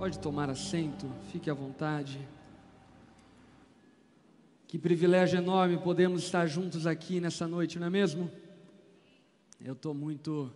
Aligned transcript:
Pode 0.00 0.18
tomar 0.18 0.48
assento, 0.48 1.06
fique 1.30 1.50
à 1.50 1.52
vontade. 1.52 2.26
Que 4.66 4.78
privilégio 4.78 5.36
enorme 5.36 5.76
podemos 5.76 6.22
estar 6.22 6.46
juntos 6.46 6.86
aqui 6.86 7.20
nessa 7.20 7.46
noite, 7.46 7.78
não 7.78 7.86
é 7.86 7.90
mesmo? 7.90 8.30
Eu 9.62 9.74
estou 9.74 9.92
muito 9.92 10.50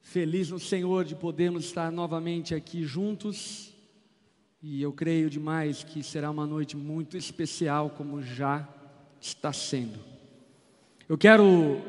feliz 0.00 0.50
no 0.50 0.58
Senhor 0.58 1.04
de 1.04 1.14
podermos 1.14 1.66
estar 1.66 1.92
novamente 1.92 2.56
aqui 2.56 2.82
juntos. 2.82 3.72
E 4.60 4.82
eu 4.82 4.92
creio 4.92 5.30
demais 5.30 5.84
que 5.84 6.02
será 6.02 6.28
uma 6.28 6.44
noite 6.44 6.76
muito 6.76 7.16
especial, 7.16 7.90
como 7.90 8.20
já 8.20 8.68
está 9.20 9.52
sendo. 9.52 10.00
Eu 11.08 11.16
quero 11.16 11.80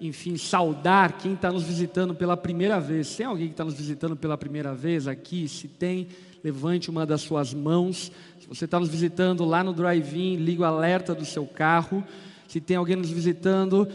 enfim, 0.00 0.36
saudar 0.36 1.18
quem 1.18 1.34
está 1.34 1.52
nos 1.52 1.62
visitando 1.62 2.14
pela 2.14 2.36
primeira 2.36 2.80
vez. 2.80 3.14
Tem 3.14 3.26
alguém 3.26 3.48
que 3.48 3.52
está 3.52 3.64
nos 3.64 3.74
visitando 3.74 4.16
pela 4.16 4.38
primeira 4.38 4.74
vez 4.74 5.06
aqui? 5.06 5.46
Se 5.46 5.68
tem, 5.68 6.08
levante 6.42 6.88
uma 6.88 7.04
das 7.04 7.20
suas 7.20 7.52
mãos. 7.52 8.10
Se 8.38 8.48
você 8.48 8.64
está 8.64 8.80
nos 8.80 8.88
visitando 8.88 9.44
lá 9.44 9.62
no 9.62 9.74
drive-in, 9.74 10.36
liga 10.36 10.62
o 10.62 10.64
alerta 10.64 11.14
do 11.14 11.24
seu 11.24 11.46
carro. 11.46 12.02
Se 12.48 12.60
tem 12.60 12.76
alguém 12.76 12.96
nos 12.96 13.10
visitando, 13.10 13.86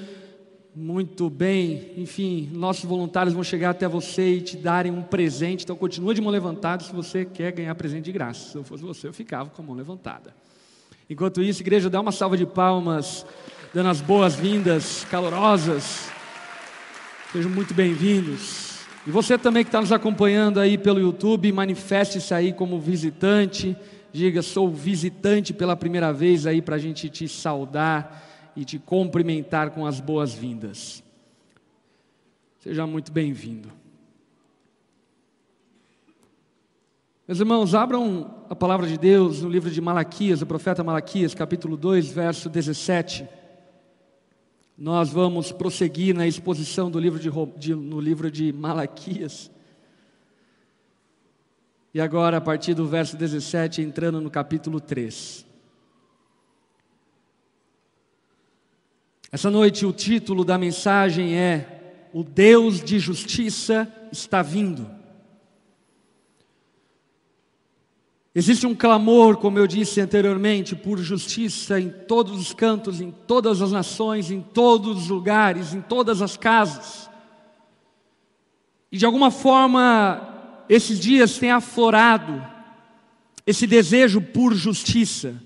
muito 0.75 1.27
bem. 1.27 1.91
Enfim, 1.97 2.49
nossos 2.53 2.85
voluntários 2.85 3.33
vão 3.33 3.43
chegar 3.43 3.71
até 3.71 3.87
você 3.87 4.35
e 4.35 4.41
te 4.41 4.57
darem 4.57 4.91
um 4.91 5.01
presente. 5.01 5.63
Então, 5.63 5.75
continua 5.75 6.13
de 6.13 6.21
mão 6.21 6.31
levantada 6.31 6.83
se 6.83 6.93
você 6.93 7.25
quer 7.25 7.51
ganhar 7.51 7.73
presente 7.73 8.05
de 8.05 8.11
graça. 8.11 8.51
Se 8.51 8.55
eu 8.55 8.63
fosse 8.63 8.83
você, 8.83 9.07
eu 9.07 9.13
ficava 9.13 9.49
com 9.49 9.61
a 9.61 9.65
mão 9.65 9.75
levantada. 9.75 10.35
Enquanto 11.09 11.41
isso, 11.41 11.61
igreja, 11.61 11.89
dá 11.89 11.99
uma 11.99 12.11
salva 12.11 12.37
de 12.37 12.45
palmas 12.45 13.25
dando 13.75 13.89
as 13.89 13.99
boas-vindas 13.99 15.05
calorosas. 15.11 16.09
Sejam 17.33 17.51
muito 17.51 17.73
bem-vindos. 17.73 18.85
E 19.05 19.11
você 19.11 19.37
também 19.37 19.65
que 19.65 19.67
está 19.67 19.81
nos 19.81 19.91
acompanhando 19.91 20.61
aí 20.61 20.77
pelo 20.77 20.97
YouTube, 20.97 21.51
manifeste-se 21.51 22.33
aí 22.33 22.53
como 22.53 22.79
visitante. 22.79 23.75
Diga, 24.13 24.41
sou 24.41 24.69
visitante 24.69 25.53
pela 25.53 25.75
primeira 25.75 26.13
vez 26.13 26.47
aí 26.47 26.61
para 26.61 26.77
a 26.77 26.79
gente 26.79 27.09
te 27.09 27.27
saudar 27.27 28.53
e 28.55 28.63
te 28.63 28.79
cumprimentar 28.79 29.71
com 29.71 29.85
as 29.85 29.99
boas-vindas. 29.99 31.03
Seja 32.61 32.87
muito 32.87 33.11
bem-vindo. 33.11 33.69
Meus 37.27 37.41
irmãos, 37.41 37.75
abram 37.75 38.45
a 38.49 38.55
palavra 38.55 38.87
de 38.87 38.97
Deus 38.97 39.41
no 39.41 39.49
livro 39.49 39.69
de 39.69 39.81
Malaquias, 39.81 40.41
o 40.41 40.45
profeta 40.45 40.81
Malaquias, 40.81 41.35
capítulo 41.35 41.75
2, 41.75 42.07
verso 42.07 42.47
17. 42.47 43.43
Nós 44.77 45.09
vamos 45.09 45.51
prosseguir 45.51 46.13
na 46.13 46.27
exposição 46.27 46.91
do 46.91 46.99
livro 46.99 47.19
de, 47.19 47.29
de, 47.57 47.75
no 47.75 47.99
livro 47.99 48.29
de 48.29 48.51
Malaquias. 48.51 49.49
E 51.93 52.01
agora, 52.01 52.37
a 52.37 52.41
partir 52.41 52.73
do 52.73 52.85
verso 52.85 53.15
17, 53.15 53.81
entrando 53.81 54.19
no 54.19 54.29
capítulo 54.29 54.81
3. 54.81 55.45
Essa 59.31 59.49
noite, 59.49 59.85
o 59.85 59.93
título 59.93 60.43
da 60.43 60.57
mensagem 60.57 61.37
é: 61.37 62.07
O 62.13 62.21
Deus 62.23 62.83
de 62.83 62.99
justiça 62.99 63.91
está 64.11 64.41
vindo. 64.41 64.89
Existe 68.37 68.67
um 68.67 68.75
clamor, 68.75 69.37
como 69.37 69.57
eu 69.57 69.65
disse 69.65 70.01
anteriormente, 70.01 70.75
por 70.75 70.97
justiça 70.97 71.79
em 71.79 71.89
todos 71.89 72.37
os 72.37 72.51
cantos, 72.53 72.99
em 72.99 73.09
todas 73.09 73.61
as 73.61 73.71
nações, 73.71 74.29
em 74.29 74.41
todos 74.41 75.03
os 75.03 75.07
lugares, 75.07 75.73
em 75.73 75.79
todas 75.79 76.21
as 76.21 76.35
casas. 76.35 77.09
E 78.91 78.97
de 78.97 79.05
alguma 79.05 79.31
forma, 79.31 80.65
esses 80.67 80.99
dias 80.99 81.37
têm 81.37 81.49
aflorado 81.49 82.45
esse 83.47 83.65
desejo 83.65 84.19
por 84.19 84.53
justiça, 84.53 85.41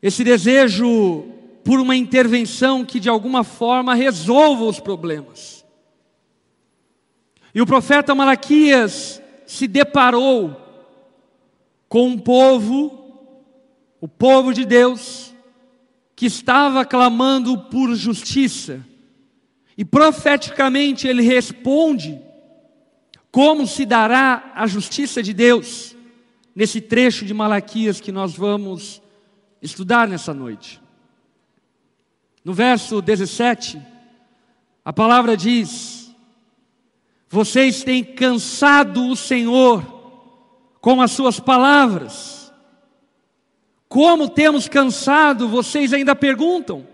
esse 0.00 0.24
desejo 0.24 1.22
por 1.62 1.78
uma 1.80 1.96
intervenção 1.96 2.82
que 2.82 2.98
de 2.98 3.10
alguma 3.10 3.44
forma 3.44 3.94
resolva 3.94 4.64
os 4.64 4.80
problemas. 4.80 5.66
E 7.54 7.60
o 7.60 7.66
profeta 7.66 8.14
Malaquias 8.14 9.20
se 9.46 9.66
deparou 9.68 10.60
com 11.88 12.08
um 12.08 12.18
povo, 12.18 13.30
o 14.00 14.08
povo 14.08 14.52
de 14.52 14.64
Deus, 14.64 15.32
que 16.14 16.26
estava 16.26 16.84
clamando 16.84 17.58
por 17.58 17.94
justiça. 17.94 18.84
E 19.78 19.84
profeticamente 19.84 21.06
ele 21.06 21.22
responde 21.22 22.20
como 23.30 23.66
se 23.66 23.84
dará 23.84 24.52
a 24.54 24.66
justiça 24.66 25.22
de 25.22 25.32
Deus 25.34 25.94
nesse 26.54 26.80
trecho 26.80 27.26
de 27.26 27.34
Malaquias 27.34 28.00
que 28.00 28.10
nós 28.10 28.34
vamos 28.34 29.02
estudar 29.60 30.08
nessa 30.08 30.32
noite. 30.32 30.80
No 32.42 32.54
verso 32.54 33.02
17, 33.02 33.78
a 34.82 34.92
palavra 34.92 35.36
diz: 35.36 36.05
vocês 37.28 37.82
têm 37.82 38.04
cansado 38.04 39.08
o 39.08 39.16
Senhor 39.16 39.84
com 40.80 41.02
as 41.02 41.10
suas 41.10 41.40
palavras. 41.40 42.52
Como 43.88 44.28
temos 44.28 44.68
cansado, 44.68 45.48
vocês 45.48 45.92
ainda 45.92 46.14
perguntam. 46.14 46.86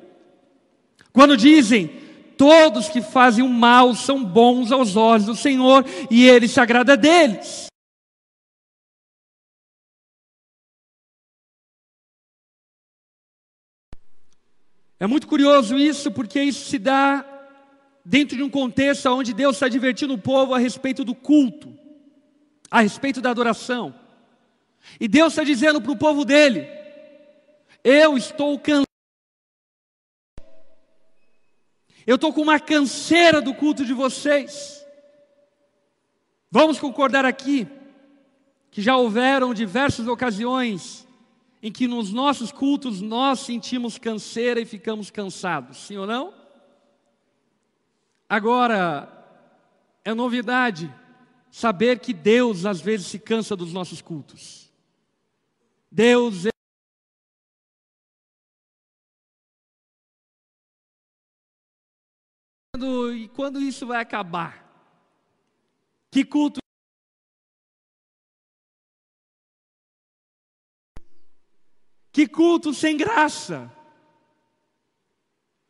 Quando 1.12 1.36
dizem, 1.36 1.88
todos 2.36 2.88
que 2.88 3.02
fazem 3.02 3.44
o 3.44 3.48
mal 3.48 3.94
são 3.94 4.24
bons 4.24 4.72
aos 4.72 4.96
olhos 4.96 5.26
do 5.26 5.34
Senhor 5.34 5.84
e 6.10 6.26
Ele 6.28 6.48
se 6.48 6.60
agrada 6.60 6.96
deles. 6.96 7.66
É 14.98 15.06
muito 15.06 15.26
curioso 15.26 15.76
isso, 15.76 16.12
porque 16.12 16.40
isso 16.40 16.70
se 16.70 16.78
dá 16.78 17.31
dentro 18.04 18.36
de 18.36 18.42
um 18.42 18.50
contexto 18.50 19.06
onde 19.06 19.32
Deus 19.32 19.56
está 19.56 19.68
divertindo 19.68 20.14
o 20.14 20.18
povo 20.18 20.54
a 20.54 20.58
respeito 20.58 21.04
do 21.04 21.14
culto, 21.14 21.76
a 22.70 22.80
respeito 22.80 23.20
da 23.20 23.30
adoração. 23.30 23.94
E 24.98 25.06
Deus 25.06 25.32
está 25.32 25.44
dizendo 25.44 25.80
para 25.80 25.92
o 25.92 25.96
povo 25.96 26.24
dele: 26.24 26.66
Eu 27.84 28.16
estou 28.16 28.58
cansado. 28.58 28.86
Eu 32.04 32.16
estou 32.16 32.32
com 32.32 32.42
uma 32.42 32.58
canseira 32.58 33.40
do 33.40 33.54
culto 33.54 33.84
de 33.84 33.92
vocês. 33.92 34.84
Vamos 36.50 36.78
concordar 36.78 37.24
aqui 37.24 37.68
que 38.70 38.82
já 38.82 38.96
houveram 38.96 39.54
diversas 39.54 40.08
ocasiões 40.08 41.06
em 41.62 41.70
que 41.70 41.86
nos 41.86 42.12
nossos 42.12 42.50
cultos 42.50 43.00
nós 43.00 43.40
sentimos 43.40 43.98
canseira 43.98 44.60
e 44.60 44.64
ficamos 44.64 45.10
cansados, 45.10 45.78
sim 45.78 45.96
ou 45.96 46.06
não? 46.06 46.41
Agora, 48.32 49.12
é 50.02 50.14
novidade 50.14 50.90
saber 51.50 52.00
que 52.00 52.14
Deus 52.14 52.64
às 52.64 52.80
vezes 52.80 53.08
se 53.08 53.18
cansa 53.18 53.54
dos 53.54 53.74
nossos 53.74 54.00
cultos. 54.00 54.72
Deus 55.90 56.46
e 63.14 63.28
quando 63.36 63.60
isso 63.60 63.86
vai 63.86 64.00
acabar? 64.00 64.66
Que 66.10 66.24
culto? 66.24 66.58
Que 72.10 72.26
culto 72.26 72.72
sem 72.72 72.96
graça. 72.96 73.70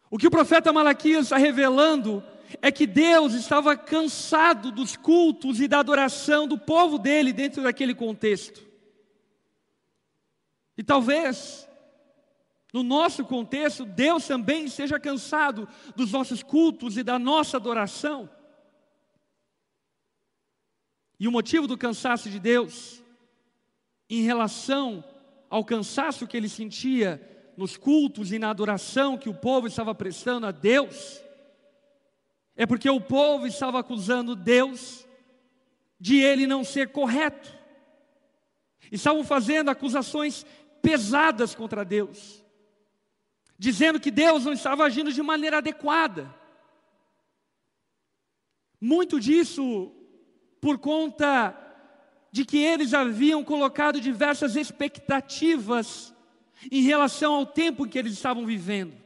O 0.09 0.17
que 0.17 0.29
o 0.29 0.31
profeta 0.31 0.73
Malaquias 0.73 1.25
está 1.25 1.37
revelando 1.37 2.23
é 2.61 2.71
que 2.71 2.87
Deus 2.87 3.35
estava 3.35 3.76
cansado 3.76 4.71
dos 4.71 4.97
cultos 4.97 5.61
e 5.61 5.69
da 5.69 5.79
adoração 5.79 6.47
do 6.47 6.59
povo 6.59 6.99
dele 6.99 7.32
dentro 7.32 7.62
daquele 7.62 7.94
contexto. 7.94 8.62
E 10.76 10.82
talvez, 10.82 11.69
no 12.73 12.82
nosso 12.82 13.25
contexto, 13.25 13.85
Deus 13.85 14.26
também 14.26 14.69
seja 14.69 14.99
cansado 14.99 15.69
dos 15.94 16.12
nossos 16.12 16.43
cultos 16.43 16.97
e 16.97 17.03
da 17.03 17.19
nossa 17.19 17.56
adoração. 17.56 18.29
E 21.21 21.29
o 21.29 21.32
motivo 21.32 21.69
do 21.69 21.79
cansaço 21.79 22.29
de 22.29 22.41
Deus, 22.41 23.00
em 24.11 24.23
relação 24.23 25.05
ao 25.49 25.65
cansaço 25.65 26.26
que 26.26 26.37
ele 26.37 26.49
sentia 26.49 27.53
nos 27.56 27.76
cultos 27.76 28.32
e 28.32 28.38
na 28.38 28.50
adoração 28.50 29.17
que 29.17 29.29
o 29.29 29.35
povo 29.35 29.67
estava 29.67 29.94
prestando 29.94 30.47
a 30.47 30.50
Deus, 30.50 31.22
é 32.56 32.66
porque 32.66 32.88
o 32.88 33.00
povo 33.00 33.46
estava 33.46 33.81
acusando 33.81 34.37
Deus 34.37 35.06
de 35.99 36.19
ele 36.19 36.46
não 36.46 36.64
ser 36.64 36.88
correto. 36.88 37.56
Estavam 38.90 39.25
fazendo 39.25 39.70
acusações 39.70 40.44
pesadas 40.82 41.54
contra 41.54 41.84
Deus, 41.84 42.44
dizendo 43.58 44.00
que 44.00 44.10
Deus 44.10 44.44
não 44.44 44.52
estava 44.52 44.84
agindo 44.84 45.12
de 45.12 45.22
maneira 45.22 45.58
adequada. 45.58 46.34
Muito 48.81 49.20
disso 49.20 49.93
por 50.60 50.78
conta 50.78 51.56
de 52.31 52.44
que 52.44 52.58
eles 52.58 52.94
haviam 52.94 53.44
colocado 53.44 54.00
diversas 54.00 54.56
expectativas 54.56 56.12
em 56.70 56.82
relação 56.82 57.34
ao 57.34 57.46
tempo 57.46 57.87
em 57.87 57.88
que 57.88 57.99
eles 57.99 58.12
estavam 58.12 58.44
vivendo. 58.46 59.01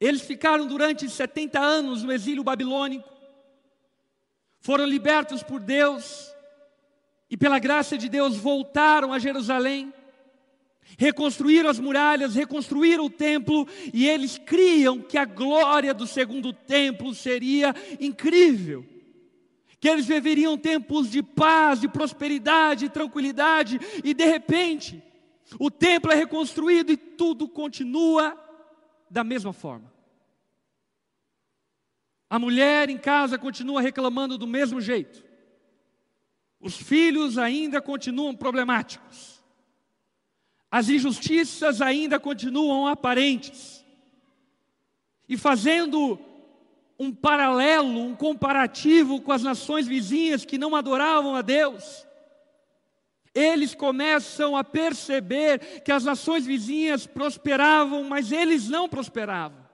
Eles 0.00 0.22
ficaram 0.22 0.66
durante 0.66 1.08
70 1.08 1.60
anos 1.60 2.02
no 2.02 2.12
exílio 2.12 2.42
babilônico, 2.42 3.08
foram 4.60 4.86
libertos 4.86 5.42
por 5.42 5.60
Deus 5.60 6.32
e, 7.30 7.36
pela 7.36 7.58
graça 7.58 7.98
de 7.98 8.08
Deus, 8.08 8.36
voltaram 8.36 9.12
a 9.12 9.18
Jerusalém, 9.18 9.92
reconstruíram 10.98 11.68
as 11.68 11.78
muralhas, 11.78 12.34
reconstruíram 12.34 13.04
o 13.04 13.10
templo 13.10 13.68
e 13.92 14.08
eles 14.08 14.38
criam 14.38 15.00
que 15.00 15.18
a 15.18 15.24
glória 15.24 15.92
do 15.92 16.06
segundo 16.06 16.52
templo 16.52 17.14
seria 17.14 17.74
incrível. 18.00 18.86
Que 19.78 19.88
eles 19.88 20.06
viveriam 20.06 20.56
tempos 20.56 21.10
de 21.10 21.22
paz, 21.22 21.80
de 21.80 21.88
prosperidade, 21.88 22.86
de 22.86 22.88
tranquilidade, 22.88 23.78
e 24.02 24.14
de 24.14 24.24
repente, 24.24 25.02
o 25.58 25.70
templo 25.70 26.10
é 26.10 26.14
reconstruído 26.14 26.90
e 26.90 26.96
tudo 26.96 27.46
continua 27.46 28.43
da 29.14 29.22
mesma 29.22 29.52
forma. 29.52 29.92
A 32.28 32.36
mulher 32.36 32.90
em 32.90 32.98
casa 32.98 33.38
continua 33.38 33.80
reclamando 33.80 34.36
do 34.36 34.44
mesmo 34.44 34.80
jeito. 34.80 35.22
Os 36.58 36.76
filhos 36.76 37.38
ainda 37.38 37.80
continuam 37.80 38.34
problemáticos. 38.34 39.40
As 40.68 40.88
injustiças 40.88 41.80
ainda 41.80 42.18
continuam 42.18 42.88
aparentes. 42.88 43.84
E 45.28 45.36
fazendo 45.36 46.18
um 46.98 47.14
paralelo, 47.14 48.00
um 48.00 48.16
comparativo 48.16 49.20
com 49.20 49.30
as 49.30 49.44
nações 49.44 49.86
vizinhas 49.86 50.44
que 50.44 50.58
não 50.58 50.74
adoravam 50.74 51.36
a 51.36 51.42
Deus, 51.42 52.04
eles 53.34 53.74
começam 53.74 54.56
a 54.56 54.62
perceber 54.62 55.82
que 55.82 55.90
as 55.90 56.04
nações 56.04 56.46
vizinhas 56.46 57.04
prosperavam, 57.04 58.04
mas 58.04 58.30
eles 58.30 58.68
não 58.68 58.88
prosperavam. 58.88 59.64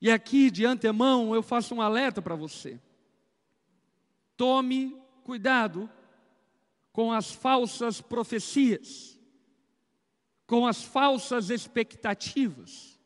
E 0.00 0.10
aqui, 0.10 0.50
de 0.50 0.64
antemão, 0.64 1.34
eu 1.34 1.42
faço 1.42 1.74
um 1.74 1.82
alerta 1.82 2.22
para 2.22 2.36
você. 2.36 2.80
Tome 4.36 4.96
cuidado 5.24 5.90
com 6.92 7.12
as 7.12 7.32
falsas 7.32 8.00
profecias, 8.00 9.18
com 10.46 10.66
as 10.66 10.82
falsas 10.82 11.50
expectativas. 11.50 12.98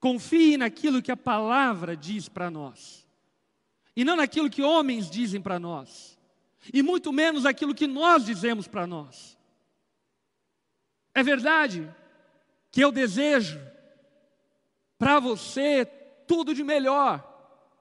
Confie 0.00 0.56
naquilo 0.56 1.02
que 1.02 1.12
a 1.12 1.16
palavra 1.16 1.94
diz 1.94 2.26
para 2.26 2.50
nós, 2.50 3.06
e 3.94 4.02
não 4.02 4.16
naquilo 4.16 4.48
que 4.48 4.62
homens 4.62 5.10
dizem 5.10 5.42
para 5.42 5.58
nós 5.58 6.09
e 6.72 6.82
muito 6.82 7.12
menos 7.12 7.46
aquilo 7.46 7.74
que 7.74 7.86
nós 7.86 8.24
dizemos 8.24 8.68
para 8.68 8.86
nós. 8.86 9.38
É 11.14 11.22
verdade 11.22 11.88
que 12.70 12.82
eu 12.82 12.92
desejo 12.92 13.60
para 14.98 15.18
você 15.18 15.84
tudo 16.26 16.54
de 16.54 16.62
melhor, 16.62 17.26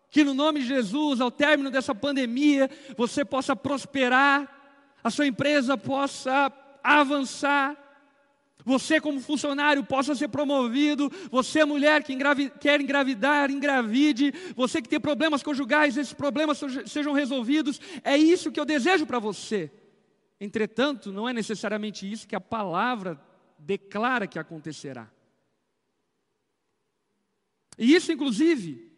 que 0.09 0.23
no 0.23 0.33
nome 0.33 0.61
de 0.61 0.67
Jesus, 0.67 1.21
ao 1.21 1.29
término 1.29 1.69
dessa 1.69 1.93
pandemia, 1.93 2.69
você 2.97 3.23
possa 3.23 3.55
prosperar, 3.55 4.55
a 5.03 5.09
sua 5.09 5.27
empresa 5.27 5.77
possa 5.77 6.51
avançar, 6.83 7.77
você, 8.65 8.99
como 8.99 9.21
funcionário, 9.21 9.83
possa 9.83 10.13
ser 10.15 10.27
promovido. 10.27 11.09
Você, 11.31 11.63
mulher 11.63 12.03
que 12.03 12.13
engravi 12.13 12.49
quer 12.59 12.81
engravidar, 12.81 13.49
engravide. 13.49 14.33
Você 14.55 14.81
que 14.81 14.89
tem 14.89 14.99
problemas 14.99 15.41
conjugais, 15.41 15.97
esses 15.97 16.13
problemas 16.13 16.59
sejam 16.85 17.13
resolvidos. 17.13 17.79
É 18.03 18.17
isso 18.17 18.51
que 18.51 18.59
eu 18.59 18.65
desejo 18.65 19.05
para 19.05 19.19
você. 19.19 19.71
Entretanto, 20.39 21.11
não 21.11 21.27
é 21.27 21.33
necessariamente 21.33 22.09
isso 22.09 22.27
que 22.27 22.35
a 22.35 22.41
palavra 22.41 23.19
declara 23.57 24.27
que 24.27 24.39
acontecerá. 24.39 25.09
E 27.77 27.95
isso, 27.95 28.11
inclusive, 28.11 28.91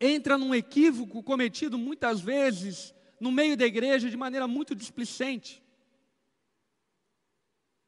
entra 0.00 0.38
num 0.38 0.54
equívoco 0.54 1.22
cometido 1.22 1.76
muitas 1.76 2.20
vezes 2.20 2.94
no 3.18 3.32
meio 3.32 3.56
da 3.56 3.66
igreja 3.66 4.08
de 4.08 4.16
maneira 4.16 4.46
muito 4.46 4.74
displicente. 4.74 5.62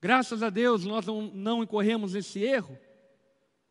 Graças 0.01 0.43
a 0.43 0.51
Deus 0.51 0.85
nós 0.85 1.07
não, 1.07 1.23
não 1.23 1.63
incorremos 1.63 2.15
esse 2.15 2.41
erro. 2.41 2.79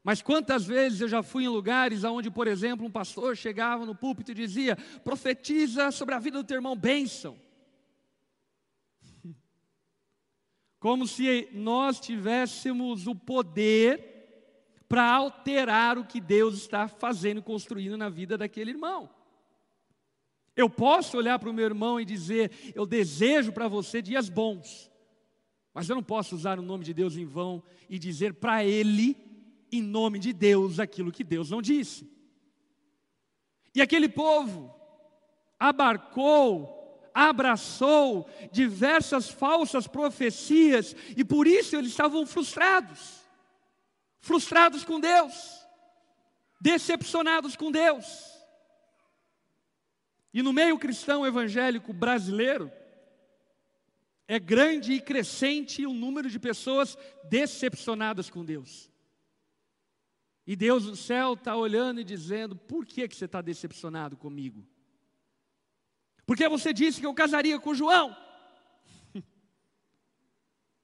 Mas 0.04 0.22
quantas 0.22 0.66
vezes 0.66 1.02
eu 1.02 1.10
já 1.10 1.22
fui 1.22 1.44
em 1.44 1.50
lugares 1.50 2.04
onde, 2.04 2.32
por 2.32 2.48
exemplo, 2.48 2.86
um 2.86 2.92
pastor 2.92 3.36
chegava 3.36 3.86
no 3.86 3.94
púlpito 3.94 4.32
e 4.32 4.36
dizia: 4.36 4.78
profetiza 5.04 5.92
sobre 5.92 6.16
a 6.16 6.20
vida 6.20 6.38
do 6.38 6.48
teu 6.48 6.56
irmão, 6.56 6.76
bênção. 6.76 7.38
Como 10.80 11.06
se 11.06 11.50
nós 11.52 12.00
tivéssemos 12.00 13.06
o 13.06 13.14
poder 13.14 14.16
para 14.88 15.04
alterar 15.04 15.98
o 15.98 16.06
que 16.06 16.22
Deus 16.22 16.56
está 16.56 16.88
fazendo 16.88 17.40
e 17.40 17.44
construindo 17.44 17.98
na 17.98 18.08
vida 18.08 18.38
daquele 18.38 18.72
irmão. 18.72 19.10
Eu 20.56 20.70
posso 20.70 21.18
olhar 21.18 21.38
para 21.38 21.50
o 21.50 21.54
meu 21.54 21.66
irmão 21.66 22.00
e 22.00 22.06
dizer: 22.06 22.72
Eu 22.74 22.86
desejo 22.86 23.52
para 23.52 23.68
você 23.68 24.02
dias 24.02 24.30
bons. 24.30 24.90
Mas 25.78 25.88
eu 25.88 25.96
não 25.96 26.02
posso 26.02 26.36
usar 26.36 26.58
o 26.58 26.64
nome 26.64 26.84
de 26.84 26.92
Deus 26.92 27.16
em 27.18 27.24
vão 27.24 27.62
e 27.88 28.00
dizer 28.00 28.34
para 28.34 28.66
ele, 28.66 29.16
em 29.72 29.80
nome 29.80 30.18
de 30.18 30.34
Deus, 30.34 30.80
aquilo 30.80 31.12
que 31.12 31.24
Deus 31.24 31.52
não 31.52 31.62
disse. 31.62 32.10
E 33.76 33.80
aquele 33.80 34.10
povo 34.10 34.74
abarcou, 35.60 37.00
abraçou 37.14 38.28
diversas 38.52 39.30
falsas 39.30 39.86
profecias 39.86 40.96
e 41.16 41.24
por 41.24 41.46
isso 41.46 41.76
eles 41.76 41.92
estavam 41.92 42.26
frustrados. 42.26 43.22
Frustrados 44.20 44.84
com 44.84 45.00
Deus, 45.00 45.64
decepcionados 46.60 47.56
com 47.56 47.72
Deus. 47.72 48.26
E 50.34 50.42
no 50.42 50.52
meio 50.52 50.80
cristão 50.80 51.24
evangélico 51.24 51.94
brasileiro, 51.94 52.72
é 54.28 54.38
grande 54.38 54.94
e 54.94 55.02
crescente 55.02 55.86
o 55.86 55.94
número 55.94 56.30
de 56.30 56.38
pessoas 56.38 56.98
decepcionadas 57.30 58.30
com 58.30 58.44
Deus. 58.44 58.92
E 60.46 60.56
Deus 60.56 60.86
do 60.86 60.96
céu 60.96 61.34
está 61.34 61.56
olhando 61.56 62.02
e 62.02 62.04
dizendo: 62.04 62.56
por 62.56 62.86
que, 62.86 63.08
que 63.08 63.16
você 63.16 63.26
está 63.26 63.42
decepcionado 63.42 64.18
comigo? 64.18 64.68
Porque 66.26 66.48
você 66.50 66.74
disse 66.74 67.00
que 67.00 67.06
eu 67.06 67.14
casaria 67.14 67.58
com 67.58 67.74
João. 67.74 68.16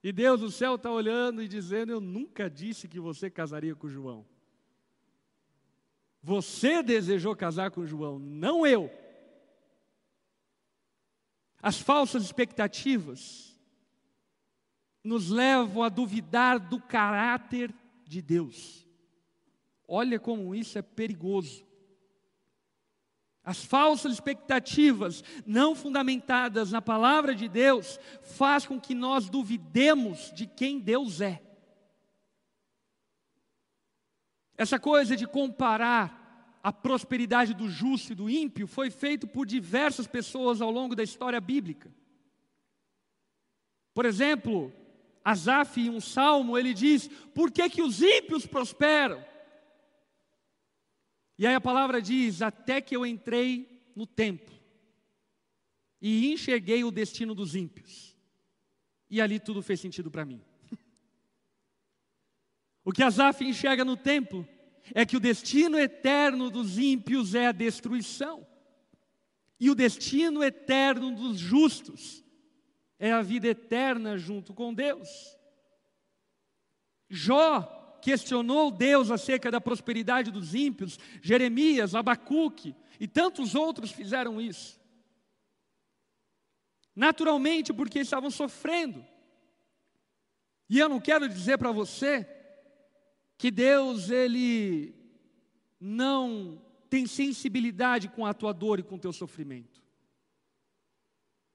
e 0.01 0.13
Deus 0.13 0.39
do 0.39 0.49
céu 0.49 0.75
está 0.75 0.89
olhando 0.89 1.43
e 1.43 1.47
dizendo: 1.47 1.91
eu 1.91 1.99
nunca 1.99 2.49
disse 2.49 2.87
que 2.87 2.99
você 2.99 3.29
casaria 3.29 3.75
com 3.75 3.89
João. 3.89 4.25
Você 6.21 6.81
desejou 6.81 7.35
casar 7.35 7.71
com 7.71 7.85
João, 7.85 8.17
não 8.17 8.65
eu. 8.65 8.89
As 11.63 11.79
falsas 11.79 12.25
expectativas 12.25 13.57
nos 15.01 15.29
levam 15.29 15.81
a 15.81 15.87
duvidar 15.87 16.59
do 16.59 16.77
caráter 16.77 17.73
de 18.05 18.21
Deus. 18.21 18.85
Olha 19.87 20.19
como 20.19 20.53
isso 20.53 20.77
é 20.77 20.81
perigoso. 20.81 21.65
As 23.41 23.63
falsas 23.63 24.11
expectativas 24.11 25.23
não 25.45 25.73
fundamentadas 25.73 26.69
na 26.69 26.81
palavra 26.81 27.33
de 27.33 27.47
Deus 27.47 27.97
faz 28.21 28.65
com 28.65 28.79
que 28.79 28.93
nós 28.93 29.29
duvidemos 29.29 30.33
de 30.33 30.45
quem 30.45 30.81
Deus 30.81 31.21
é. 31.21 31.41
Essa 34.57 34.77
coisa 34.77 35.15
de 35.15 35.25
comparar 35.25 36.22
a 36.63 36.71
prosperidade 36.71 37.53
do 37.53 37.69
justo 37.69 38.13
e 38.13 38.15
do 38.15 38.29
ímpio 38.29 38.65
foi 38.65 38.89
feito 38.89 39.27
por 39.27 39.45
diversas 39.45 40.07
pessoas 40.07 40.61
ao 40.61 40.71
longo 40.71 40.95
da 40.95 41.03
história 41.03 41.41
bíblica. 41.41 41.93
Por 43.93 44.05
exemplo, 44.05 44.71
Asaf, 45.25 45.81
em 45.81 45.89
um 45.89 45.99
salmo, 45.99 46.57
ele 46.57 46.73
diz: 46.73 47.09
Por 47.35 47.51
que, 47.51 47.69
que 47.69 47.81
os 47.81 48.01
ímpios 48.01 48.45
prosperam? 48.45 49.23
E 51.37 51.45
aí 51.45 51.53
a 51.53 51.61
palavra 51.61 52.01
diz: 52.01 52.41
Até 52.41 52.79
que 52.79 52.95
eu 52.95 53.05
entrei 53.05 53.91
no 53.93 54.07
templo 54.07 54.55
e 56.01 56.31
enxerguei 56.31 56.85
o 56.85 56.91
destino 56.91 57.35
dos 57.35 57.55
ímpios. 57.55 58.15
E 59.09 59.21
ali 59.21 59.37
tudo 59.37 59.61
fez 59.61 59.81
sentido 59.81 60.09
para 60.09 60.25
mim. 60.25 60.41
o 62.85 62.91
que 62.93 63.03
Asaf 63.03 63.43
enxerga 63.43 63.83
no 63.83 63.97
templo 63.97 64.47
é 64.93 65.05
que 65.05 65.15
o 65.15 65.19
destino 65.19 65.77
eterno 65.77 66.49
dos 66.49 66.77
ímpios 66.77 67.35
é 67.35 67.47
a 67.47 67.51
destruição, 67.51 68.45
e 69.59 69.69
o 69.69 69.75
destino 69.75 70.43
eterno 70.43 71.15
dos 71.15 71.37
justos 71.37 72.23
é 72.99 73.11
a 73.11 73.21
vida 73.21 73.47
eterna 73.47 74.17
junto 74.17 74.53
com 74.53 74.73
Deus. 74.73 75.37
Jó 77.09 77.99
questionou 78.01 78.71
Deus 78.71 79.09
acerca 79.09 79.49
da 79.49 79.61
prosperidade 79.61 80.31
dos 80.31 80.53
ímpios, 80.53 80.99
Jeremias, 81.21 81.95
Abacuque 81.95 82.75
e 82.99 83.07
tantos 83.07 83.55
outros 83.55 83.91
fizeram 83.91 84.41
isso. 84.41 84.81
Naturalmente, 86.95 87.73
porque 87.73 87.99
estavam 87.99 88.29
sofrendo. 88.29 89.05
E 90.69 90.79
eu 90.79 90.89
não 90.89 90.99
quero 90.99 91.29
dizer 91.29 91.57
para 91.57 91.71
você 91.71 92.23
que 93.43 93.51
Deus 93.51 94.09
ele 94.09 94.95
não 95.77 96.61
tem 96.89 97.05
sensibilidade 97.05 98.07
com 98.07 98.25
a 98.25 98.33
tua 98.33 98.53
dor 98.53 98.79
e 98.79 98.83
com 98.83 98.95
o 98.95 98.99
teu 98.99 99.11
sofrimento. 99.11 99.83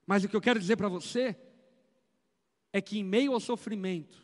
Mas 0.05 0.23
o 0.23 0.29
que 0.29 0.35
eu 0.35 0.41
quero 0.41 0.59
dizer 0.59 0.75
para 0.75 0.87
você 0.87 1.35
é 2.71 2.79
que 2.79 2.99
em 2.99 3.03
meio 3.03 3.33
ao 3.33 3.39
sofrimento, 3.39 4.23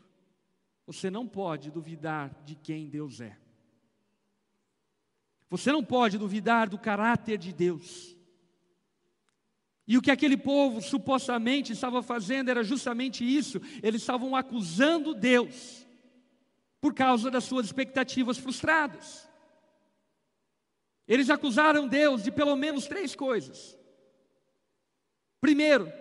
você 0.85 1.09
não 1.09 1.27
pode 1.27 1.71
duvidar 1.71 2.39
de 2.45 2.53
quem 2.53 2.87
Deus 2.87 3.19
é. 3.19 3.35
Você 5.49 5.71
não 5.71 5.83
pode 5.83 6.19
duvidar 6.19 6.69
do 6.69 6.77
caráter 6.77 7.39
de 7.39 7.51
Deus. 7.51 8.15
E 9.87 9.97
o 9.97 10.03
que 10.03 10.11
aquele 10.11 10.37
povo 10.37 10.83
supostamente 10.83 11.73
estava 11.73 12.03
fazendo 12.03 12.49
era 12.49 12.63
justamente 12.63 13.25
isso, 13.25 13.59
eles 13.81 14.01
estavam 14.01 14.35
acusando 14.35 15.15
Deus 15.15 15.84
por 16.79 16.93
causa 16.93 17.31
das 17.31 17.43
suas 17.43 17.65
expectativas 17.65 18.37
frustradas. 18.37 19.27
Eles 21.07 21.29
acusaram 21.29 21.87
Deus 21.87 22.23
de 22.23 22.31
pelo 22.31 22.55
menos 22.55 22.87
três 22.87 23.15
coisas. 23.15 23.77
Primeiro, 25.39 25.91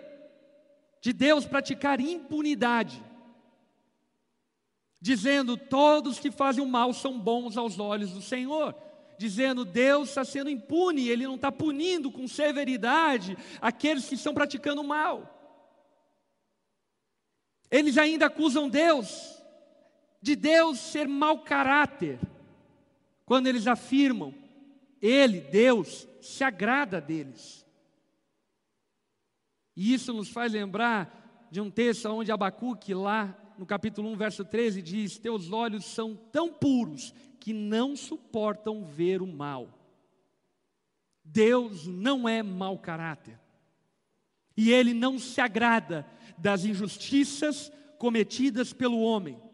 de 1.01 1.13
Deus 1.13 1.45
praticar 1.45 1.99
impunidade, 1.99 3.03
dizendo: 4.99 5.57
todos 5.57 6.19
que 6.19 6.31
fazem 6.31 6.63
o 6.63 6.67
mal 6.67 6.93
são 6.93 7.19
bons 7.19 7.57
aos 7.57 7.79
olhos 7.79 8.11
do 8.11 8.21
Senhor 8.21 8.75
dizendo 9.17 9.65
Deus 9.65 10.09
está 10.09 10.25
sendo 10.25 10.49
impune, 10.49 11.07
Ele 11.07 11.25
não 11.25 11.35
está 11.35 11.51
punindo 11.51 12.11
com 12.11 12.27
severidade 12.27 13.37
aqueles 13.61 14.07
que 14.07 14.15
estão 14.15 14.33
praticando 14.33 14.83
mal. 14.83 15.31
Eles 17.69 17.97
ainda 17.97 18.27
acusam 18.27 18.69
Deus 18.69 19.41
de 20.25 20.35
Deus 20.35 20.79
ser 20.79 21.07
mau 21.07 21.43
caráter, 21.43 22.19
quando 23.27 23.45
eles 23.45 23.67
afirmam, 23.67 24.33
Ele, 24.99 25.39
Deus, 25.39 26.07
se 26.19 26.43
agrada 26.43 26.99
deles. 26.99 27.63
E 29.75 29.93
isso 29.93 30.11
nos 30.11 30.29
faz 30.29 30.51
lembrar 30.51 31.47
de 31.51 31.61
um 31.61 31.69
texto 31.69 32.07
onde 32.07 32.31
Abacuque, 32.31 32.91
lá 32.91 33.37
no 33.55 33.67
capítulo 33.67 34.09
1, 34.13 34.15
verso 34.15 34.43
13, 34.43 34.81
diz: 34.81 35.19
Teus 35.19 35.51
olhos 35.51 35.85
são 35.85 36.15
tão 36.15 36.51
puros 36.51 37.13
que 37.39 37.53
não 37.53 37.95
suportam 37.95 38.83
ver 38.83 39.21
o 39.21 39.27
mal. 39.27 39.69
Deus 41.23 41.85
não 41.85 42.27
é 42.27 42.41
mau 42.41 42.79
caráter. 42.79 43.39
E 44.57 44.71
ele 44.71 44.91
não 44.91 45.19
se 45.19 45.39
agrada 45.39 46.03
das 46.35 46.65
injustiças 46.65 47.71
cometidas 47.99 48.73
pelo 48.73 49.01
homem. 49.01 49.44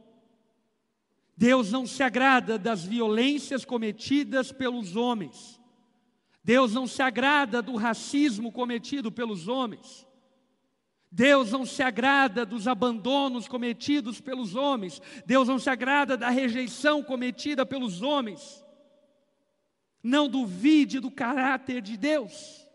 Deus 1.35 1.71
não 1.71 1.85
se 1.85 2.03
agrada 2.03 2.57
das 2.57 2.83
violências 2.83 3.65
cometidas 3.65 4.51
pelos 4.51 4.95
homens. 4.95 5.59
Deus 6.43 6.73
não 6.73 6.87
se 6.87 7.01
agrada 7.01 7.61
do 7.61 7.75
racismo 7.75 8.51
cometido 8.51 9.11
pelos 9.11 9.47
homens. 9.47 10.07
Deus 11.11 11.51
não 11.51 11.65
se 11.65 11.83
agrada 11.83 12.45
dos 12.45 12.67
abandonos 12.67 13.47
cometidos 13.47 14.21
pelos 14.21 14.55
homens. 14.55 15.01
Deus 15.25 15.47
não 15.47 15.59
se 15.59 15.69
agrada 15.69 16.15
da 16.15 16.29
rejeição 16.29 17.03
cometida 17.03 17.65
pelos 17.65 18.01
homens. 18.01 18.63
Não 20.01 20.29
duvide 20.29 20.99
do 20.99 21.11
caráter 21.11 21.81
de 21.81 21.97
Deus. 21.97 22.65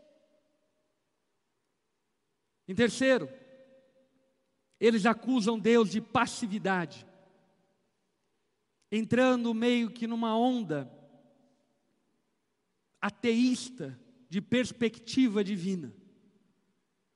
Em 2.69 2.75
terceiro, 2.75 3.29
eles 4.79 5.07
acusam 5.07 5.59
Deus 5.59 5.91
de 5.91 6.01
passividade, 6.01 7.07
entrando 8.97 9.53
meio 9.55 9.91
que 9.91 10.07
numa 10.07 10.37
onda 10.37 10.91
ateísta 13.01 13.99
de 14.29 14.41
perspectiva 14.41 15.45
divina 15.45 15.95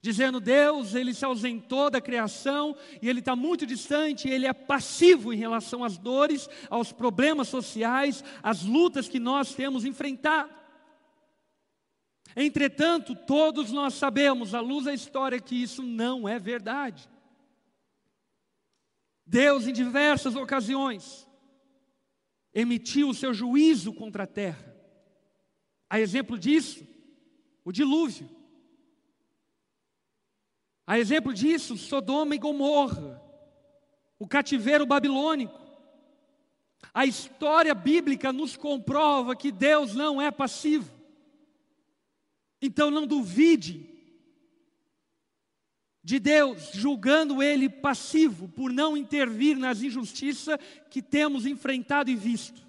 dizendo 0.02 0.40
Deus, 0.40 0.94
ele 0.94 1.12
se 1.12 1.25
ausentou 1.25 1.90
da 1.90 2.00
criação 2.00 2.75
e 3.02 3.08
ele 3.08 3.20
está 3.20 3.37
muito 3.37 3.66
distante, 3.66 4.28
ele 4.28 4.46
é 4.46 4.52
passivo 4.52 5.32
em 5.32 5.37
relação 5.37 5.84
às 5.84 5.99
dores, 5.99 6.49
aos 6.70 6.92
problemas 6.92 7.49
sociais, 7.49 8.25
às 8.42 8.62
lutas 8.62 9.08
que 9.08 9.18
nós 9.18 9.54
temos 9.54 9.84
enfrentado. 9.84 10.50
Entretanto, 12.34 13.14
todos 13.14 13.72
nós 13.72 13.94
sabemos, 13.94 14.54
à 14.54 14.60
luz 14.60 14.84
da 14.84 14.94
história, 14.94 15.40
que 15.40 15.60
isso 15.60 15.82
não 15.82 16.28
é 16.28 16.38
verdade. 16.38 17.08
Deus, 19.26 19.66
em 19.66 19.72
diversas 19.72 20.34
ocasiões, 20.34 21.28
emitiu 22.54 23.09
o 23.09 23.14
seu 23.14 23.33
juízo 23.33 23.92
contra 23.92 24.25
a 24.25 24.26
terra. 24.26 24.76
A 25.88 26.00
exemplo 26.00 26.38
disso, 26.38 26.87
o 27.64 27.73
dilúvio. 27.73 28.28
A 30.87 30.99
exemplo 30.99 31.33
disso, 31.33 31.76
Sodoma 31.76 32.35
e 32.35 32.38
Gomorra, 32.38 33.23
o 34.19 34.26
cativeiro 34.26 34.85
babilônico. 34.85 35.59
A 36.92 37.07
história 37.07 37.75
bíblica 37.75 38.33
nos 38.33 38.57
comprova 38.57 39.37
que 39.37 39.52
Deus 39.52 39.95
não 39.95 40.21
é 40.21 40.30
passivo. 40.30 40.92
Então 42.61 42.90
não 42.90 43.07
duvide 43.07 43.89
de 46.02 46.19
Deus, 46.19 46.71
julgando 46.73 47.42
Ele 47.42 47.69
passivo 47.69 48.49
por 48.49 48.73
não 48.73 48.97
intervir 48.97 49.57
nas 49.57 49.83
injustiças 49.83 50.59
que 50.90 51.02
temos 51.02 51.47
enfrentado 51.47 52.11
e 52.11 52.16
visto. 52.16 52.66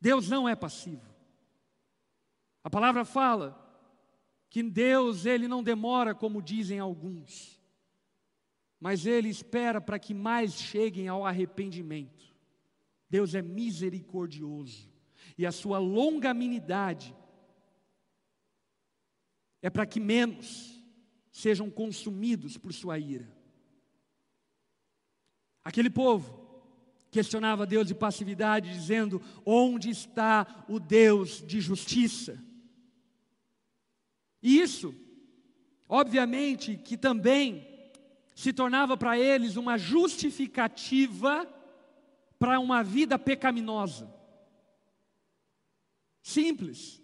Deus 0.00 0.28
não 0.28 0.48
é 0.48 0.54
passivo. 0.54 1.12
A 2.64 2.70
palavra 2.70 3.04
fala 3.04 3.58
que 4.48 4.62
Deus 4.62 5.24
ele 5.24 5.48
não 5.48 5.62
demora 5.62 6.14
como 6.14 6.42
dizem 6.42 6.78
alguns, 6.78 7.60
mas 8.78 9.06
ele 9.06 9.28
espera 9.28 9.80
para 9.80 9.98
que 9.98 10.12
mais 10.12 10.54
cheguem 10.54 11.08
ao 11.08 11.24
arrependimento. 11.24 12.34
Deus 13.08 13.34
é 13.34 13.42
misericordioso 13.42 14.90
e 15.38 15.46
a 15.46 15.52
sua 15.52 15.78
longanimidade 15.78 17.14
é 19.60 19.70
para 19.70 19.86
que 19.86 20.00
menos 20.00 20.81
sejam 21.32 21.70
consumidos 21.70 22.58
por 22.58 22.72
sua 22.72 22.98
ira. 22.98 23.28
Aquele 25.64 25.88
povo 25.88 26.40
questionava 27.10 27.66
Deus 27.66 27.88
de 27.88 27.94
passividade, 27.94 28.72
dizendo: 28.72 29.20
Onde 29.44 29.90
está 29.90 30.64
o 30.68 30.78
Deus 30.78 31.42
de 31.44 31.60
justiça? 31.60 32.38
E 34.42 34.60
isso, 34.60 34.94
obviamente, 35.88 36.76
que 36.76 36.96
também 36.96 37.66
se 38.34 38.52
tornava 38.52 38.96
para 38.96 39.18
eles 39.18 39.56
uma 39.56 39.78
justificativa 39.78 41.46
para 42.38 42.58
uma 42.58 42.82
vida 42.82 43.18
pecaminosa. 43.18 44.12
Simples. 46.22 47.00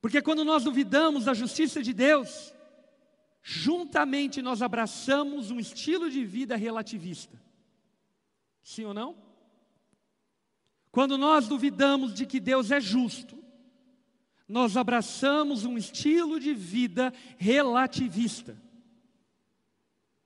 Porque 0.00 0.22
quando 0.22 0.44
nós 0.44 0.64
duvidamos 0.64 1.24
da 1.24 1.34
justiça 1.34 1.82
de 1.82 1.92
Deus, 1.92 2.54
juntamente 3.42 4.42
nós 4.42 4.62
abraçamos 4.62 5.50
um 5.50 5.58
estilo 5.58 6.10
de 6.10 6.24
vida 6.24 6.56
relativista. 6.56 7.40
Sim 8.62 8.84
ou 8.84 8.94
não? 8.94 9.16
Quando 10.90 11.16
nós 11.16 11.46
duvidamos 11.48 12.12
de 12.12 12.26
que 12.26 12.40
Deus 12.40 12.70
é 12.70 12.80
justo, 12.80 13.38
nós 14.48 14.76
abraçamos 14.76 15.64
um 15.64 15.78
estilo 15.78 16.40
de 16.40 16.52
vida 16.52 17.12
relativista. 17.38 18.60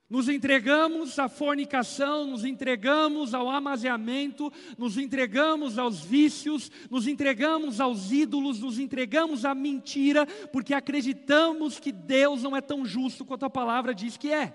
Nos 0.07 0.29
entregamos 0.29 1.17
à 1.17 1.27
fornicação, 1.27 2.27
nos 2.27 2.45
entregamos 2.45 3.33
ao 3.33 3.49
amaziamento, 3.49 4.53
nos 4.77 4.97
entregamos 4.97 5.79
aos 5.79 5.99
vícios, 6.01 6.71
nos 6.91 7.07
entregamos 7.07 7.81
aos 7.81 8.11
ídolos, 8.11 8.59
nos 8.59 8.77
entregamos 8.77 9.45
à 9.45 9.55
mentira, 9.55 10.27
porque 10.51 10.75
acreditamos 10.75 11.79
que 11.79 11.91
Deus 11.91 12.43
não 12.43 12.55
é 12.55 12.61
tão 12.61 12.85
justo 12.85 13.25
quanto 13.25 13.45
a 13.45 13.49
palavra 13.49 13.95
diz 13.95 14.15
que 14.15 14.31
é. 14.31 14.53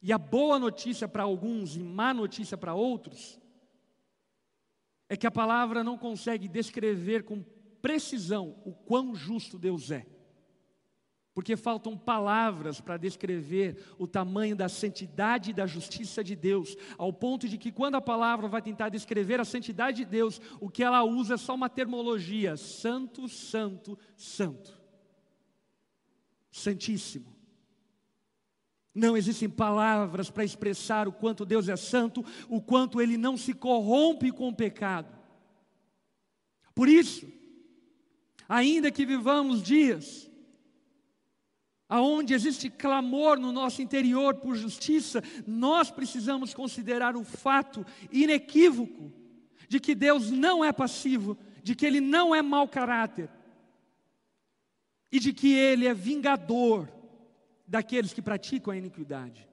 E 0.00 0.10
a 0.10 0.18
boa 0.18 0.58
notícia 0.58 1.06
para 1.06 1.22
alguns 1.22 1.76
e 1.76 1.80
má 1.80 2.14
notícia 2.14 2.56
para 2.56 2.74
outros 2.74 3.38
é 5.06 5.16
que 5.18 5.26
a 5.26 5.30
palavra 5.30 5.84
não 5.84 5.98
consegue 5.98 6.48
descrever 6.48 7.24
com 7.24 7.44
precisão 7.82 8.56
o 8.64 8.72
quão 8.72 9.14
justo 9.14 9.58
Deus 9.58 9.90
é. 9.90 10.06
Porque 11.34 11.56
faltam 11.56 11.96
palavras 11.96 12.80
para 12.80 12.96
descrever 12.96 13.82
o 13.98 14.06
tamanho 14.06 14.54
da 14.54 14.68
santidade 14.68 15.50
e 15.50 15.54
da 15.54 15.66
justiça 15.66 16.22
de 16.22 16.36
Deus, 16.36 16.76
ao 16.98 17.12
ponto 17.12 17.48
de 17.48 17.56
que 17.56 17.72
quando 17.72 17.94
a 17.94 18.00
palavra 18.00 18.48
vai 18.48 18.60
tentar 18.60 18.90
descrever 18.90 19.40
a 19.40 19.44
santidade 19.44 19.98
de 19.98 20.04
Deus, 20.04 20.40
o 20.60 20.68
que 20.68 20.82
ela 20.82 21.02
usa 21.02 21.34
é 21.34 21.38
só 21.38 21.54
uma 21.54 21.70
termologia: 21.70 22.56
santo, 22.56 23.28
santo, 23.28 23.98
santo. 24.16 24.80
Santíssimo. 26.50 27.32
Não 28.94 29.16
existem 29.16 29.48
palavras 29.48 30.28
para 30.28 30.44
expressar 30.44 31.08
o 31.08 31.12
quanto 31.12 31.46
Deus 31.46 31.66
é 31.66 31.76
santo, 31.76 32.22
o 32.46 32.60
quanto 32.60 33.00
ele 33.00 33.16
não 33.16 33.38
se 33.38 33.54
corrompe 33.54 34.30
com 34.30 34.48
o 34.48 34.54
pecado. 34.54 35.10
Por 36.74 36.90
isso, 36.90 37.26
ainda 38.46 38.90
que 38.90 39.06
vivamos 39.06 39.62
dias 39.62 40.30
aonde 41.92 42.32
existe 42.32 42.70
clamor 42.70 43.38
no 43.38 43.52
nosso 43.52 43.82
interior 43.82 44.36
por 44.36 44.56
justiça, 44.56 45.22
nós 45.46 45.90
precisamos 45.90 46.54
considerar 46.54 47.14
o 47.14 47.22
fato 47.22 47.84
inequívoco 48.10 49.12
de 49.68 49.78
que 49.78 49.94
Deus 49.94 50.30
não 50.30 50.64
é 50.64 50.72
passivo, 50.72 51.36
de 51.62 51.74
que 51.74 51.84
Ele 51.84 52.00
não 52.00 52.34
é 52.34 52.40
mau 52.40 52.66
caráter 52.66 53.28
e 55.12 55.20
de 55.20 55.34
que 55.34 55.52
Ele 55.52 55.86
é 55.86 55.92
vingador 55.92 56.88
daqueles 57.68 58.14
que 58.14 58.22
praticam 58.22 58.72
a 58.72 58.76
iniquidade. 58.78 59.46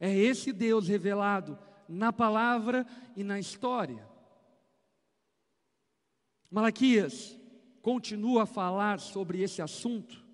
É 0.00 0.10
esse 0.10 0.54
Deus 0.54 0.88
revelado 0.88 1.58
na 1.86 2.14
palavra 2.14 2.86
e 3.14 3.22
na 3.22 3.38
história. 3.38 4.08
Malaquias 6.50 7.38
continua 7.82 8.44
a 8.44 8.46
falar 8.46 9.00
sobre 9.00 9.42
esse 9.42 9.60
assunto 9.60 10.24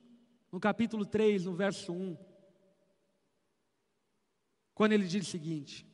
no 0.53 0.61
capítulo 0.61 1.07
3, 1.07 1.47
no 1.47 1.55
verso 1.55 1.95
1, 1.95 2.17
quando 4.75 4.93
ele 4.93 5.07
diz 5.07 5.27
o 5.27 5.31
seguinte: 5.31 5.87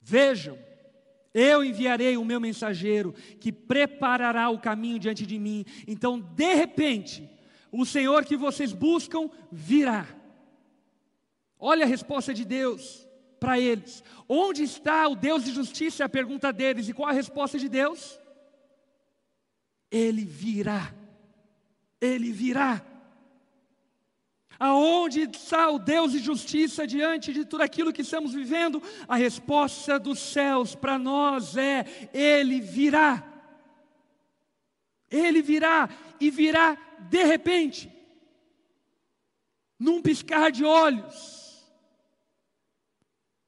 Vejam, 0.00 0.58
eu 1.32 1.64
enviarei 1.64 2.16
o 2.16 2.24
meu 2.24 2.40
mensageiro 2.40 3.12
que 3.38 3.52
preparará 3.52 4.50
o 4.50 4.58
caminho 4.58 4.98
diante 4.98 5.24
de 5.24 5.38
mim. 5.38 5.64
Então, 5.86 6.18
de 6.18 6.54
repente, 6.54 7.30
o 7.70 7.86
Senhor 7.86 8.24
que 8.24 8.36
vocês 8.36 8.72
buscam 8.72 9.30
virá. 9.52 10.08
Olha 11.58 11.84
a 11.84 11.88
resposta 11.88 12.34
de 12.34 12.44
Deus 12.44 13.06
para 13.38 13.60
eles. 13.60 14.02
Onde 14.28 14.62
está 14.62 15.06
o 15.08 15.14
Deus 15.14 15.44
de 15.44 15.52
justiça? 15.52 16.02
É 16.02 16.06
a 16.06 16.08
pergunta 16.08 16.52
deles. 16.52 16.88
E 16.88 16.92
qual 16.92 17.08
a 17.08 17.12
resposta 17.12 17.58
de 17.58 17.68
Deus? 17.68 18.18
Ele 19.90 20.24
virá. 20.24 20.92
Ele 22.00 22.32
virá. 22.32 22.84
Aonde 24.58 25.22
está 25.22 25.70
o 25.70 25.78
Deus 25.78 26.12
de 26.12 26.18
justiça 26.18 26.86
diante 26.86 27.32
de 27.32 27.44
tudo 27.44 27.62
aquilo 27.62 27.92
que 27.92 28.02
estamos 28.02 28.32
vivendo? 28.32 28.82
A 29.06 29.16
resposta 29.16 29.98
dos 29.98 30.18
céus 30.18 30.74
para 30.74 30.98
nós 30.98 31.56
é: 31.56 32.10
Ele 32.12 32.60
virá. 32.60 33.22
Ele 35.10 35.42
virá 35.42 35.88
e 36.20 36.30
virá 36.30 36.76
de 37.08 37.22
repente, 37.24 37.92
num 39.78 40.00
piscar 40.00 40.50
de 40.50 40.64
olhos. 40.64 41.36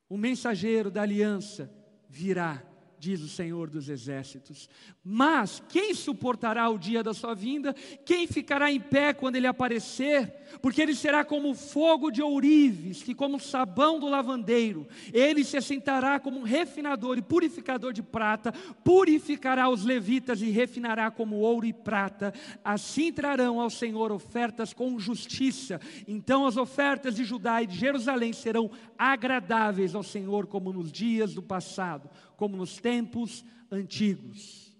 O 0.09 0.17
mensageiro 0.17 0.91
da 0.91 1.03
aliança 1.03 1.71
virá 2.09 2.68
diz 2.99 3.23
o 3.23 3.29
Senhor 3.29 3.71
dos 3.71 3.89
Exércitos. 3.89 4.69
Mas 5.05 5.63
quem 5.69 5.95
suportará 5.95 6.69
o 6.69 6.79
dia 6.79 7.03
da 7.03 7.15
sua 7.15 7.35
vinda? 7.35 7.75
Quem 8.05 8.27
ficará 8.27 8.71
em 8.71 8.81
pé 8.81 9.13
quando 9.13 9.37
ele 9.37 9.47
aparecer? 9.47 10.35
Porque 10.61 10.83
ele 10.83 10.95
será 10.95 11.25
como 11.25 11.55
fogo 11.55 12.11
de 12.11 12.23
ourives, 12.23 13.03
que 13.03 13.15
como 13.15 13.39
sabão 13.39 13.99
do 13.99 14.09
lavandeiro. 14.09 14.87
Ele 15.13 15.45
se 15.45 15.57
assentará 15.57 16.19
como 16.19 16.41
um 16.41 16.43
refinador 16.43 17.17
e 17.19 17.23
purificador 17.23 17.93
de 17.93 18.03
prata, 18.03 18.53
purificará 18.85 19.69
os 19.69 19.85
levitas 19.85 20.43
e 20.43 20.51
refinará 20.51 21.11
como 21.11 21.37
ouro 21.37 21.67
e 21.67 21.73
prata. 21.73 22.35
Assim 22.65 23.13
trarão 23.13 23.61
ao 23.61 23.71
Senhor 23.71 24.11
ofertas 24.11 24.73
com 24.73 24.99
justiça. 24.99 25.81
Então 26.07 26.47
as 26.47 26.57
ofertas 26.57 27.15
de 27.15 27.25
Judá 27.25 27.63
e 27.63 27.67
de 27.67 27.77
Jerusalém 27.77 28.33
serão 28.33 28.71
agradáveis 28.99 29.95
ao 29.95 30.03
Senhor 30.03 30.47
como 30.47 30.73
nos 30.73 30.91
dias 30.91 31.35
do 31.35 31.43
passado 31.43 32.11
como 32.39 32.57
nos 32.57 32.79
tempos 32.79 33.45
antigos. 33.71 34.73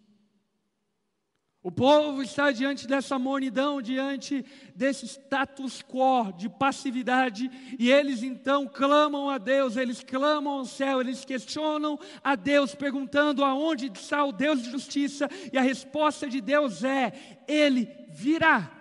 O 1.61 1.73
povo 1.73 2.23
está 2.23 2.53
diante 2.53 2.87
dessa 2.87 3.19
mornidão, 3.19 3.83
diante 3.83 4.47
desse 4.77 5.07
status 5.07 5.83
quo 5.83 6.33
de 6.33 6.49
passividade, 6.49 7.51
e 7.77 7.91
eles 7.91 8.23
então 8.23 8.65
clamam 8.65 9.29
a 9.29 9.39
Deus, 9.39 9.77
eles 9.77 10.05
clamam 10.05 10.61
ao 10.61 10.65
céu, 10.65 11.01
eles 11.01 11.25
questionam 11.25 11.99
a 12.23 12.37
Deus, 12.37 12.77
perguntando 12.77 13.45
aonde 13.45 13.91
está 13.93 14.25
o 14.25 14.31
Deus 14.31 14.63
de 14.63 14.71
justiça, 14.71 15.29
e 15.53 15.59
a 15.59 15.63
resposta 15.63 16.29
de 16.29 16.41
Deus 16.41 16.85
é: 16.85 17.43
Ele 17.49 17.89
virá. 18.09 18.73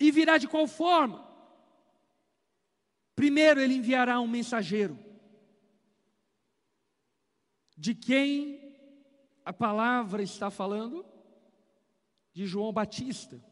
E 0.00 0.10
virá 0.10 0.38
de 0.38 0.48
qual 0.48 0.66
forma? 0.66 1.22
Primeiro, 3.14 3.60
Ele 3.60 3.74
enviará 3.74 4.18
um 4.18 4.26
mensageiro 4.26 5.09
de 7.80 7.94
quem 7.94 8.76
a 9.42 9.54
palavra 9.54 10.22
está 10.22 10.50
falando? 10.50 11.02
De 12.30 12.46
João 12.46 12.70
Batista. 12.74 13.42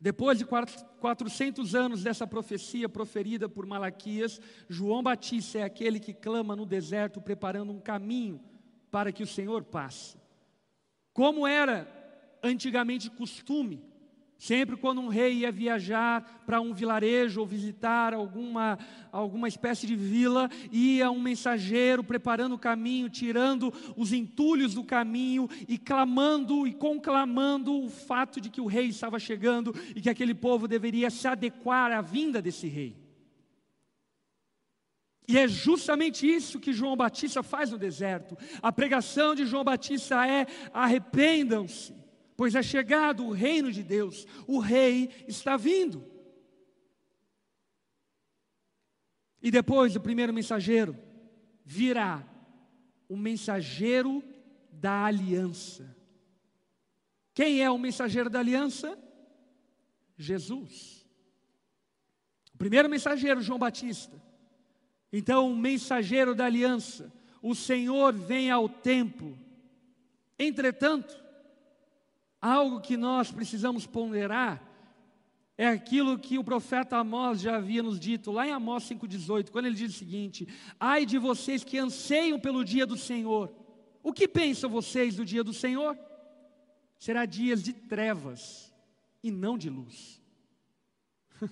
Depois 0.00 0.38
de 0.38 0.44
400 0.44 1.76
anos 1.76 2.02
dessa 2.02 2.26
profecia 2.26 2.88
proferida 2.88 3.48
por 3.48 3.64
Malaquias, 3.64 4.40
João 4.68 5.04
Batista 5.04 5.60
é 5.60 5.62
aquele 5.62 6.00
que 6.00 6.12
clama 6.12 6.56
no 6.56 6.66
deserto, 6.66 7.20
preparando 7.20 7.72
um 7.72 7.78
caminho 7.78 8.40
para 8.90 9.12
que 9.12 9.22
o 9.22 9.26
Senhor 9.26 9.62
passe. 9.62 10.18
Como 11.12 11.46
era 11.46 11.88
antigamente 12.42 13.08
costume, 13.08 13.84
Sempre 14.38 14.76
quando 14.76 15.00
um 15.00 15.08
rei 15.08 15.38
ia 15.38 15.52
viajar 15.52 16.42
para 16.44 16.60
um 16.60 16.74
vilarejo 16.74 17.40
ou 17.40 17.46
visitar 17.46 18.12
alguma, 18.12 18.78
alguma 19.10 19.48
espécie 19.48 19.86
de 19.86 19.94
vila, 19.96 20.50
ia 20.70 21.10
um 21.10 21.20
mensageiro 21.20 22.02
preparando 22.02 22.54
o 22.54 22.58
caminho, 22.58 23.08
tirando 23.08 23.72
os 23.96 24.12
entulhos 24.12 24.74
do 24.74 24.84
caminho 24.84 25.48
e 25.68 25.78
clamando 25.78 26.66
e 26.66 26.74
conclamando 26.74 27.84
o 27.84 27.88
fato 27.88 28.40
de 28.40 28.50
que 28.50 28.60
o 28.60 28.66
rei 28.66 28.88
estava 28.88 29.18
chegando 29.18 29.74
e 29.94 30.00
que 30.00 30.10
aquele 30.10 30.34
povo 30.34 30.68
deveria 30.68 31.10
se 31.10 31.26
adequar 31.26 31.92
à 31.92 32.00
vinda 32.00 32.42
desse 32.42 32.66
rei. 32.66 32.96
E 35.26 35.38
é 35.38 35.48
justamente 35.48 36.26
isso 36.26 36.60
que 36.60 36.72
João 36.72 36.96
Batista 36.96 37.42
faz 37.42 37.70
no 37.70 37.78
deserto. 37.78 38.36
A 38.60 38.70
pregação 38.70 39.34
de 39.34 39.46
João 39.46 39.64
Batista 39.64 40.26
é: 40.26 40.46
arrependam-se 40.72 42.03
pois 42.36 42.54
é 42.54 42.62
chegado 42.62 43.24
o 43.24 43.32
reino 43.32 43.70
de 43.70 43.82
Deus, 43.82 44.26
o 44.46 44.58
rei 44.58 45.10
está 45.28 45.56
vindo. 45.56 46.04
E 49.42 49.50
depois 49.50 49.94
o 49.94 50.00
primeiro 50.00 50.32
mensageiro 50.32 50.96
virá 51.64 52.26
o 53.08 53.16
mensageiro 53.16 54.22
da 54.70 55.04
aliança. 55.04 55.94
Quem 57.32 57.62
é 57.62 57.70
o 57.70 57.78
mensageiro 57.78 58.30
da 58.30 58.38
aliança? 58.38 58.98
Jesus. 60.16 61.04
O 62.54 62.58
primeiro 62.58 62.88
mensageiro, 62.88 63.40
João 63.40 63.58
Batista. 63.58 64.22
Então, 65.12 65.50
o 65.50 65.56
mensageiro 65.56 66.34
da 66.34 66.46
aliança, 66.46 67.12
o 67.42 67.54
Senhor 67.54 68.12
vem 68.14 68.50
ao 68.50 68.68
templo. 68.68 69.38
Entretanto, 70.38 71.23
Algo 72.44 72.78
que 72.78 72.94
nós 72.94 73.32
precisamos 73.32 73.86
ponderar 73.86 74.62
é 75.56 75.66
aquilo 75.66 76.18
que 76.18 76.38
o 76.38 76.44
profeta 76.44 76.98
Amós 76.98 77.40
já 77.40 77.56
havia 77.56 77.82
nos 77.82 77.98
dito, 77.98 78.30
lá 78.30 78.46
em 78.46 78.50
Amós 78.50 78.84
5,18, 78.84 79.48
quando 79.50 79.64
ele 79.64 79.74
diz 79.74 79.94
o 79.94 79.98
seguinte: 79.98 80.46
Ai 80.78 81.06
de 81.06 81.16
vocês 81.16 81.64
que 81.64 81.78
anseiam 81.78 82.38
pelo 82.38 82.62
dia 82.62 82.84
do 82.84 82.98
Senhor, 82.98 83.50
o 84.02 84.12
que 84.12 84.28
pensam 84.28 84.68
vocês 84.68 85.16
do 85.16 85.24
dia 85.24 85.42
do 85.42 85.54
Senhor? 85.54 85.98
Será 86.98 87.24
dias 87.24 87.62
de 87.62 87.72
trevas 87.72 88.70
e 89.22 89.30
não 89.30 89.56
de 89.56 89.70
luz. 89.70 90.20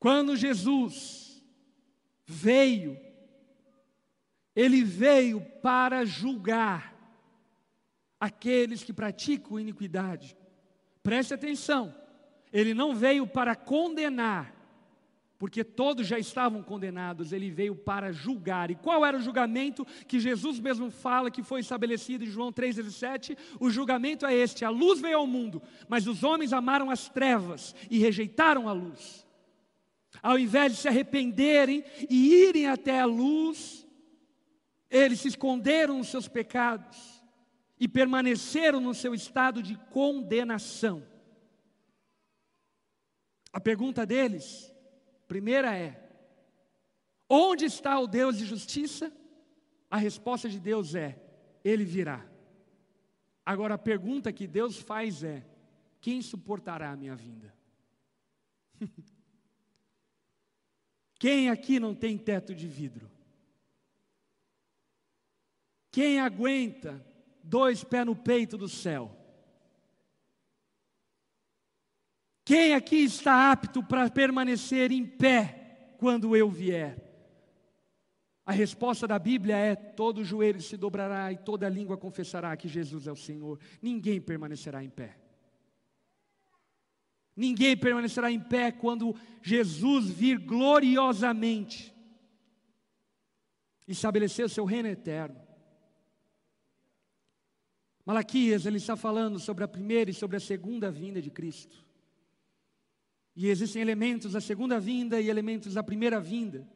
Quando 0.00 0.38
Jesus 0.38 1.44
veio, 2.24 2.98
ele 4.56 4.82
veio 4.82 5.42
para 5.60 6.06
julgar 6.06 6.93
aqueles 8.24 8.82
que 8.82 8.92
praticam 8.92 9.60
iniquidade. 9.60 10.34
Preste 11.02 11.34
atenção, 11.34 11.94
ele 12.50 12.72
não 12.72 12.94
veio 12.94 13.26
para 13.26 13.54
condenar, 13.54 14.54
porque 15.38 15.62
todos 15.62 16.06
já 16.06 16.18
estavam 16.18 16.62
condenados, 16.62 17.32
ele 17.32 17.50
veio 17.50 17.76
para 17.76 18.12
julgar. 18.12 18.70
E 18.70 18.76
qual 18.76 19.04
era 19.04 19.18
o 19.18 19.20
julgamento 19.20 19.86
que 20.08 20.18
Jesus 20.18 20.58
mesmo 20.58 20.90
fala 20.90 21.30
que 21.30 21.42
foi 21.42 21.60
estabelecido 21.60 22.24
em 22.24 22.28
João 22.28 22.50
3,17? 22.50 23.36
O 23.60 23.68
julgamento 23.68 24.24
é 24.24 24.34
este: 24.34 24.64
a 24.64 24.70
luz 24.70 25.00
veio 25.00 25.18
ao 25.18 25.26
mundo, 25.26 25.60
mas 25.86 26.06
os 26.06 26.24
homens 26.24 26.54
amaram 26.54 26.90
as 26.90 27.10
trevas 27.10 27.74
e 27.90 27.98
rejeitaram 27.98 28.68
a 28.68 28.72
luz. 28.72 29.26
Ao 30.22 30.38
invés 30.38 30.72
de 30.72 30.78
se 30.78 30.88
arrependerem 30.88 31.84
e 32.08 32.32
irem 32.32 32.68
até 32.68 33.00
a 33.00 33.04
luz, 33.04 33.86
eles 34.88 35.20
se 35.20 35.28
esconderam 35.28 35.98
nos 35.98 36.08
seus 36.08 36.26
pecados 36.26 37.13
e 37.84 37.88
permaneceram 37.88 38.80
no 38.80 38.94
seu 38.94 39.12
estado 39.12 39.62
de 39.62 39.76
condenação. 39.92 41.06
A 43.52 43.60
pergunta 43.60 44.06
deles 44.06 44.74
Primeira 45.28 45.76
é: 45.76 46.00
onde 47.28 47.66
está 47.66 48.00
o 48.00 48.06
Deus 48.06 48.38
de 48.38 48.46
justiça? 48.46 49.12
A 49.90 49.98
resposta 49.98 50.48
de 50.48 50.58
Deus 50.58 50.94
é: 50.94 51.20
Ele 51.62 51.84
virá. 51.84 52.26
Agora 53.44 53.74
a 53.74 53.78
pergunta 53.78 54.32
que 54.32 54.46
Deus 54.46 54.78
faz 54.78 55.22
é: 55.22 55.44
quem 56.00 56.22
suportará 56.22 56.90
a 56.90 56.96
minha 56.96 57.14
vinda? 57.14 57.54
quem 61.18 61.50
aqui 61.50 61.78
não 61.78 61.94
tem 61.94 62.16
teto 62.16 62.54
de 62.54 62.66
vidro? 62.66 63.10
Quem 65.90 66.18
aguenta 66.18 67.13
dois 67.44 67.84
pés 67.84 68.06
no 68.06 68.16
peito 68.16 68.56
do 68.56 68.68
céu? 68.68 69.14
Quem 72.44 72.74
aqui 72.74 72.96
está 72.96 73.52
apto 73.52 73.82
para 73.82 74.10
permanecer 74.10 74.92
em 74.92 75.06
pé 75.06 75.94
quando 75.98 76.36
eu 76.36 76.50
vier? 76.50 77.02
A 78.44 78.52
resposta 78.52 79.06
da 79.06 79.18
Bíblia 79.18 79.56
é: 79.56 79.74
todo 79.74 80.24
joelho 80.24 80.60
se 80.60 80.76
dobrará 80.76 81.32
e 81.32 81.38
toda 81.38 81.68
língua 81.68 81.96
confessará 81.96 82.54
que 82.56 82.68
Jesus 82.68 83.06
é 83.06 83.12
o 83.12 83.16
Senhor. 83.16 83.58
Ninguém 83.80 84.20
permanecerá 84.20 84.84
em 84.84 84.90
pé. 84.90 85.16
Ninguém 87.36 87.76
permanecerá 87.76 88.30
em 88.30 88.38
pé 88.38 88.70
quando 88.70 89.16
Jesus 89.42 90.08
vir 90.08 90.38
gloriosamente 90.38 91.92
estabelecer 93.88 94.44
o 94.44 94.48
seu 94.48 94.64
reino 94.64 94.88
eterno. 94.88 95.43
Malaquias, 98.04 98.66
ele 98.66 98.76
está 98.76 98.96
falando 98.96 99.38
sobre 99.38 99.64
a 99.64 99.68
primeira 99.68 100.10
e 100.10 100.14
sobre 100.14 100.36
a 100.36 100.40
segunda 100.40 100.90
vinda 100.90 101.22
de 101.22 101.30
Cristo. 101.30 101.82
E 103.34 103.48
existem 103.48 103.80
elementos 103.80 104.32
da 104.32 104.40
segunda 104.40 104.78
vinda 104.78 105.20
e 105.20 105.28
elementos 105.28 105.74
da 105.74 105.82
primeira 105.82 106.20
vinda. 106.20 106.68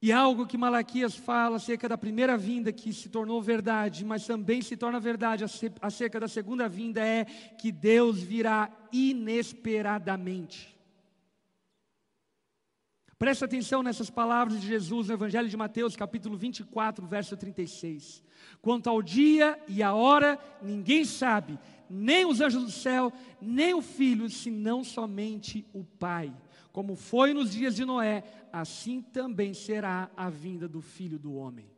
E 0.00 0.12
algo 0.12 0.46
que 0.46 0.56
Malaquias 0.56 1.16
fala 1.16 1.56
acerca 1.56 1.88
da 1.88 1.98
primeira 1.98 2.36
vinda 2.36 2.72
que 2.72 2.92
se 2.92 3.08
tornou 3.08 3.42
verdade, 3.42 4.04
mas 4.04 4.26
também 4.26 4.62
se 4.62 4.76
torna 4.76 5.00
verdade 5.00 5.44
acerca 5.80 6.20
da 6.20 6.28
segunda 6.28 6.68
vinda 6.68 7.04
é 7.04 7.24
que 7.24 7.72
Deus 7.72 8.22
virá 8.22 8.70
inesperadamente. 8.92 10.75
Presta 13.18 13.46
atenção 13.46 13.82
nessas 13.82 14.10
palavras 14.10 14.60
de 14.60 14.66
Jesus 14.66 15.08
no 15.08 15.14
Evangelho 15.14 15.48
de 15.48 15.56
Mateus, 15.56 15.96
capítulo 15.96 16.36
24, 16.36 17.06
verso 17.06 17.34
36. 17.34 18.22
Quanto 18.60 18.90
ao 18.90 19.00
dia 19.00 19.58
e 19.66 19.82
a 19.82 19.94
hora, 19.94 20.38
ninguém 20.60 21.02
sabe, 21.02 21.58
nem 21.88 22.26
os 22.26 22.42
anjos 22.42 22.64
do 22.64 22.70
céu, 22.70 23.10
nem 23.40 23.72
o 23.72 23.80
filho, 23.80 24.28
senão 24.28 24.84
somente 24.84 25.66
o 25.72 25.82
Pai. 25.82 26.30
Como 26.72 26.94
foi 26.94 27.32
nos 27.32 27.52
dias 27.52 27.74
de 27.74 27.86
Noé, 27.86 28.22
assim 28.52 29.00
também 29.00 29.54
será 29.54 30.10
a 30.14 30.28
vinda 30.28 30.68
do 30.68 30.82
filho 30.82 31.18
do 31.18 31.34
homem. 31.34 31.70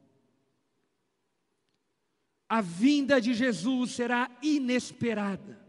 A 2.48 2.61
vinda 2.61 3.20
de 3.20 3.33
Jesus 3.33 3.92
será 3.92 4.29
inesperada. 4.42 5.67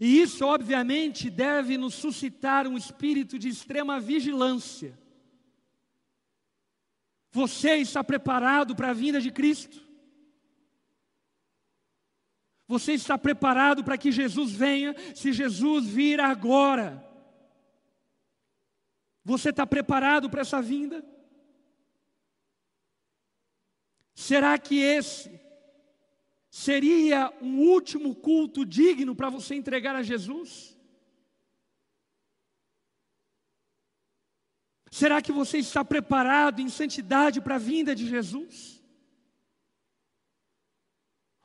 E 0.00 0.20
isso, 0.20 0.44
obviamente, 0.44 1.30
deve 1.30 1.78
nos 1.78 1.94
suscitar 1.94 2.66
um 2.66 2.76
espírito 2.76 3.38
de 3.38 3.48
extrema 3.48 4.00
vigilância. 4.00 4.98
Você 7.30 7.76
está 7.76 8.02
preparado 8.02 8.74
para 8.74 8.90
a 8.90 8.94
vinda 8.94 9.20
de 9.20 9.30
Cristo? 9.30 9.86
Você 12.66 12.94
está 12.94 13.16
preparado 13.16 13.84
para 13.84 13.96
que 13.96 14.10
Jesus 14.10 14.52
venha, 14.52 14.94
se 15.14 15.32
Jesus 15.32 15.86
vir 15.86 16.20
agora? 16.20 17.04
Você 19.24 19.50
está 19.50 19.66
preparado 19.66 20.28
para 20.28 20.40
essa 20.40 20.60
vinda? 20.60 21.04
Será 24.14 24.58
que 24.58 24.78
esse 24.80 25.45
seria 26.56 27.30
um 27.42 27.58
último 27.58 28.14
culto 28.14 28.64
digno 28.64 29.14
para 29.14 29.28
você 29.28 29.54
entregar 29.54 29.94
a 29.94 30.02
Jesus? 30.02 30.74
Será 34.90 35.20
que 35.20 35.30
você 35.30 35.58
está 35.58 35.84
preparado 35.84 36.62
em 36.62 36.70
santidade 36.70 37.42
para 37.42 37.56
a 37.56 37.58
vinda 37.58 37.94
de 37.94 38.08
Jesus? 38.08 38.82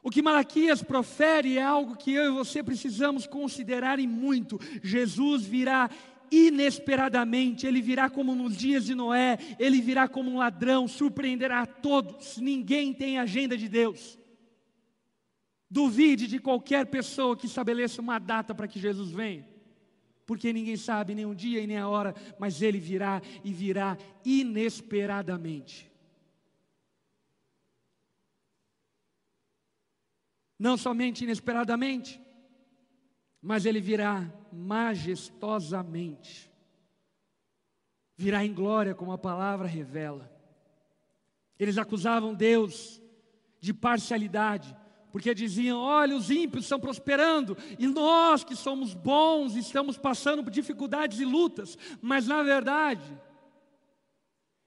O 0.02 0.10
que 0.10 0.22
Malaquias 0.22 0.82
profere 0.82 1.58
é 1.58 1.62
algo 1.62 1.98
que 1.98 2.14
eu 2.14 2.28
e 2.28 2.38
você 2.38 2.64
precisamos 2.64 3.28
considerar 3.28 4.00
e 4.00 4.08
muito. 4.08 4.58
Jesus 4.82 5.44
virá 5.44 5.90
inesperadamente, 6.32 7.68
ele 7.68 7.82
virá 7.82 8.10
como 8.10 8.34
nos 8.34 8.56
dias 8.56 8.86
de 8.86 8.96
Noé, 8.96 9.38
ele 9.60 9.82
virá 9.82 10.08
como 10.08 10.32
um 10.32 10.38
ladrão, 10.38 10.88
surpreenderá 10.88 11.64
a 11.64 11.66
todos. 11.66 12.38
Ninguém 12.38 12.94
tem 12.94 13.20
agenda 13.20 13.58
de 13.58 13.68
Deus. 13.68 14.21
Duvide 15.72 16.28
de 16.28 16.38
qualquer 16.38 16.86
pessoa 16.88 17.38
que 17.38 17.46
estabeleça 17.46 18.02
uma 18.02 18.20
data 18.20 18.54
para 18.54 18.68
que 18.68 18.78
Jesus 18.78 19.10
venha, 19.10 19.48
porque 20.26 20.52
ninguém 20.52 20.76
sabe 20.76 21.16
nem 21.16 21.26
o 21.26 21.34
dia 21.34 21.62
e 21.62 21.66
nem 21.66 21.78
a 21.78 21.88
hora, 21.88 22.14
mas 22.38 22.62
ele 22.62 22.78
virá 22.78 23.22
e 23.42 23.54
virá 23.54 23.98
inesperadamente. 24.26 25.90
Não 30.60 30.76
somente 30.76 31.24
inesperadamente, 31.24 32.22
mas 33.42 33.66
ele 33.66 33.80
virá 33.80 34.30
majestosamente. 34.52 36.52
Virá 38.18 38.46
em 38.46 38.54
glória, 38.54 38.94
como 38.94 39.14
a 39.14 39.18
palavra 39.18 39.70
revela. 39.70 40.30
Eles 41.58 41.78
acusavam 41.78 42.36
Deus 42.36 43.02
de 43.62 43.74
parcialidade, 43.74 44.76
porque 45.12 45.36
diziam: 45.36 45.80
olha, 45.80 46.16
os 46.16 46.30
ímpios 46.30 46.66
estão 46.66 46.80
prosperando, 46.80 47.58
e 47.78 47.88
nós 47.88 48.44
que 48.44 48.56
somos 48.56 48.94
bons 48.94 49.56
estamos 49.56 49.98
passando 49.98 50.44
por 50.44 50.52
dificuldades 50.52 51.20
e 51.20 51.26
lutas, 51.26 51.78
mas 52.02 52.28
na 52.28 52.42
verdade, 52.42 53.20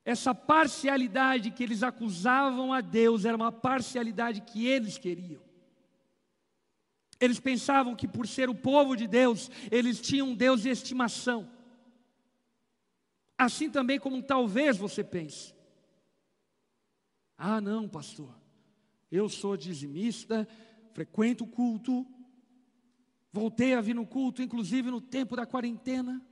essa 0.04 0.34
parcialidade 0.34 1.50
que 1.50 1.62
eles 1.62 1.82
acusavam 1.82 2.72
a 2.72 2.80
Deus 2.80 3.24
era 3.24 3.36
uma 3.36 3.50
parcialidade 3.50 4.42
que 4.42 4.66
eles 4.66 4.98
queriam. 4.98 5.42
Eles 7.18 7.40
pensavam 7.40 7.94
que 7.96 8.06
por 8.06 8.26
ser 8.26 8.50
o 8.50 8.54
povo 8.54 8.94
de 8.96 9.06
Deus, 9.06 9.50
eles 9.70 10.00
tinham 10.00 10.28
um 10.28 10.34
Deus 10.34 10.62
de 10.62 10.68
estimação. 10.68 11.48
Assim 13.38 13.70
também 13.70 13.98
como 13.98 14.22
talvez 14.22 14.76
você 14.76 15.02
pense. 15.02 15.54
Ah, 17.38 17.60
não, 17.60 17.88
pastor. 17.88 18.43
Eu 19.10 19.28
sou 19.28 19.56
dizimista, 19.56 20.48
frequento 20.92 21.44
o 21.44 21.48
culto, 21.48 22.06
voltei 23.32 23.74
a 23.74 23.80
vir 23.80 23.94
no 23.94 24.06
culto, 24.06 24.42
inclusive 24.42 24.90
no 24.90 25.00
tempo 25.00 25.34
da 25.36 25.46
quarentena. 25.46 26.24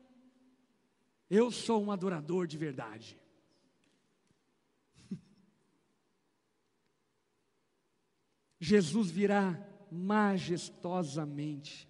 Eu 1.28 1.50
sou 1.50 1.82
um 1.82 1.90
adorador 1.90 2.46
de 2.46 2.56
verdade. 2.58 3.18
Jesus 8.61 9.11
virá 9.11 9.58
majestosamente, 9.90 11.88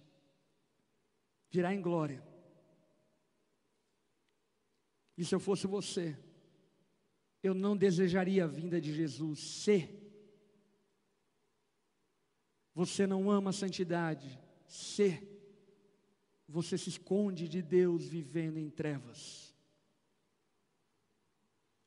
virá 1.49 1.73
em 1.73 1.81
glória. 1.81 2.23
E 5.17 5.23
se 5.23 5.33
eu 5.35 5.39
fosse 5.39 5.67
você, 5.67 6.17
eu 7.41 7.53
não 7.53 7.77
desejaria 7.77 8.45
a 8.45 8.47
vinda 8.47 8.81
de 8.81 8.93
Jesus 8.93 9.39
se 9.39 10.02
você 12.73 13.05
não 13.05 13.29
ama 13.29 13.51
a 13.51 13.53
santidade, 13.53 14.39
se 14.67 15.21
você 16.47 16.77
se 16.77 16.89
esconde 16.89 17.47
de 17.47 17.61
Deus 17.61 18.05
vivendo 18.05 18.57
em 18.57 18.69
trevas. 18.69 19.53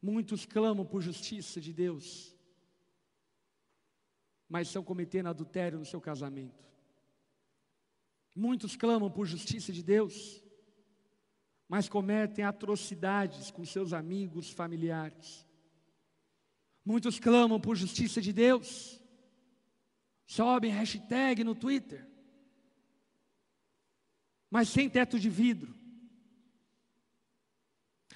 Muitos 0.01 0.47
clamam 0.47 0.87
por 0.87 1.01
justiça 1.01 1.61
de 1.61 1.73
Deus, 1.73 2.35
mas 4.49 4.69
estão 4.69 4.85
cometendo 4.85 5.29
adultério 5.29 5.79
no 5.79 5.85
seu 5.85 6.01
casamento. 6.01 6.65
Muitos 8.35 8.77
clamam 8.77 9.11
por 9.11 9.27
justiça 9.27 9.73
de 9.73 9.83
Deus, 9.83 10.43
mas 11.69 11.89
cometem 11.89 12.45
atrocidades 12.45 13.51
com 13.51 13.65
seus 13.65 13.93
amigos, 13.93 14.51
familiares. 14.51 15.45
Muitos 16.85 17.19
clamam 17.19 17.61
por 17.61 17.75
justiça 17.75 18.21
de 18.21 18.33
Deus, 18.33 19.03
sobem 20.27 20.71
hashtag 20.71 21.45
no 21.45 21.55
Twitter, 21.55 22.07
mas 24.51 24.69
sem 24.69 24.89
teto 24.91 25.19
de 25.19 25.31
vidro. 25.31 25.75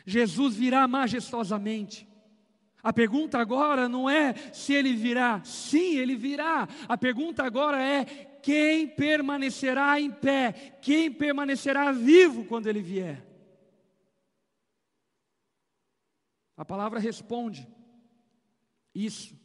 Jesus 0.04 0.56
virá 0.56 0.86
majestosamente. 0.88 2.08
A 2.82 2.92
pergunta 2.92 3.38
agora 3.38 3.88
não 3.88 4.08
é 4.08 4.32
se 4.52 4.72
ele 4.72 4.94
virá, 4.94 5.42
sim, 5.44 5.96
ele 5.96 6.16
virá. 6.16 6.66
A 6.88 6.96
pergunta 6.96 7.44
agora 7.44 7.80
é 7.80 8.04
quem 8.42 8.88
permanecerá 8.88 10.00
em 10.00 10.10
pé, 10.10 10.78
quem 10.80 11.12
permanecerá 11.12 11.92
vivo 11.92 12.44
quando 12.46 12.66
ele 12.66 12.80
vier. 12.80 13.26
A 16.56 16.64
palavra 16.64 16.98
responde 16.98 17.68
isso, 18.94 19.38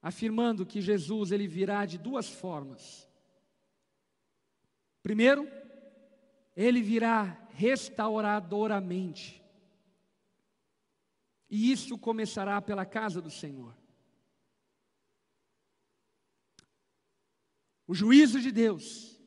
afirmando 0.00 0.66
que 0.66 0.80
Jesus 0.80 1.32
ele 1.32 1.46
virá 1.46 1.84
de 1.84 1.98
duas 1.98 2.28
formas. 2.28 3.08
Primeiro, 5.02 5.48
ele 6.56 6.82
virá 6.82 7.48
restauradoramente. 7.50 9.42
E 11.50 11.72
isso 11.72 11.96
começará 11.96 12.60
pela 12.60 12.84
casa 12.84 13.20
do 13.20 13.30
Senhor. 13.30 13.74
O 17.86 17.94
juízo 17.94 18.40
de 18.40 18.52
Deus 18.52 19.18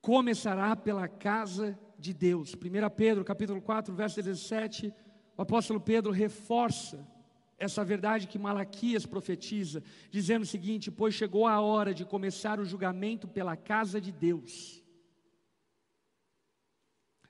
começará 0.00 0.76
pela 0.76 1.08
casa 1.08 1.78
de 1.98 2.14
Deus. 2.14 2.54
1 2.54 2.58
Pedro, 2.96 3.24
capítulo 3.24 3.60
4, 3.60 3.94
verso 3.94 4.16
17, 4.16 4.94
o 5.36 5.42
apóstolo 5.42 5.80
Pedro 5.80 6.12
reforça 6.12 7.06
essa 7.60 7.84
verdade 7.84 8.26
que 8.26 8.38
Malaquias 8.38 9.04
profetiza, 9.04 9.84
dizendo 10.10 10.42
o 10.42 10.46
seguinte: 10.46 10.90
Pois 10.90 11.14
chegou 11.14 11.46
a 11.46 11.60
hora 11.60 11.92
de 11.92 12.06
começar 12.06 12.58
o 12.58 12.64
julgamento 12.64 13.28
pela 13.28 13.54
casa 13.54 14.00
de 14.00 14.10
Deus. 14.10 14.82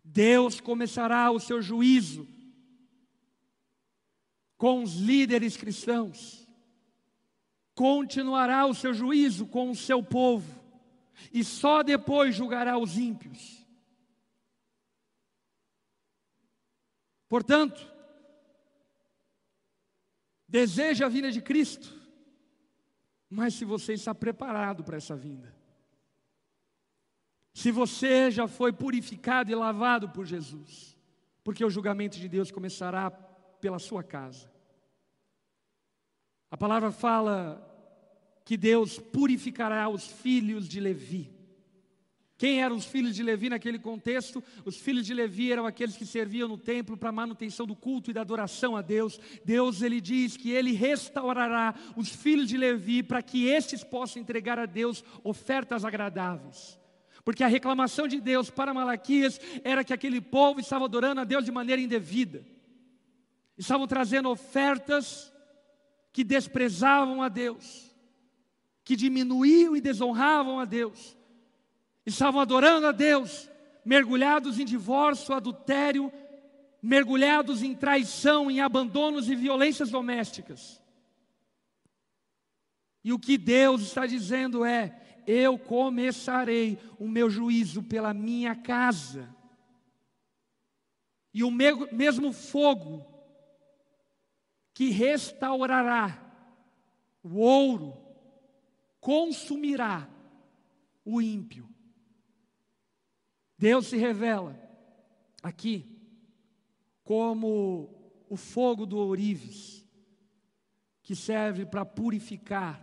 Deus 0.05 0.61
começará 0.61 1.31
o 1.31 1.41
seu 1.41 1.61
juízo 1.61 2.27
com 4.57 4.83
os 4.83 4.95
líderes 4.95 5.57
cristãos, 5.57 6.47
continuará 7.75 8.67
o 8.67 8.75
seu 8.75 8.95
juízo 8.95 9.47
com 9.47 9.71
o 9.71 9.77
seu 9.77 10.03
povo, 10.03 10.61
e 11.33 11.43
só 11.43 11.83
depois 11.83 12.37
julgará 12.37 12.79
os 12.79 12.97
ímpios. 12.97 13.67
Portanto, 17.29 17.91
deseja 20.51 21.07
a 21.07 21.09
vinda 21.09 21.31
de 21.31 21.41
Cristo, 21.41 21.95
mas 23.29 23.55
se 23.55 23.65
você 23.65 23.93
está 23.93 24.13
preparado 24.13 24.83
para 24.83 24.97
essa 24.97 25.15
vinda, 25.15 25.55
se 27.55 27.71
você 27.71 28.31
já 28.31 28.49
foi 28.49 28.73
purificado 28.73 29.51
e 29.51 29.55
lavado 29.55 30.09
por 30.11 30.27
Jesus, 30.27 30.97
porque 31.45 31.65
o 31.65 31.71
julgamento 31.71 32.19
de 32.19 32.29
Deus 32.29 32.51
começará 32.51 33.11
pela 33.11 33.79
sua 33.79 34.03
casa. 34.03 34.51
A 36.51 36.57
palavra 36.57 36.91
fala 36.91 37.67
que 38.45 38.57
Deus 38.57 38.99
purificará 38.99 39.89
os 39.89 40.07
filhos 40.07 40.69
de 40.69 40.81
Levi. 40.81 41.33
Quem 42.41 42.63
eram 42.63 42.75
os 42.75 42.87
filhos 42.87 43.15
de 43.15 43.23
Levi 43.23 43.51
naquele 43.51 43.79
contexto? 43.79 44.43
Os 44.65 44.79
filhos 44.79 45.05
de 45.05 45.13
Levi 45.13 45.53
eram 45.53 45.67
aqueles 45.67 45.95
que 45.95 46.07
serviam 46.07 46.49
no 46.49 46.57
templo 46.57 46.97
para 46.97 47.11
a 47.11 47.13
manutenção 47.13 47.67
do 47.67 47.77
culto 47.77 48.11
e 48.11 48.15
da 48.15 48.23
adoração 48.23 48.75
a 48.75 48.81
Deus. 48.81 49.21
Deus 49.45 49.83
ele 49.83 50.01
diz 50.01 50.39
que 50.39 50.51
ele 50.51 50.73
restaurará 50.73 51.75
os 51.95 52.09
filhos 52.09 52.49
de 52.49 52.57
Levi 52.57 53.03
para 53.03 53.21
que 53.21 53.45
estes 53.45 53.85
possam 53.85 54.23
entregar 54.23 54.59
a 54.59 54.65
Deus 54.65 55.05
ofertas 55.23 55.85
agradáveis. 55.85 56.81
Porque 57.27 57.45
a 57.45 57.47
reclamação 57.47 58.09
de 58.09 58.19
Deus 58.23 58.49
para 58.49 58.73
Malaquias 58.73 59.39
era 59.63 59.85
que 59.85 59.93
aquele 59.93 60.23
povo 60.23 60.61
estava 60.61 60.87
adorando 60.87 61.21
a 61.21 61.25
Deus 61.25 61.45
de 61.45 61.53
maneira 61.53 61.83
indevida. 61.83 62.43
Estavam 63.59 63.87
trazendo 63.87 64.31
ofertas 64.31 65.31
que 66.11 66.25
desprezavam 66.25 67.23
a 67.23 67.29
Deus, 67.29 67.95
que 68.83 68.97
diminuíam 68.97 69.77
e 69.77 69.81
desonravam 69.83 70.59
a 70.59 70.65
Deus 70.65 71.20
estavam 72.05 72.41
adorando 72.41 72.87
a 72.87 72.93
Deus, 72.93 73.49
mergulhados 73.85 74.59
em 74.59 74.65
divórcio, 74.65 75.35
adultério, 75.35 76.13
mergulhados 76.83 77.63
em 77.63 77.75
traição, 77.75 78.51
em 78.51 78.61
abandonos 78.61 79.29
e 79.29 79.35
violências 79.35 79.91
domésticas. 79.91 80.81
E 83.03 83.13
o 83.13 83.19
que 83.19 83.39
Deus 83.39 83.83
está 83.83 84.07
dizendo 84.07 84.65
é: 84.65 85.23
eu 85.27 85.59
começarei 85.59 86.79
o 86.99 87.09
meu 87.09 87.31
juízo 87.31 87.83
pela 87.83 88.13
minha 88.13 88.55
casa. 88.55 89.35
E 91.33 91.45
o 91.45 91.51
mesmo 91.51 92.33
fogo 92.33 93.07
que 94.75 94.91
restaurará 94.91 96.27
o 97.23 97.39
ouro 97.39 97.97
consumirá 99.01 100.09
o 101.05 101.21
ímpio. 101.21 101.69
Deus 103.61 103.89
se 103.89 103.99
revela 103.99 104.59
aqui 105.43 105.85
como 107.05 108.25
o 108.27 108.35
fogo 108.35 108.87
do 108.87 108.97
ourives, 108.97 109.87
que 111.03 111.15
serve 111.15 111.67
para 111.67 111.85
purificar 111.85 112.83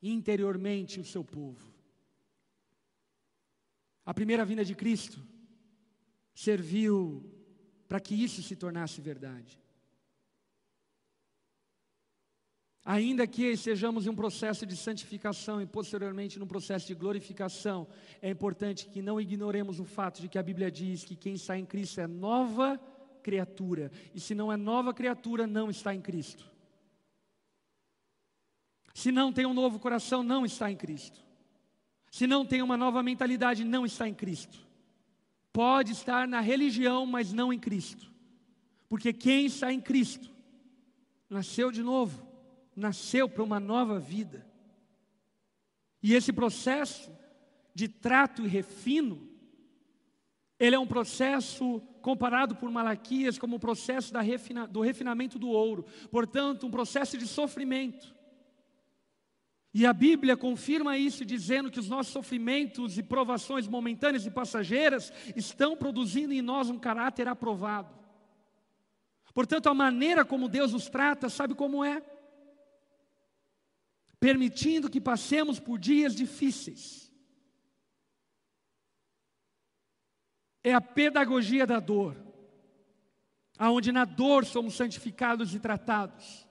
interiormente 0.00 1.00
o 1.00 1.04
seu 1.04 1.24
povo. 1.24 1.74
A 4.06 4.14
primeira 4.14 4.44
vinda 4.44 4.64
de 4.64 4.76
Cristo 4.76 5.20
serviu 6.32 7.28
para 7.88 7.98
que 7.98 8.14
isso 8.14 8.44
se 8.44 8.54
tornasse 8.54 9.00
verdade. 9.00 9.60
Ainda 12.84 13.26
que 13.26 13.44
estejamos 13.44 14.06
em 14.06 14.10
um 14.10 14.14
processo 14.14 14.66
de 14.66 14.76
santificação 14.76 15.58
e 15.58 15.64
posteriormente 15.64 16.38
num 16.38 16.46
processo 16.46 16.86
de 16.86 16.94
glorificação, 16.94 17.88
é 18.20 18.28
importante 18.28 18.86
que 18.86 19.00
não 19.00 19.18
ignoremos 19.18 19.80
o 19.80 19.84
fato 19.84 20.20
de 20.20 20.28
que 20.28 20.38
a 20.38 20.42
Bíblia 20.42 20.70
diz 20.70 21.02
que 21.02 21.16
quem 21.16 21.34
está 21.34 21.58
em 21.58 21.64
Cristo 21.64 22.02
é 22.02 22.06
nova 22.06 22.78
criatura, 23.22 23.90
e 24.14 24.20
se 24.20 24.34
não 24.34 24.52
é 24.52 24.56
nova 24.56 24.92
criatura, 24.92 25.46
não 25.46 25.70
está 25.70 25.94
em 25.94 26.00
Cristo. 26.00 26.52
Se 28.92 29.10
não 29.10 29.32
tem 29.32 29.46
um 29.46 29.54
novo 29.54 29.78
coração, 29.78 30.22
não 30.22 30.44
está 30.44 30.70
em 30.70 30.76
Cristo. 30.76 31.24
Se 32.10 32.26
não 32.26 32.44
tem 32.44 32.60
uma 32.60 32.76
nova 32.76 33.02
mentalidade, 33.02 33.64
não 33.64 33.86
está 33.86 34.06
em 34.06 34.14
Cristo. 34.14 34.58
Pode 35.52 35.92
estar 35.92 36.28
na 36.28 36.40
religião, 36.40 37.06
mas 37.06 37.32
não 37.32 37.50
em 37.50 37.58
Cristo. 37.58 38.12
Porque 38.88 39.12
quem 39.12 39.46
está 39.46 39.72
em 39.72 39.80
Cristo 39.80 40.30
nasceu 41.30 41.72
de 41.72 41.82
novo 41.82 42.33
nasceu 42.76 43.28
para 43.28 43.42
uma 43.42 43.60
nova 43.60 43.98
vida. 43.98 44.46
E 46.02 46.14
esse 46.14 46.32
processo 46.32 47.10
de 47.74 47.88
trato 47.88 48.44
e 48.44 48.48
refino, 48.48 49.28
ele 50.58 50.76
é 50.76 50.78
um 50.78 50.86
processo 50.86 51.80
comparado 52.00 52.54
por 52.54 52.70
Malaquias 52.70 53.38
como 53.38 53.56
o 53.56 53.60
processo 53.60 54.16
refina, 54.18 54.66
do 54.66 54.80
refinamento 54.80 55.38
do 55.38 55.48
ouro, 55.48 55.86
portanto, 56.10 56.66
um 56.66 56.70
processo 56.70 57.16
de 57.16 57.26
sofrimento. 57.26 58.14
E 59.72 59.84
a 59.84 59.92
Bíblia 59.92 60.36
confirma 60.36 60.96
isso, 60.96 61.24
dizendo 61.24 61.68
que 61.68 61.80
os 61.80 61.88
nossos 61.88 62.12
sofrimentos 62.12 62.96
e 62.96 63.02
provações 63.02 63.66
momentâneas 63.66 64.24
e 64.24 64.30
passageiras 64.30 65.12
estão 65.34 65.76
produzindo 65.76 66.32
em 66.32 66.40
nós 66.40 66.70
um 66.70 66.78
caráter 66.78 67.26
aprovado. 67.26 67.92
Portanto, 69.34 69.68
a 69.68 69.74
maneira 69.74 70.24
como 70.24 70.48
Deus 70.48 70.72
nos 70.72 70.88
trata, 70.88 71.28
sabe 71.28 71.56
como 71.56 71.84
é? 71.84 72.00
Permitindo 74.20 74.90
que 74.90 75.00
passemos 75.00 75.58
por 75.58 75.78
dias 75.78 76.14
difíceis. 76.14 77.12
É 80.62 80.72
a 80.72 80.80
pedagogia 80.80 81.66
da 81.66 81.78
dor, 81.78 82.16
aonde 83.58 83.92
na 83.92 84.04
dor 84.04 84.44
somos 84.44 84.74
santificados 84.74 85.54
e 85.54 85.60
tratados, 85.60 86.46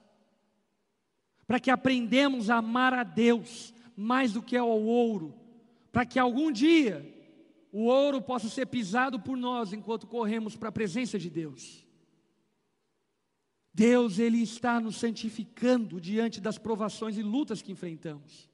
para 1.46 1.60
que 1.60 1.70
aprendemos 1.70 2.48
a 2.48 2.56
amar 2.56 2.94
a 2.94 3.02
Deus 3.02 3.74
mais 3.96 4.32
do 4.32 4.42
que 4.42 4.56
ao 4.56 4.80
ouro, 4.82 5.34
para 5.90 6.06
que 6.06 6.18
algum 6.18 6.50
dia 6.50 7.12
o 7.72 7.86
ouro 7.86 8.22
possa 8.22 8.48
ser 8.48 8.66
pisado 8.66 9.18
por 9.18 9.36
nós 9.36 9.72
enquanto 9.72 10.06
corremos 10.06 10.54
para 10.56 10.68
a 10.68 10.72
presença 10.72 11.18
de 11.18 11.28
Deus. 11.28 11.83
Deus 13.74 14.18
ele 14.18 14.38
está 14.38 14.80
nos 14.80 14.96
santificando 14.96 16.00
diante 16.00 16.40
das 16.40 16.56
provações 16.56 17.18
e 17.18 17.22
lutas 17.22 17.60
que 17.60 17.72
enfrentamos. 17.72 18.48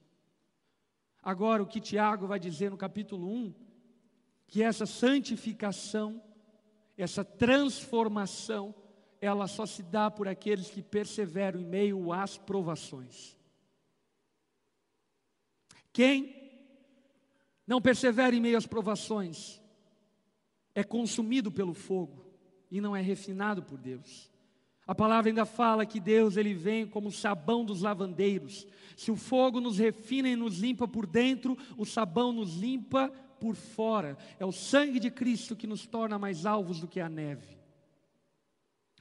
Agora 1.22 1.62
o 1.62 1.66
que 1.66 1.80
Tiago 1.80 2.26
vai 2.26 2.40
dizer 2.40 2.70
no 2.70 2.78
capítulo 2.78 3.30
1, 3.30 3.54
que 4.46 4.62
essa 4.62 4.86
santificação 4.86 6.20
essa 7.02 7.24
transformação, 7.24 8.74
ela 9.20 9.46
só 9.46 9.66
se 9.66 9.82
dá 9.82 10.10
por 10.10 10.28
aqueles 10.28 10.70
que 10.70 10.82
perseveram 10.82 11.60
em 11.60 11.64
meio 11.64 12.12
às 12.12 12.36
provações. 12.36 13.36
Quem 15.92 16.36
não 17.66 17.80
persevera 17.80 18.34
em 18.34 18.40
meio 18.40 18.56
às 18.56 18.66
provações 18.66 19.60
é 20.74 20.84
consumido 20.84 21.50
pelo 21.50 21.74
fogo 21.74 22.24
e 22.70 22.80
não 22.80 22.94
é 22.94 23.00
refinado 23.00 23.62
por 23.62 23.78
Deus. 23.78 24.29
A 24.90 24.94
palavra 25.00 25.30
ainda 25.30 25.44
fala 25.44 25.86
que 25.86 26.00
Deus 26.00 26.36
ele 26.36 26.52
vem 26.52 26.84
como 26.84 27.12
sabão 27.12 27.64
dos 27.64 27.82
lavandeiros. 27.82 28.66
Se 28.96 29.12
o 29.12 29.14
fogo 29.14 29.60
nos 29.60 29.78
refina 29.78 30.28
e 30.28 30.34
nos 30.34 30.58
limpa 30.58 30.88
por 30.88 31.06
dentro, 31.06 31.56
o 31.78 31.86
sabão 31.86 32.32
nos 32.32 32.56
limpa 32.56 33.08
por 33.38 33.54
fora. 33.54 34.18
É 34.36 34.44
o 34.44 34.50
sangue 34.50 34.98
de 34.98 35.08
Cristo 35.08 35.54
que 35.54 35.64
nos 35.64 35.86
torna 35.86 36.18
mais 36.18 36.44
alvos 36.44 36.80
do 36.80 36.88
que 36.88 36.98
a 36.98 37.08
neve. 37.08 37.56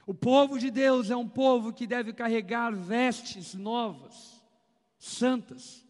O 0.06 0.14
povo 0.14 0.60
de 0.60 0.70
Deus 0.70 1.10
é 1.10 1.16
um 1.16 1.28
povo 1.28 1.72
que 1.72 1.88
deve 1.88 2.12
carregar 2.12 2.72
vestes 2.72 3.52
novas, 3.54 4.40
santas, 4.96 5.84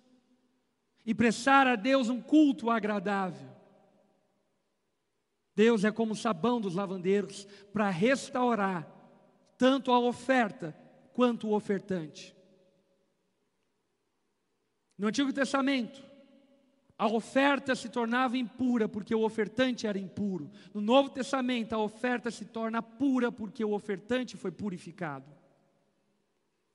e 1.04 1.14
prestar 1.14 1.66
a 1.66 1.76
Deus 1.76 2.08
um 2.08 2.22
culto 2.22 2.70
agradável. 2.70 3.50
Deus 5.54 5.84
é 5.84 5.92
como 5.92 6.14
o 6.14 6.16
sabão 6.16 6.58
dos 6.58 6.74
lavandeiros 6.74 7.46
para 7.70 7.90
restaurar 7.90 8.98
tanto 9.60 9.92
a 9.92 9.98
oferta 9.98 10.74
quanto 11.12 11.46
o 11.46 11.54
ofertante. 11.54 12.34
No 14.96 15.08
Antigo 15.08 15.30
Testamento, 15.34 16.02
a 16.96 17.06
oferta 17.06 17.74
se 17.74 17.90
tornava 17.90 18.38
impura 18.38 18.88
porque 18.88 19.14
o 19.14 19.22
ofertante 19.22 19.86
era 19.86 19.98
impuro. 19.98 20.50
No 20.72 20.80
Novo 20.80 21.10
Testamento, 21.10 21.74
a 21.74 21.78
oferta 21.78 22.30
se 22.30 22.46
torna 22.46 22.80
pura 22.80 23.30
porque 23.30 23.62
o 23.62 23.72
ofertante 23.72 24.34
foi 24.34 24.50
purificado. 24.50 25.26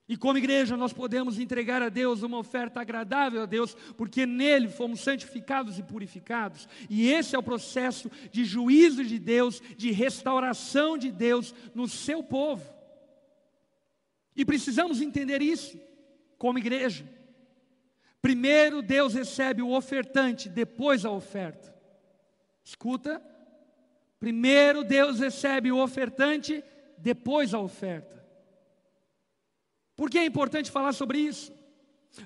E 0.07 0.15
como 0.15 0.37
igreja, 0.37 0.77
nós 0.77 0.93
podemos 0.93 1.39
entregar 1.39 1.81
a 1.81 1.89
Deus 1.89 2.21
uma 2.21 2.37
oferta 2.37 2.81
agradável 2.81 3.41
a 3.41 3.47
Deus, 3.47 3.75
porque 3.97 4.27
nele 4.27 4.67
fomos 4.67 4.99
santificados 4.99 5.79
e 5.79 5.83
purificados. 5.83 6.69
E 6.87 7.09
esse 7.09 7.35
é 7.35 7.39
o 7.39 7.41
processo 7.41 8.11
de 8.31 8.45
juízo 8.45 9.03
de 9.03 9.17
Deus, 9.17 9.59
de 9.75 9.89
restauração 9.89 10.99
de 10.99 11.11
Deus 11.11 11.51
no 11.73 11.87
seu 11.87 12.21
povo. 12.21 12.74
E 14.35 14.43
precisamos 14.43 15.01
entender 15.01 15.41
isso 15.41 15.79
como 16.37 16.59
igreja. 16.59 17.07
Primeiro 18.21 18.81
Deus 18.81 19.13
recebe 19.13 19.61
o 19.61 19.71
ofertante, 19.71 20.49
depois 20.49 21.05
a 21.05 21.11
oferta. 21.11 21.73
Escuta. 22.63 23.21
Primeiro 24.19 24.83
Deus 24.83 25.19
recebe 25.19 25.71
o 25.71 25.77
ofertante, 25.77 26.63
depois 26.97 27.53
a 27.53 27.59
oferta. 27.59 28.25
Por 29.95 30.09
que 30.09 30.17
é 30.17 30.25
importante 30.25 30.71
falar 30.71 30.93
sobre 30.93 31.19
isso? 31.19 31.53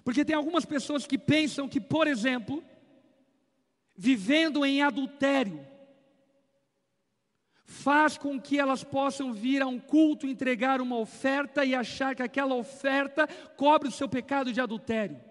Porque 0.04 0.26
tem 0.26 0.36
algumas 0.36 0.66
pessoas 0.66 1.06
que 1.06 1.18
pensam 1.18 1.68
que, 1.68 1.82
por 1.82 2.08
exemplo, 2.08 2.64
vivendo 3.96 4.66
em 4.66 4.82
adultério, 4.82 5.66
faz 7.70 8.18
com 8.18 8.42
que 8.42 8.58
elas 8.58 8.84
possam 8.84 9.32
vir 9.32 9.62
a 9.62 9.68
um 9.68 9.80
culto, 9.80 10.26
entregar 10.26 10.82
uma 10.82 10.98
oferta 10.98 11.64
e 11.64 11.76
achar 11.76 12.16
que 12.16 12.24
aquela 12.24 12.56
oferta 12.56 13.28
cobre 13.56 13.88
o 13.88 13.92
seu 13.92 14.10
pecado 14.10 14.52
de 14.52 14.60
adultério. 14.60 15.24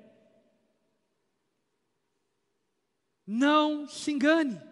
Não 3.27 3.89
se 3.89 4.13
engane. 4.13 4.63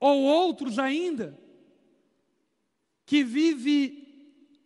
Ou 0.00 0.22
outros 0.22 0.80
ainda, 0.80 1.38
que 3.06 3.22
vive 3.22 4.01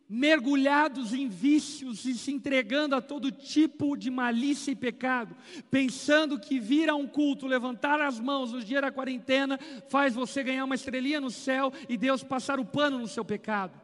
mergulhados 0.08 1.12
em 1.12 1.28
vícios 1.28 2.04
e 2.04 2.14
se 2.14 2.30
entregando 2.30 2.94
a 2.94 3.00
todo 3.00 3.32
tipo 3.32 3.96
de 3.96 4.10
malícia 4.10 4.70
e 4.70 4.76
pecado, 4.76 5.36
pensando 5.70 6.38
que 6.38 6.60
vir 6.60 6.88
a 6.88 6.94
um 6.94 7.06
culto, 7.06 7.46
levantar 7.46 8.00
as 8.00 8.20
mãos 8.20 8.52
no 8.52 8.62
dia 8.62 8.80
da 8.80 8.92
quarentena, 8.92 9.58
faz 9.88 10.14
você 10.14 10.42
ganhar 10.42 10.64
uma 10.64 10.74
estrelinha 10.74 11.20
no 11.20 11.30
céu 11.30 11.72
e 11.88 11.96
Deus 11.96 12.22
passar 12.22 12.60
o 12.60 12.64
pano 12.64 12.98
no 12.98 13.08
seu 13.08 13.24
pecado. 13.24 13.80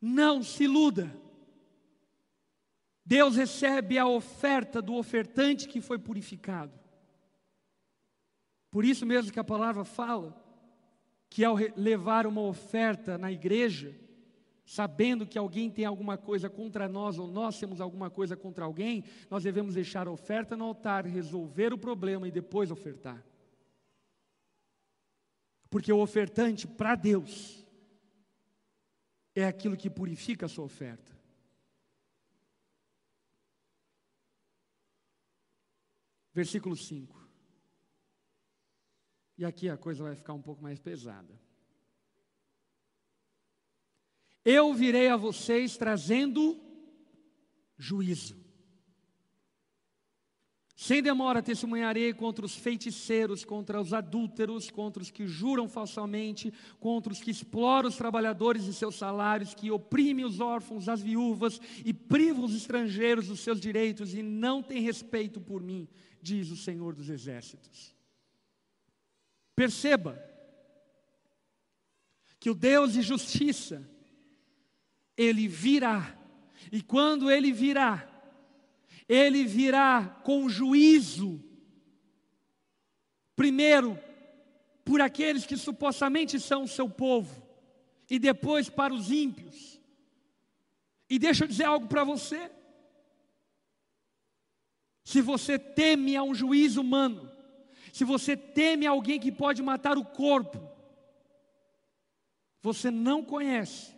Não 0.00 0.42
se 0.42 0.64
iluda. 0.64 1.14
Deus 3.04 3.34
recebe 3.34 3.98
a 3.98 4.06
oferta 4.06 4.80
do 4.80 4.94
ofertante 4.94 5.66
que 5.66 5.80
foi 5.80 5.98
purificado. 5.98 6.72
Por 8.70 8.84
isso 8.84 9.04
mesmo 9.04 9.32
que 9.32 9.40
a 9.40 9.44
palavra 9.44 9.84
fala 9.84 10.49
que 11.30 11.44
ao 11.44 11.54
levar 11.76 12.26
uma 12.26 12.42
oferta 12.42 13.16
na 13.16 13.30
igreja, 13.30 13.96
sabendo 14.66 15.24
que 15.24 15.38
alguém 15.38 15.70
tem 15.70 15.84
alguma 15.84 16.18
coisa 16.18 16.50
contra 16.50 16.88
nós 16.88 17.18
ou 17.18 17.28
nós 17.28 17.58
temos 17.58 17.80
alguma 17.80 18.10
coisa 18.10 18.36
contra 18.36 18.64
alguém, 18.64 19.04
nós 19.30 19.44
devemos 19.44 19.74
deixar 19.74 20.08
a 20.08 20.10
oferta 20.10 20.56
no 20.56 20.64
altar, 20.64 21.06
resolver 21.06 21.72
o 21.72 21.78
problema 21.78 22.26
e 22.26 22.32
depois 22.32 22.72
ofertar. 22.72 23.24
Porque 25.70 25.92
o 25.92 26.00
ofertante 26.00 26.66
para 26.66 26.96
Deus 26.96 27.64
é 29.32 29.44
aquilo 29.44 29.76
que 29.76 29.88
purifica 29.88 30.46
a 30.46 30.48
sua 30.48 30.64
oferta. 30.64 31.16
Versículo 36.34 36.76
5. 36.76 37.19
E 39.40 39.44
aqui 39.46 39.70
a 39.70 39.76
coisa 39.78 40.04
vai 40.04 40.14
ficar 40.14 40.34
um 40.34 40.42
pouco 40.42 40.62
mais 40.62 40.78
pesada. 40.78 41.32
Eu 44.44 44.74
virei 44.74 45.08
a 45.08 45.16
vocês 45.16 45.78
trazendo 45.78 46.60
juízo. 47.78 48.36
Sem 50.76 51.02
demora 51.02 51.42
testemunharei 51.42 52.12
contra 52.12 52.44
os 52.44 52.54
feiticeiros, 52.54 53.42
contra 53.42 53.80
os 53.80 53.94
adúlteros, 53.94 54.70
contra 54.70 55.02
os 55.02 55.10
que 55.10 55.26
juram 55.26 55.66
falsamente, 55.66 56.52
contra 56.78 57.10
os 57.10 57.22
que 57.22 57.30
exploram 57.30 57.88
os 57.88 57.96
trabalhadores 57.96 58.66
e 58.66 58.74
seus 58.74 58.96
salários, 58.96 59.54
que 59.54 59.70
oprimem 59.70 60.26
os 60.26 60.38
órfãos, 60.38 60.86
as 60.86 61.00
viúvas 61.00 61.58
e 61.82 61.94
privam 61.94 62.44
os 62.44 62.54
estrangeiros 62.54 63.28
dos 63.28 63.40
seus 63.40 63.58
direitos 63.58 64.12
e 64.12 64.22
não 64.22 64.62
têm 64.62 64.82
respeito 64.82 65.40
por 65.40 65.62
mim 65.62 65.88
diz 66.22 66.50
o 66.50 66.56
Senhor 66.56 66.94
dos 66.94 67.08
Exércitos. 67.08 67.98
Perceba 69.60 70.18
que 72.38 72.48
o 72.48 72.54
Deus 72.54 72.94
de 72.94 73.02
justiça, 73.02 73.86
ele 75.14 75.46
virá, 75.46 76.18
e 76.72 76.80
quando 76.80 77.30
ele 77.30 77.52
virá, 77.52 78.08
ele 79.06 79.44
virá 79.44 80.18
com 80.24 80.48
juízo, 80.48 81.44
primeiro 83.36 83.98
por 84.82 85.02
aqueles 85.02 85.44
que 85.44 85.58
supostamente 85.58 86.40
são 86.40 86.62
o 86.62 86.68
seu 86.68 86.88
povo, 86.88 87.46
e 88.08 88.18
depois 88.18 88.70
para 88.70 88.94
os 88.94 89.10
ímpios. 89.10 89.78
E 91.06 91.18
deixa 91.18 91.44
eu 91.44 91.48
dizer 91.48 91.64
algo 91.64 91.86
para 91.86 92.02
você. 92.02 92.50
Se 95.04 95.20
você 95.20 95.58
teme 95.58 96.16
a 96.16 96.22
um 96.22 96.34
juízo 96.34 96.80
humano, 96.80 97.29
se 97.92 98.04
você 98.04 98.36
teme 98.36 98.86
alguém 98.86 99.18
que 99.18 99.32
pode 99.32 99.62
matar 99.62 99.98
o 99.98 100.04
corpo, 100.04 100.60
você 102.62 102.90
não 102.90 103.24
conhece 103.24 103.94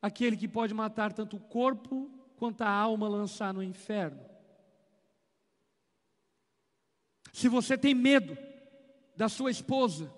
aquele 0.00 0.36
que 0.36 0.48
pode 0.48 0.72
matar 0.72 1.12
tanto 1.12 1.36
o 1.36 1.40
corpo 1.40 2.10
quanto 2.36 2.62
a 2.62 2.70
alma 2.70 3.08
lançar 3.08 3.52
no 3.52 3.62
inferno. 3.62 4.20
Se 7.32 7.48
você 7.48 7.76
tem 7.76 7.94
medo 7.94 8.36
da 9.16 9.28
sua 9.28 9.50
esposa 9.50 10.12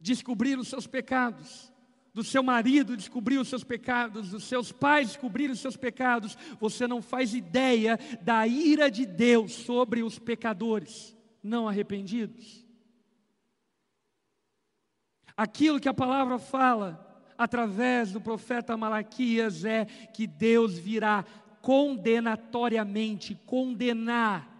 descobrir 0.00 0.58
os 0.58 0.68
seus 0.68 0.86
pecados, 0.86 1.72
do 2.14 2.24
seu 2.24 2.42
marido 2.42 2.96
descobrir 2.96 3.38
os 3.38 3.48
seus 3.48 3.64
pecados, 3.64 4.30
dos 4.30 4.44
seus 4.44 4.72
pais 4.72 5.08
descobrir 5.08 5.50
os 5.50 5.60
seus 5.60 5.76
pecados, 5.76 6.36
você 6.58 6.86
não 6.86 7.02
faz 7.02 7.34
ideia 7.34 7.98
da 8.22 8.46
ira 8.46 8.90
de 8.90 9.04
Deus 9.04 9.52
sobre 9.52 10.02
os 10.02 10.18
pecadores 10.18 11.15
não 11.46 11.68
arrependidos. 11.68 12.66
Aquilo 15.36 15.80
que 15.80 15.88
a 15.88 15.94
palavra 15.94 16.38
fala 16.38 17.02
através 17.38 18.12
do 18.12 18.20
profeta 18.20 18.76
Malaquias 18.76 19.64
é 19.64 19.84
que 19.84 20.26
Deus 20.26 20.78
virá 20.78 21.24
condenatoriamente 21.60 23.34
condenar 23.46 24.52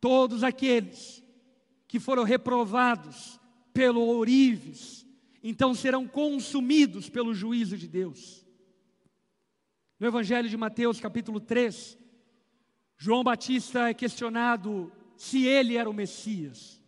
todos 0.00 0.42
aqueles 0.42 1.24
que 1.88 1.98
foram 1.98 2.24
reprovados 2.24 3.40
pelo 3.72 4.00
ourives, 4.00 5.06
então 5.42 5.74
serão 5.74 6.06
consumidos 6.06 7.08
pelo 7.08 7.34
juízo 7.34 7.76
de 7.76 7.88
Deus. 7.88 8.44
No 9.98 10.06
Evangelho 10.06 10.48
de 10.48 10.56
Mateus, 10.56 11.00
capítulo 11.00 11.40
3, 11.40 11.96
João 12.98 13.24
Batista 13.24 13.88
é 13.88 13.94
questionado 13.94 14.92
se 15.16 15.46
ele 15.46 15.76
era 15.76 15.88
o 15.88 15.94
Messias. 15.94 16.82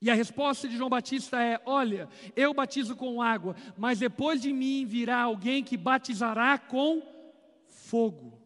E 0.00 0.10
a 0.10 0.14
resposta 0.14 0.68
de 0.68 0.76
João 0.76 0.90
Batista 0.90 1.42
é: 1.42 1.60
Olha, 1.64 2.08
eu 2.36 2.52
batizo 2.52 2.94
com 2.94 3.22
água, 3.22 3.56
mas 3.76 3.98
depois 3.98 4.40
de 4.40 4.52
mim 4.52 4.84
virá 4.84 5.22
alguém 5.22 5.64
que 5.64 5.76
batizará 5.76 6.58
com 6.58 7.02
fogo. 7.68 8.38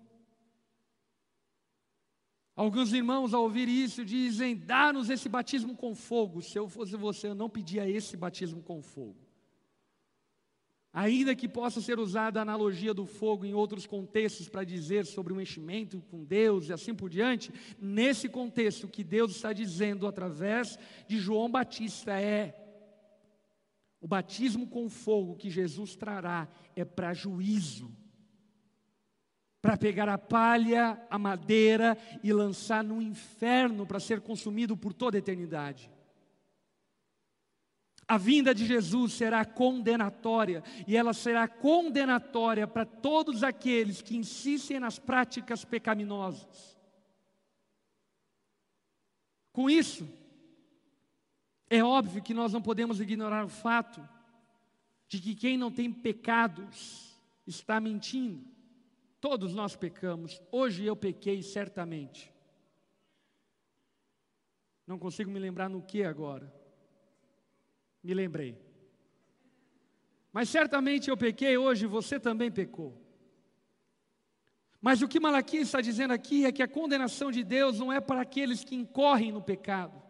Alguns 2.55 2.93
irmãos, 2.93 3.35
ao 3.35 3.43
ouvir 3.43 3.69
isso, 3.69 4.05
dizem: 4.05 4.57
Dá-nos 4.57 5.11
esse 5.11 5.29
batismo 5.29 5.77
com 5.77 5.95
fogo. 5.95 6.43
Se 6.43 6.59
eu 6.59 6.69
fosse 6.69 6.97
você, 6.97 7.29
eu 7.29 7.35
não 7.35 7.49
pedia 7.49 7.89
esse 7.89 8.17
batismo 8.17 8.63
com 8.63 8.83
fogo. 8.83 9.28
Ainda 10.93 11.35
que 11.37 11.49
possa 11.49 11.81
ser 11.81 11.99
usada 11.99 12.39
a 12.39 12.43
analogia 12.43 12.95
do 12.95 13.05
fogo 13.05 13.45
em 13.45 13.53
outros 13.53 13.87
contextos 13.87 14.49
para 14.49 14.65
dizer 14.65 15.05
sobre 15.05 15.33
o 15.33 15.41
enchimento 15.41 16.01
com 16.11 16.25
Deus 16.25 16.69
e 16.69 16.73
assim 16.73 16.95
por 16.95 17.11
diante, 17.11 17.53
nesse 17.79 18.29
contexto 18.29 18.85
o 18.85 18.89
que 18.89 19.05
Deus 19.05 19.37
está 19.37 19.53
dizendo 19.53 20.07
através 20.07 20.79
de 21.07 21.19
João 21.19 21.51
Batista 21.51 22.19
é 22.19 22.65
o 24.01 24.07
batismo 24.07 24.67
com 24.67 24.89
fogo 24.89 25.37
que 25.37 25.51
Jesus 25.51 25.97
trará 25.97 26.49
é 26.75 26.85
para 26.85 27.13
juízo. 27.13 27.91
Para 29.61 29.77
pegar 29.77 30.09
a 30.09 30.17
palha, 30.17 31.05
a 31.11 31.19
madeira 31.19 31.99
e 32.23 32.33
lançar 32.33 32.85
no 32.85 33.03
inferno 33.03 33.85
para 33.85 33.99
ser 33.99 34.21
consumido 34.21 34.77
por 34.77 34.93
toda 34.93 35.17
a 35.17 35.19
eternidade. 35.19 35.91
A 38.09 38.17
vinda 38.17 38.55
de 38.55 38.65
Jesus 38.65 39.13
será 39.13 39.45
condenatória, 39.45 40.65
e 40.87 40.97
ela 40.97 41.13
será 41.13 41.47
condenatória 41.47 42.67
para 42.67 42.87
todos 42.87 43.43
aqueles 43.43 44.01
que 44.01 44.17
insistem 44.17 44.81
nas 44.81 44.99
práticas 44.99 45.63
pecaminosas. 45.63 46.79
Com 49.53 49.69
isso, 49.69 50.09
é 51.69 51.85
óbvio 51.85 52.23
que 52.23 52.33
nós 52.33 52.51
não 52.51 52.63
podemos 52.63 52.99
ignorar 52.99 53.45
o 53.45 53.51
fato 53.51 54.01
de 55.07 55.21
que 55.21 55.35
quem 55.35 55.59
não 55.59 55.71
tem 55.71 55.93
pecados 55.93 57.15
está 57.47 57.79
mentindo. 57.79 58.43
Todos 59.21 59.53
nós 59.53 59.77
pecamos, 59.77 60.41
hoje 60.51 60.83
eu 60.83 60.97
pequei 60.97 61.43
certamente. 61.43 62.33
Não 64.87 64.99
consigo 64.99 65.31
me 65.31 65.39
lembrar 65.39 65.69
no 65.69 65.83
que 65.83 66.03
agora 66.03 66.58
me 68.09 68.15
lembrei. 68.15 68.59
Mas 70.33 70.49
certamente 70.49 71.11
eu 71.11 71.17
pequei 71.17 71.59
hoje, 71.59 71.85
você 71.85 72.19
também 72.19 72.51
pecou. 72.51 72.99
Mas 74.81 75.03
o 75.03 75.09
que 75.09 75.21
Malaquias 75.21 75.69
está 75.69 75.83
dizendo 75.83 76.13
aqui 76.13 76.47
é 76.47 76.53
que 76.53 76.63
a 76.63 76.69
condenação 76.69 77.31
de 77.31 77.45
Deus 77.45 77.79
não 77.79 77.93
é 77.93 78.01
para 78.01 78.23
aqueles 78.23 78.65
que 78.65 78.75
incorrem 78.75 79.31
no 79.31 79.43
pecado, 79.43 80.03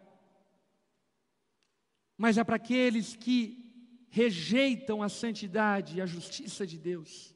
mas 2.17 2.37
é 2.37 2.43
para 2.43 2.55
aqueles 2.55 3.17
que 3.17 3.65
rejeitam 4.09 5.03
a 5.03 5.09
santidade 5.09 5.97
e 5.97 6.01
a 6.01 6.05
justiça 6.05 6.65
de 6.65 6.77
Deus 6.77 7.35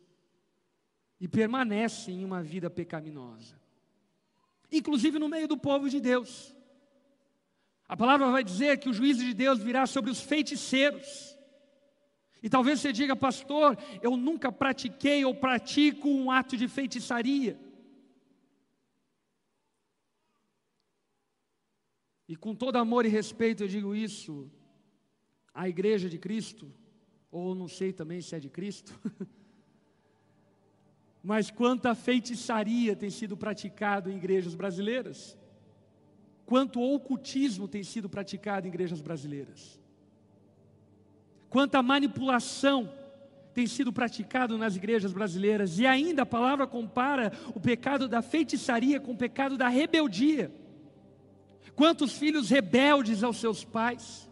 e 1.19 1.27
permanecem 1.27 2.21
em 2.21 2.23
uma 2.23 2.41
vida 2.41 2.69
pecaminosa, 2.69 3.59
inclusive 4.71 5.19
no 5.19 5.27
meio 5.27 5.47
do 5.47 5.57
povo 5.57 5.89
de 5.89 5.99
Deus. 5.99 6.52
A 7.93 7.95
palavra 7.95 8.31
vai 8.31 8.43
dizer 8.43 8.79
que 8.79 8.89
o 8.89 8.93
juízo 8.93 9.23
de 9.23 9.35
Deus 9.35 9.59
virá 9.59 9.85
sobre 9.85 10.09
os 10.09 10.19
feiticeiros. 10.19 11.37
E 12.41 12.49
talvez 12.49 12.79
você 12.79 12.91
diga, 12.91 13.15
pastor, 13.15 13.77
eu 14.01 14.17
nunca 14.17 14.51
pratiquei 14.51 15.23
ou 15.23 15.35
pratico 15.35 16.09
um 16.09 16.31
ato 16.31 16.57
de 16.57 16.67
feitiçaria. 16.67 17.55
E 22.27 22.35
com 22.35 22.55
todo 22.55 22.77
amor 22.77 23.05
e 23.05 23.09
respeito 23.09 23.61
eu 23.61 23.67
digo 23.67 23.95
isso, 23.95 24.49
a 25.53 25.69
igreja 25.69 26.09
de 26.09 26.17
Cristo, 26.17 26.73
ou 27.29 27.53
não 27.53 27.67
sei 27.67 27.93
também 27.93 28.21
se 28.21 28.35
é 28.35 28.39
de 28.39 28.49
Cristo, 28.49 28.99
mas 31.21 31.51
quanta 31.51 31.93
feitiçaria 31.93 32.95
tem 32.95 33.11
sido 33.11 33.37
praticado 33.37 34.09
em 34.09 34.17
igrejas 34.17 34.55
brasileiras 34.55 35.37
quanto 36.45 36.81
ocultismo 36.81 37.67
tem 37.67 37.83
sido 37.83 38.09
praticado 38.09 38.67
em 38.67 38.69
igrejas 38.69 39.01
brasileiras, 39.01 39.79
quanta 41.49 41.81
manipulação 41.81 42.91
tem 43.53 43.67
sido 43.67 43.93
praticado 43.93 44.57
nas 44.57 44.75
igrejas 44.75 45.13
brasileiras, 45.13 45.77
e 45.77 45.85
ainda 45.85 46.23
a 46.23 46.25
palavra 46.25 46.65
compara 46.65 47.31
o 47.53 47.59
pecado 47.59 48.07
da 48.07 48.21
feitiçaria 48.21 48.99
com 48.99 49.11
o 49.11 49.17
pecado 49.17 49.57
da 49.57 49.67
rebeldia. 49.67 50.51
Quantos 51.75 52.13
filhos 52.13 52.49
rebeldes 52.49 53.23
aos 53.23 53.37
seus 53.37 53.63
pais, 53.63 54.29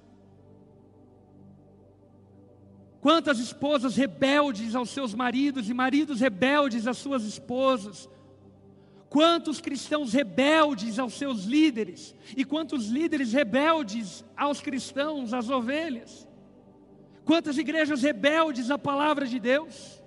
quantas 2.99 3.39
esposas 3.39 3.95
rebeldes 3.95 4.75
aos 4.75 4.89
seus 4.89 5.13
maridos 5.13 5.69
e 5.69 5.73
maridos 5.73 6.19
rebeldes 6.19 6.87
às 6.87 6.97
suas 6.97 7.23
esposas, 7.23 8.09
Quantos 9.11 9.59
cristãos 9.59 10.13
rebeldes 10.13 10.97
aos 10.97 11.15
seus 11.15 11.43
líderes, 11.43 12.15
e 12.37 12.45
quantos 12.45 12.87
líderes 12.87 13.33
rebeldes 13.33 14.23
aos 14.37 14.61
cristãos, 14.61 15.33
às 15.33 15.49
ovelhas. 15.49 16.25
Quantas 17.25 17.57
igrejas 17.57 18.03
rebeldes 18.03 18.71
à 18.71 18.77
palavra 18.77 19.27
de 19.27 19.37
Deus. 19.37 20.01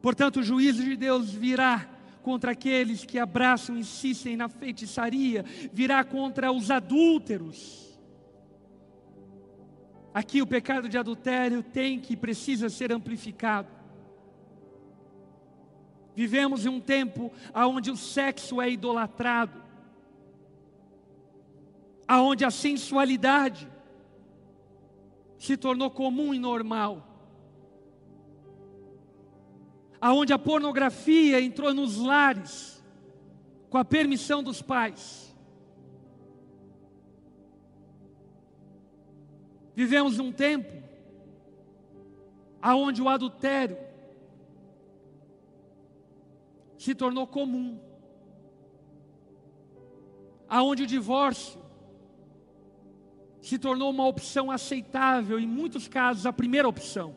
Portanto, 0.00 0.38
o 0.38 0.42
juízo 0.44 0.84
de 0.84 0.96
Deus 0.96 1.32
virá 1.32 1.90
contra 2.22 2.52
aqueles 2.52 3.04
que 3.04 3.18
abraçam 3.18 3.76
e 3.76 3.80
insistem 3.80 4.36
na 4.36 4.48
feitiçaria, 4.48 5.44
virá 5.72 6.04
contra 6.04 6.52
os 6.52 6.70
adúlteros. 6.70 7.98
Aqui 10.14 10.40
o 10.40 10.46
pecado 10.46 10.88
de 10.88 10.96
adultério 10.96 11.60
tem 11.60 11.98
que 11.98 12.16
precisa 12.16 12.68
ser 12.68 12.92
amplificado. 12.92 13.79
Vivemos 16.20 16.66
em 16.66 16.68
um 16.68 16.82
tempo 16.82 17.32
onde 17.54 17.90
o 17.90 17.96
sexo 17.96 18.60
é 18.60 18.70
idolatrado, 18.70 19.58
aonde 22.06 22.44
a 22.44 22.50
sensualidade 22.50 23.66
se 25.38 25.56
tornou 25.56 25.90
comum 25.90 26.34
e 26.34 26.38
normal, 26.38 27.08
aonde 29.98 30.30
a 30.34 30.38
pornografia 30.38 31.40
entrou 31.40 31.72
nos 31.72 31.96
lares 31.96 32.84
com 33.70 33.78
a 33.78 33.84
permissão 33.86 34.42
dos 34.42 34.60
pais. 34.60 35.34
Vivemos 39.74 40.18
um 40.18 40.30
tempo 40.30 40.70
aonde 42.60 43.00
o 43.00 43.08
adultério 43.08 43.89
se 46.80 46.94
tornou 46.94 47.26
comum. 47.26 47.78
Aonde 50.48 50.84
o 50.84 50.86
divórcio 50.86 51.60
se 53.42 53.58
tornou 53.58 53.90
uma 53.90 54.06
opção 54.06 54.50
aceitável, 54.50 55.38
em 55.38 55.46
muitos 55.46 55.86
casos 55.86 56.24
a 56.24 56.32
primeira 56.32 56.66
opção. 56.66 57.14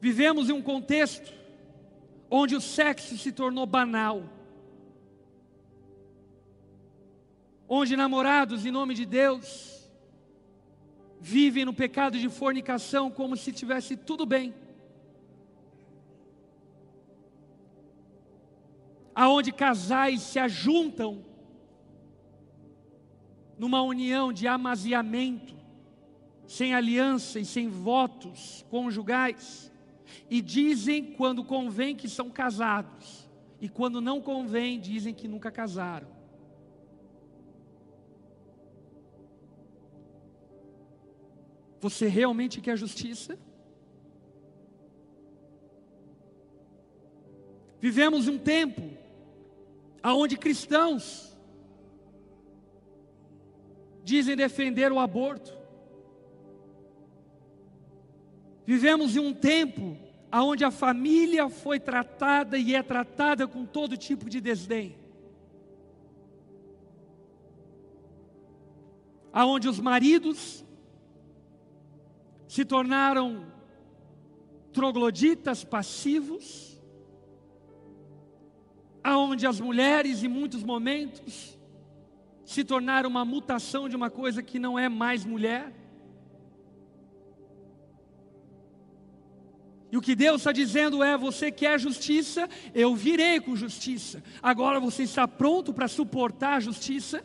Vivemos 0.00 0.50
em 0.50 0.52
um 0.52 0.60
contexto 0.60 1.32
onde 2.28 2.56
o 2.56 2.60
sexo 2.60 3.16
se 3.16 3.30
tornou 3.30 3.64
banal. 3.64 4.24
Onde 7.68 7.94
namorados, 7.94 8.66
em 8.66 8.72
nome 8.72 8.94
de 8.94 9.06
Deus, 9.06 9.88
vivem 11.20 11.64
no 11.64 11.72
pecado 11.72 12.18
de 12.18 12.28
fornicação 12.28 13.12
como 13.12 13.36
se 13.36 13.52
tivesse 13.52 13.96
tudo 13.96 14.26
bem. 14.26 14.52
Aonde 19.22 19.52
casais 19.52 20.20
se 20.20 20.38
ajuntam 20.40 21.24
numa 23.56 23.80
união 23.80 24.32
de 24.32 24.48
amaziamento, 24.48 25.54
sem 26.44 26.74
aliança 26.74 27.38
e 27.38 27.44
sem 27.44 27.68
votos 27.68 28.66
conjugais, 28.68 29.70
e 30.28 30.42
dizem 30.42 31.12
quando 31.12 31.44
convém 31.44 31.94
que 31.94 32.08
são 32.08 32.30
casados, 32.30 33.30
e 33.60 33.68
quando 33.68 34.00
não 34.00 34.20
convém, 34.20 34.80
dizem 34.80 35.14
que 35.14 35.28
nunca 35.28 35.52
casaram. 35.52 36.08
Você 41.80 42.08
realmente 42.08 42.60
quer 42.60 42.76
justiça? 42.76 43.38
Vivemos 47.80 48.26
um 48.26 48.36
tempo 48.36 49.01
aonde 50.02 50.36
cristãos 50.36 51.36
dizem 54.02 54.36
defender 54.36 54.90
o 54.90 54.98
aborto. 54.98 55.56
Vivemos 58.66 59.16
em 59.16 59.20
um 59.20 59.32
tempo 59.32 59.96
aonde 60.30 60.64
a 60.64 60.70
família 60.70 61.48
foi 61.48 61.78
tratada 61.78 62.58
e 62.58 62.74
é 62.74 62.82
tratada 62.82 63.46
com 63.46 63.64
todo 63.64 63.96
tipo 63.96 64.28
de 64.28 64.40
desdém. 64.40 64.96
Aonde 69.32 69.68
os 69.68 69.78
maridos 69.78 70.64
se 72.48 72.64
tornaram 72.64 73.46
trogloditas 74.72 75.64
passivos, 75.64 76.71
aonde 79.02 79.46
as 79.46 79.60
mulheres 79.60 80.22
em 80.22 80.28
muitos 80.28 80.62
momentos 80.62 81.58
se 82.44 82.62
tornaram 82.62 83.08
uma 83.08 83.24
mutação 83.24 83.88
de 83.88 83.96
uma 83.96 84.10
coisa 84.10 84.42
que 84.42 84.58
não 84.58 84.78
é 84.78 84.88
mais 84.88 85.24
mulher. 85.24 85.72
E 89.90 89.96
o 89.96 90.00
que 90.00 90.14
Deus 90.14 90.40
está 90.40 90.52
dizendo 90.52 91.02
é: 91.02 91.16
você 91.18 91.50
quer 91.50 91.78
justiça, 91.78 92.48
eu 92.74 92.94
virei 92.94 93.40
com 93.40 93.54
justiça. 93.54 94.22
Agora 94.42 94.80
você 94.80 95.02
está 95.02 95.28
pronto 95.28 95.72
para 95.72 95.86
suportar 95.88 96.54
a 96.54 96.60
justiça? 96.60 97.22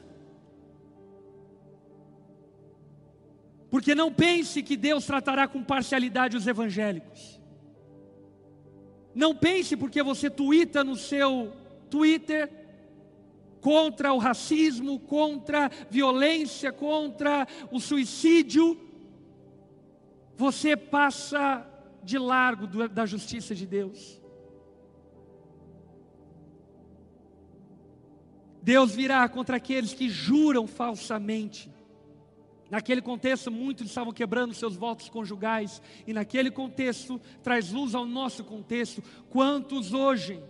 Porque 3.69 3.93
não 3.93 4.11
pense 4.11 4.63
que 4.63 4.77
Deus 4.77 5.05
tratará 5.05 5.47
com 5.47 5.63
parcialidade 5.63 6.37
os 6.37 6.47
evangélicos. 6.47 7.39
Não 9.13 9.35
pense 9.35 9.75
porque 9.75 10.03
você 10.03 10.29
tuita 10.29 10.83
no 10.83 10.95
seu 10.95 11.53
Twitter 11.89 12.49
contra 13.61 14.13
o 14.13 14.17
racismo, 14.17 14.99
contra 14.99 15.65
a 15.65 15.71
violência, 15.89 16.71
contra 16.71 17.47
o 17.71 17.79
suicídio, 17.79 18.79
você 20.35 20.77
passa 20.77 21.65
de 22.03 22.17
largo 22.17 22.67
da 22.87 23.05
justiça 23.05 23.53
de 23.55 23.65
Deus. 23.65 24.21
Deus 28.61 28.93
virá 28.93 29.27
contra 29.27 29.57
aqueles 29.57 29.93
que 29.93 30.09
juram 30.09 30.67
falsamente. 30.67 31.71
Naquele 32.69 33.01
contexto, 33.01 33.49
muitos 33.49 33.87
estavam 33.87 34.11
quebrando 34.11 34.53
seus 34.53 34.75
votos 34.75 35.07
conjugais, 35.07 35.81
e 36.05 36.13
naquele 36.13 36.51
contexto, 36.51 37.19
traz 37.41 37.71
luz 37.71 37.95
ao 37.95 38.05
nosso 38.05 38.43
contexto. 38.43 39.01
Quantos 39.29 39.93
hoje 39.93 40.43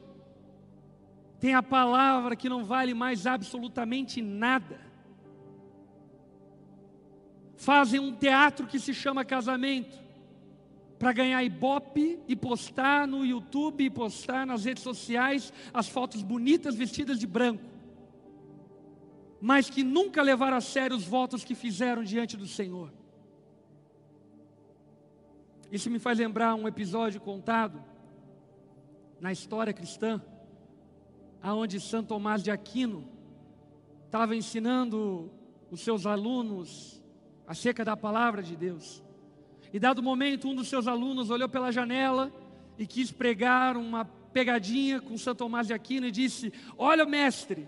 têm 1.40 1.54
a 1.54 1.64
palavra 1.64 2.36
que 2.36 2.50
não 2.50 2.66
vale 2.66 2.94
mais 2.94 3.26
absolutamente 3.28 4.22
nada? 4.22 4.80
Fazem 7.56 8.00
um 8.00 8.14
teatro 8.14 8.68
que 8.68 8.80
se 8.80 8.94
chama 8.94 9.26
casamento, 9.26 9.98
para 10.98 11.14
ganhar 11.14 11.44
ibope 11.44 12.20
e 12.28 12.36
postar 12.36 13.08
no 13.08 13.26
YouTube 13.26 13.84
e 13.84 13.90
postar 13.90 14.46
nas 14.46 14.66
redes 14.66 14.84
sociais 14.84 15.54
as 15.74 15.88
fotos 15.88 16.24
bonitas 16.24 16.76
vestidas 16.76 17.20
de 17.20 17.28
branco, 17.28 17.64
mas 19.40 19.70
que 19.70 19.84
nunca 19.84 20.22
levaram 20.22 20.58
a 20.58 20.62
sério 20.62 20.98
os 20.98 21.04
votos 21.04 21.44
que 21.44 21.54
fizeram 21.54 22.04
diante 22.04 22.36
do 22.36 22.48
Senhor. 22.48 22.92
Isso 25.72 25.90
me 25.90 26.00
faz 26.00 26.18
lembrar 26.18 26.56
um 26.56 26.68
episódio 26.68 27.22
contado 27.22 27.84
na 29.20 29.32
história 29.32 29.74
cristã, 29.74 30.22
aonde 31.42 31.80
Santo 31.80 32.10
Tomás 32.10 32.44
de 32.44 32.52
Aquino 32.52 33.08
estava 34.06 34.36
ensinando 34.36 35.32
os 35.70 35.82
seus 35.82 36.06
alunos 36.06 37.02
acerca 37.46 37.84
da 37.84 37.96
palavra 37.96 38.42
de 38.42 38.56
Deus. 38.56 39.04
E 39.72 39.80
dado 39.80 40.02
momento, 40.02 40.48
um 40.48 40.56
dos 40.56 40.68
seus 40.68 40.88
alunos 40.88 41.30
olhou 41.30 41.50
pela 41.50 41.72
janela 41.72 42.32
e 42.78 42.86
quis 42.86 43.12
pregar 43.12 43.76
uma 43.76 44.06
pegadinha 44.06 45.02
com 45.02 45.18
Santo 45.18 45.40
Tomás 45.40 45.68
de 45.68 45.74
Aquino 45.74 46.08
e 46.08 46.12
disse: 46.12 46.54
Olha, 46.78 47.06
mestre, 47.06 47.68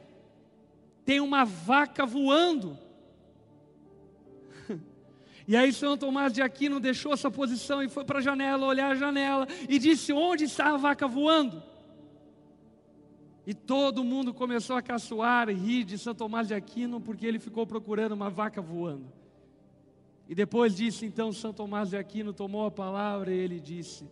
tem 1.04 1.20
uma 1.20 1.44
vaca 1.44 2.06
voando. 2.06 2.78
E 5.48 5.58
aí 5.58 5.74
Santo 5.74 6.02
Tomás 6.02 6.32
de 6.32 6.44
Aquino 6.44 6.80
deixou 6.80 7.12
essa 7.12 7.32
posição 7.32 7.82
e 7.82 7.90
foi 7.90 8.06
para 8.06 8.20
a 8.20 8.22
janela, 8.22 8.68
olhar 8.68 8.92
a 8.92 8.96
janela 8.96 9.48
e 9.68 9.80
disse: 9.80 10.14
Onde 10.14 10.44
está 10.44 10.76
a 10.76 10.78
vaca 10.78 11.08
voando? 11.08 11.64
E 13.50 13.54
todo 13.56 14.04
mundo 14.04 14.32
começou 14.32 14.76
a 14.76 14.82
caçoar 14.82 15.50
e 15.50 15.56
rir 15.56 15.84
de 15.84 15.98
Santo 15.98 16.20
Tomás 16.20 16.48
de 16.48 16.54
Aquino 16.54 17.02
porque 17.02 17.26
ele 17.26 17.40
ficou 17.40 17.66
procurando 17.66 18.12
uma 18.12 18.30
vaca 18.30 18.62
voando. 18.62 19.12
E 20.28 20.36
depois 20.36 20.76
disso, 20.76 21.04
então, 21.04 21.34
São 21.34 21.52
Tomás 21.52 21.90
de 21.90 21.98
Aquino 21.98 22.32
tomou 22.32 22.68
a 22.68 22.70
palavra 22.70 23.34
e 23.34 23.38
ele 23.40 23.60
disse: 23.60 24.08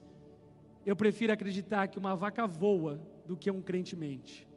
Eu 0.83 0.95
prefiro 0.95 1.31
acreditar 1.31 1.87
que 1.87 1.99
uma 1.99 2.15
vaca 2.15 2.47
voa 2.47 2.99
do 3.27 3.37
que 3.37 3.51
um 3.51 3.61
crente 3.61 3.95
mente. 3.95 4.47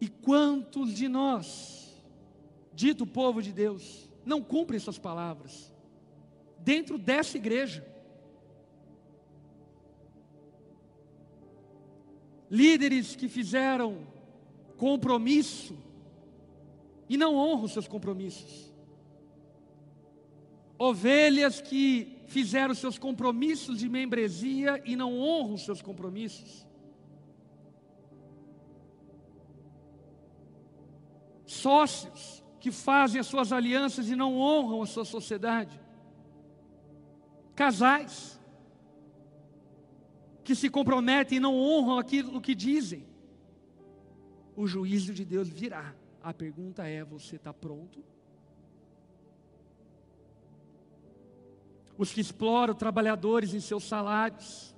E 0.00 0.08
quantos 0.08 0.92
de 0.92 1.06
nós, 1.06 2.04
dito 2.72 3.06
povo 3.06 3.40
de 3.40 3.52
Deus, 3.52 4.10
não 4.26 4.42
cumprem 4.42 4.78
essas 4.78 4.98
palavras 4.98 5.72
dentro 6.58 6.98
dessa 6.98 7.36
igreja? 7.36 7.93
Líderes 12.60 13.16
que 13.16 13.28
fizeram 13.28 14.06
compromisso 14.76 15.76
e 17.08 17.16
não 17.16 17.34
honram 17.34 17.66
seus 17.66 17.88
compromissos. 17.88 18.72
Ovelhas 20.78 21.60
que 21.60 22.16
fizeram 22.28 22.72
seus 22.72 22.96
compromissos 22.96 23.80
de 23.80 23.88
membresia 23.88 24.80
e 24.84 24.94
não 24.94 25.18
honram 25.18 25.56
seus 25.56 25.82
compromissos. 25.82 26.64
Sócios 31.44 32.40
que 32.60 32.70
fazem 32.70 33.20
as 33.20 33.26
suas 33.26 33.50
alianças 33.52 34.08
e 34.08 34.14
não 34.14 34.38
honram 34.38 34.80
a 34.80 34.86
sua 34.86 35.04
sociedade. 35.04 35.80
Casais 37.56 38.40
que 40.44 40.54
se 40.54 40.68
comprometem 40.68 41.38
e 41.38 41.40
não 41.40 41.58
honram 41.58 41.98
aquilo 41.98 42.40
que 42.40 42.54
dizem. 42.54 43.06
O 44.54 44.66
juízo 44.66 45.12
de 45.12 45.24
Deus 45.24 45.48
virá. 45.48 45.94
A 46.22 46.32
pergunta 46.32 46.86
é: 46.86 47.02
você 47.02 47.36
está 47.36 47.52
pronto? 47.52 48.04
Os 51.96 52.12
que 52.12 52.20
exploram 52.20 52.74
trabalhadores 52.74 53.54
em 53.54 53.60
seus 53.60 53.84
salários, 53.84 54.74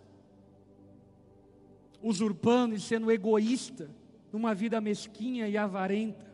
usurpando 2.01 2.75
e 2.75 2.81
sendo 2.81 3.11
egoísta 3.11 3.91
numa 4.33 4.55
vida 4.55 4.81
mesquinha 4.81 5.49
e 5.49 5.57
avarenta. 5.57 6.27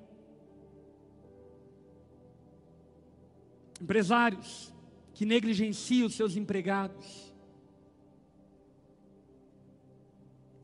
Empresários 3.80 4.72
que 5.14 5.24
negligenciam 5.24 6.08
seus 6.08 6.36
empregados. 6.36 7.31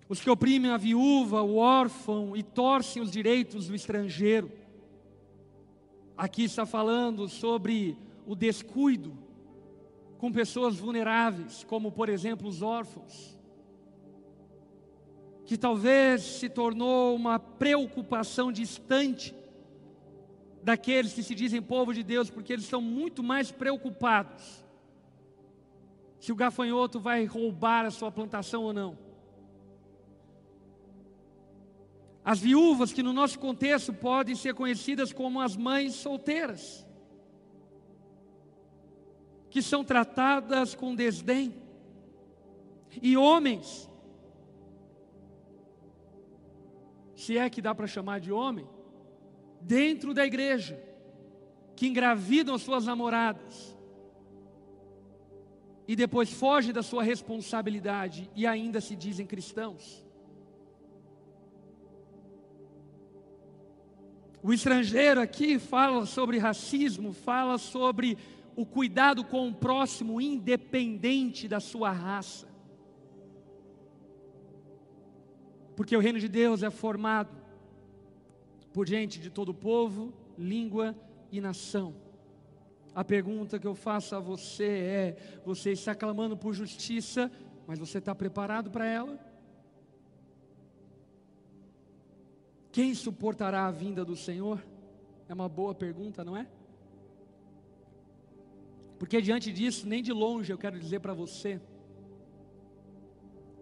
Os 0.09 0.20
que 0.20 0.30
oprimem 0.30 0.70
a 0.70 0.76
viúva, 0.76 1.42
o 1.42 1.56
órfão 1.56 2.34
e 2.34 2.42
torcem 2.42 3.02
os 3.02 3.11
direitos 3.11 3.68
do 3.68 3.74
estrangeiro. 3.74 4.50
Aqui 6.16 6.44
está 6.44 6.64
falando 6.64 7.28
sobre 7.28 7.96
o 8.26 8.34
descuido 8.34 9.16
com 10.16 10.32
pessoas 10.32 10.76
vulneráveis, 10.76 11.62
como 11.64 11.92
por 11.92 12.09
exemplo 12.09 12.48
os 12.48 12.62
órfãos, 12.62 13.38
que 15.44 15.56
talvez 15.56 16.22
se 16.22 16.48
tornou 16.48 17.14
uma 17.14 17.38
preocupação 17.38 18.50
distante 18.50 19.34
daqueles 20.62 21.12
que 21.12 21.22
se 21.22 21.34
dizem 21.34 21.62
povo 21.62 21.94
de 21.94 22.02
Deus, 22.02 22.30
porque 22.30 22.52
eles 22.52 22.64
estão 22.64 22.80
muito 22.82 23.22
mais 23.22 23.52
preocupados 23.52 24.64
se 26.18 26.32
o 26.32 26.36
gafanhoto 26.36 26.98
vai 26.98 27.24
roubar 27.24 27.86
a 27.86 27.90
sua 27.90 28.11
plantação 28.11 28.64
ou 28.64 28.72
não. 28.72 29.07
As 32.31 32.41
viúvas, 32.41 32.93
que 32.93 33.03
no 33.03 33.14
nosso 33.14 33.39
contexto 33.39 33.91
podem 33.91 34.35
ser 34.35 34.53
conhecidas 34.53 35.14
como 35.14 35.41
as 35.41 35.57
mães 35.57 35.95
solteiras, 35.95 36.87
que 39.49 39.62
são 39.62 39.83
tratadas 39.83 40.74
com 40.74 40.95
desdém, 40.95 41.55
e 43.01 43.16
homens, 43.16 43.91
se 47.16 47.39
é 47.39 47.49
que 47.49 47.62
dá 47.62 47.74
para 47.74 47.87
chamar 47.87 48.20
de 48.20 48.31
homem, 48.31 48.68
dentro 49.62 50.12
da 50.12 50.26
igreja, 50.26 50.79
que 51.74 51.87
engravidam 51.87 52.55
as 52.55 52.61
suas 52.61 52.85
namoradas, 52.85 53.74
e 55.87 55.97
depois 55.97 56.31
fogem 56.31 56.74
da 56.74 56.83
sua 56.83 57.03
responsabilidade 57.03 58.31
e 58.37 58.47
ainda 58.47 58.83
se 58.83 58.95
dizem 58.95 59.26
cristãos. 59.26 60.07
O 64.43 64.53
estrangeiro 64.53 65.20
aqui 65.20 65.59
fala 65.59 66.07
sobre 66.07 66.39
racismo, 66.39 67.12
fala 67.12 67.59
sobre 67.59 68.16
o 68.55 68.64
cuidado 68.64 69.24
com 69.24 69.49
o 69.49 69.55
próximo, 69.55 70.20
independente 70.20 71.49
da 71.49 71.61
sua 71.61 71.91
raça. 71.91 72.47
Porque 75.76 75.97
o 75.97 76.01
reino 76.01 76.18
de 76.18 76.28
Deus 76.28 76.62
é 76.62 76.70
formado 76.70 77.36
por 78.72 78.86
gente 78.89 79.20
de 79.20 79.30
todo 79.30 79.55
povo, 79.55 80.12
língua 80.36 80.95
e 81.32 81.41
nação. 81.41 81.95
A 82.95 83.05
pergunta 83.05 83.59
que 83.59 83.66
eu 83.66 83.74
faço 83.74 84.14
a 84.14 84.20
você 84.20 84.64
é: 84.64 85.16
você 85.45 85.72
está 85.72 85.95
clamando 85.95 86.36
por 86.36 86.53
justiça, 86.53 87.30
mas 87.66 87.78
você 87.78 87.99
está 87.99 88.14
preparado 88.14 88.70
para 88.70 88.86
ela? 88.86 89.28
Quem 92.79 92.95
suportará 92.95 93.66
a 93.66 93.72
vinda 93.72 94.05
do 94.05 94.14
Senhor? 94.14 94.64
É 95.29 95.35
uma 95.35 95.49
boa 95.49 95.74
pergunta, 95.74 96.24
não 96.24 96.37
é? 96.37 96.47
Porque 99.01 99.20
diante 99.20 99.53
disso, 99.53 99.85
nem 99.85 100.01
de 100.01 100.12
longe 100.12 100.53
eu 100.53 100.57
quero 100.57 100.79
dizer 100.79 101.01
para 101.01 101.12
você 101.12 101.61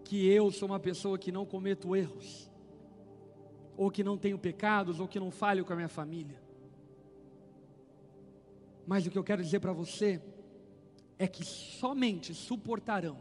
que 0.03 0.27
eu 0.27 0.51
sou 0.51 0.67
uma 0.69 0.79
pessoa 0.79 1.17
que 1.17 1.31
não 1.31 1.47
cometo 1.47 1.95
erros, 1.95 2.47
ou 3.75 3.89
que 3.89 4.03
não 4.03 4.19
tenho 4.19 4.37
pecados, 4.37 4.99
ou 4.99 5.07
que 5.07 5.19
não 5.19 5.31
falho 5.31 5.65
com 5.65 5.73
a 5.73 5.75
minha 5.75 5.89
família. 5.89 6.39
Mas 8.85 9.07
o 9.07 9.09
que 9.09 9.17
eu 9.17 9.23
quero 9.23 9.41
dizer 9.41 9.61
para 9.61 9.73
você 9.73 10.21
é 11.17 11.27
que 11.27 11.43
somente 11.43 12.35
suportarão 12.35 13.17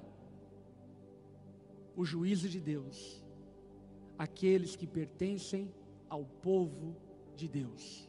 o 1.96 2.04
juízo 2.04 2.50
de 2.50 2.60
Deus 2.60 3.24
aqueles 4.18 4.76
que 4.76 4.86
pertencem 4.86 5.72
ao 6.08 6.24
povo 6.24 6.96
de 7.34 7.48
Deus. 7.48 8.08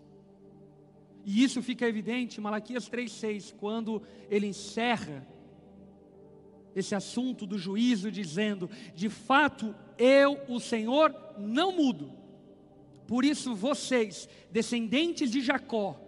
E 1.26 1.44
isso 1.44 1.62
fica 1.62 1.88
evidente 1.88 2.40
em 2.40 2.44
Malaquias 2.44 2.90
3,6, 2.90 3.54
quando 3.58 4.02
ele 4.30 4.48
encerra 4.48 5.28
esse 6.74 6.96
assunto 6.96 7.46
do 7.46 7.58
juízo, 7.58 8.12
dizendo: 8.12 8.70
De 8.96 9.10
fato, 9.10 9.76
eu, 9.98 10.40
o 10.48 10.60
Senhor, 10.60 11.14
não 11.38 11.72
mudo. 11.72 12.14
Por 13.08 13.26
isso 13.26 13.56
vocês, 13.56 14.30
descendentes 14.52 15.32
de 15.32 15.42
Jacó, 15.42 16.00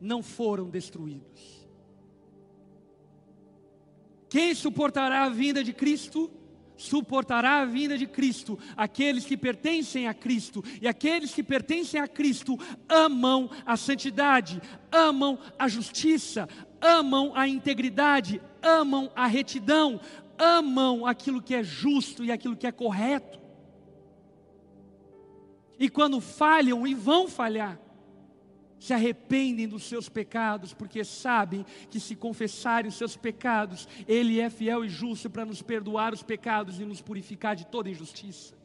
não 0.00 0.22
foram 0.22 0.68
destruídos. 0.68 1.66
Quem 4.28 4.54
suportará 4.54 5.24
a 5.24 5.28
vinda 5.28 5.62
de 5.62 5.72
Cristo? 5.72 6.30
Suportará 6.76 7.60
a 7.60 7.64
vinda 7.64 7.96
de 7.96 8.06
Cristo. 8.06 8.58
Aqueles 8.76 9.24
que 9.24 9.36
pertencem 9.36 10.06
a 10.06 10.14
Cristo 10.14 10.62
e 10.80 10.88
aqueles 10.88 11.34
que 11.34 11.42
pertencem 11.42 12.00
a 12.00 12.08
Cristo 12.08 12.58
amam 12.88 13.50
a 13.64 13.76
santidade, 13.76 14.60
amam 14.90 15.38
a 15.58 15.68
justiça, 15.68 16.48
amam 16.80 17.32
a 17.34 17.46
integridade, 17.46 18.40
amam 18.62 19.10
a 19.14 19.26
retidão, 19.26 20.00
amam 20.38 21.06
aquilo 21.06 21.42
que 21.42 21.54
é 21.54 21.62
justo 21.62 22.24
e 22.24 22.32
aquilo 22.32 22.56
que 22.56 22.66
é 22.66 22.72
correto. 22.72 23.40
E 25.78 25.88
quando 25.88 26.20
falham, 26.20 26.86
e 26.86 26.94
vão 26.94 27.26
falhar, 27.28 27.80
se 28.82 28.92
arrependem 28.92 29.68
dos 29.68 29.84
seus 29.84 30.08
pecados, 30.08 30.74
porque 30.74 31.04
sabem 31.04 31.64
que 31.88 32.00
se 32.00 32.16
confessarem 32.16 32.88
os 32.88 32.96
seus 32.96 33.16
pecados, 33.16 33.86
Ele 34.08 34.40
é 34.40 34.50
fiel 34.50 34.84
e 34.84 34.88
justo 34.88 35.30
para 35.30 35.44
nos 35.44 35.62
perdoar 35.62 36.12
os 36.12 36.24
pecados 36.24 36.80
e 36.80 36.84
nos 36.84 37.00
purificar 37.00 37.54
de 37.54 37.64
toda 37.64 37.88
injustiça. 37.88 38.60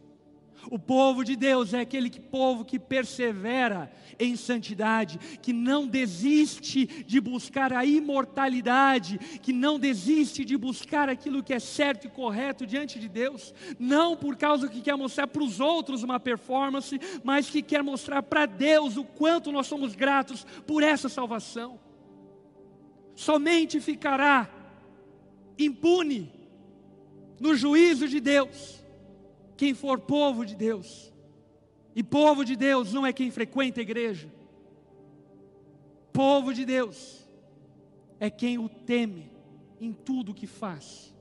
O 0.69 0.77
povo 0.77 1.23
de 1.23 1.35
Deus 1.35 1.73
é 1.73 1.79
aquele 1.79 2.09
que, 2.09 2.19
povo 2.19 2.65
que 2.65 2.77
persevera 2.77 3.91
em 4.19 4.35
santidade, 4.35 5.17
que 5.41 5.53
não 5.53 5.87
desiste 5.87 6.85
de 6.85 7.21
buscar 7.21 7.71
a 7.71 7.85
imortalidade, 7.85 9.17
que 9.41 9.53
não 9.53 9.79
desiste 9.79 10.43
de 10.43 10.57
buscar 10.57 11.09
aquilo 11.09 11.43
que 11.43 11.53
é 11.53 11.59
certo 11.59 12.07
e 12.07 12.09
correto 12.09 12.65
diante 12.65 12.99
de 12.99 13.07
Deus, 13.07 13.53
não 13.79 14.15
por 14.15 14.35
causa 14.35 14.67
que 14.67 14.81
quer 14.81 14.95
mostrar 14.95 15.27
para 15.27 15.43
os 15.43 15.59
outros 15.59 16.03
uma 16.03 16.19
performance, 16.19 16.99
mas 17.23 17.49
que 17.49 17.61
quer 17.61 17.83
mostrar 17.83 18.23
para 18.23 18.45
Deus 18.45 18.97
o 18.97 19.03
quanto 19.03 19.51
nós 19.51 19.67
somos 19.67 19.95
gratos 19.95 20.45
por 20.65 20.83
essa 20.83 21.07
salvação. 21.07 21.79
Somente 23.15 23.79
ficará 23.79 24.49
impune 25.57 26.31
no 27.39 27.55
juízo 27.55 28.07
de 28.07 28.19
Deus 28.19 28.86
quem 29.57 29.73
for 29.73 29.99
povo 29.99 30.45
de 30.45 30.55
Deus. 30.55 31.11
E 31.95 32.03
povo 32.03 32.45
de 32.45 32.55
Deus 32.55 32.93
não 32.93 33.05
é 33.05 33.11
quem 33.11 33.31
frequenta 33.31 33.81
a 33.81 33.81
igreja. 33.81 34.31
Povo 36.13 36.53
de 36.53 36.63
Deus 36.63 37.27
é 38.19 38.29
quem 38.29 38.57
o 38.59 38.69
teme 38.69 39.31
em 39.81 39.91
tudo 39.91 40.33
que 40.33 40.45
faz. 40.45 41.13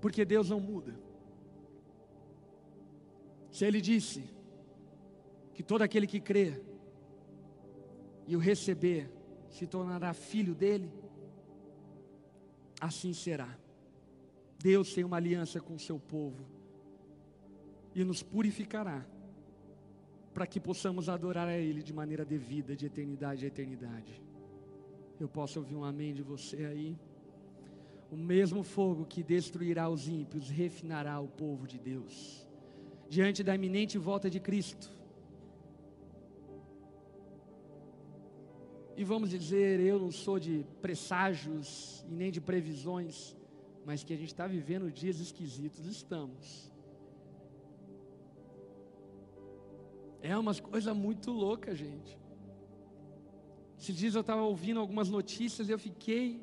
Porque 0.00 0.24
Deus 0.24 0.48
não 0.48 0.60
muda. 0.60 0.94
Se 3.50 3.64
Ele 3.64 3.80
disse 3.80 4.24
que 5.52 5.62
todo 5.62 5.82
aquele 5.82 6.06
que 6.06 6.20
crê 6.20 6.62
e 8.26 8.36
o 8.36 8.38
receber 8.38 9.10
se 9.48 9.66
tornará 9.66 10.14
filho 10.14 10.54
dele, 10.54 10.90
assim 12.80 13.12
será. 13.12 13.59
Deus 14.62 14.92
tem 14.92 15.04
uma 15.04 15.16
aliança 15.16 15.58
com 15.58 15.74
o 15.74 15.78
seu 15.78 15.98
povo 15.98 16.44
e 17.94 18.04
nos 18.04 18.22
purificará 18.22 19.06
para 20.34 20.46
que 20.46 20.60
possamos 20.60 21.08
adorar 21.08 21.48
a 21.48 21.56
Ele 21.56 21.82
de 21.82 21.92
maneira 21.92 22.24
devida, 22.24 22.76
de 22.76 22.86
eternidade 22.86 23.44
a 23.44 23.48
eternidade. 23.48 24.22
Eu 25.18 25.28
posso 25.28 25.58
ouvir 25.58 25.74
um 25.74 25.84
amém 25.84 26.12
de 26.14 26.22
você 26.22 26.64
aí? 26.64 26.98
O 28.10 28.16
mesmo 28.16 28.62
fogo 28.62 29.06
que 29.06 29.22
destruirá 29.22 29.88
os 29.88 30.08
ímpios 30.08 30.48
refinará 30.50 31.18
o 31.20 31.28
povo 31.28 31.66
de 31.66 31.78
Deus. 31.78 32.46
Diante 33.08 33.42
da 33.42 33.54
iminente 33.54 33.96
volta 33.98 34.28
de 34.28 34.40
Cristo. 34.40 34.90
E 38.96 39.04
vamos 39.04 39.30
dizer, 39.30 39.80
eu 39.80 39.98
não 39.98 40.10
sou 40.10 40.38
de 40.38 40.66
presságios 40.82 42.04
e 42.08 42.12
nem 42.12 42.30
de 42.30 42.40
previsões 42.40 43.36
mas 43.84 44.04
que 44.04 44.12
a 44.12 44.16
gente 44.16 44.28
está 44.28 44.46
vivendo 44.46 44.90
dias 44.90 45.18
esquisitos, 45.20 45.86
estamos. 45.86 46.70
É 50.22 50.36
umas 50.36 50.60
coisa 50.60 50.92
muito 50.92 51.30
louca, 51.30 51.74
gente. 51.74 52.18
Esses 53.78 53.96
dias 53.96 54.14
eu 54.14 54.20
estava 54.20 54.42
ouvindo 54.42 54.78
algumas 54.78 55.08
notícias 55.08 55.68
e 55.68 55.72
eu 55.72 55.78
fiquei 55.78 56.42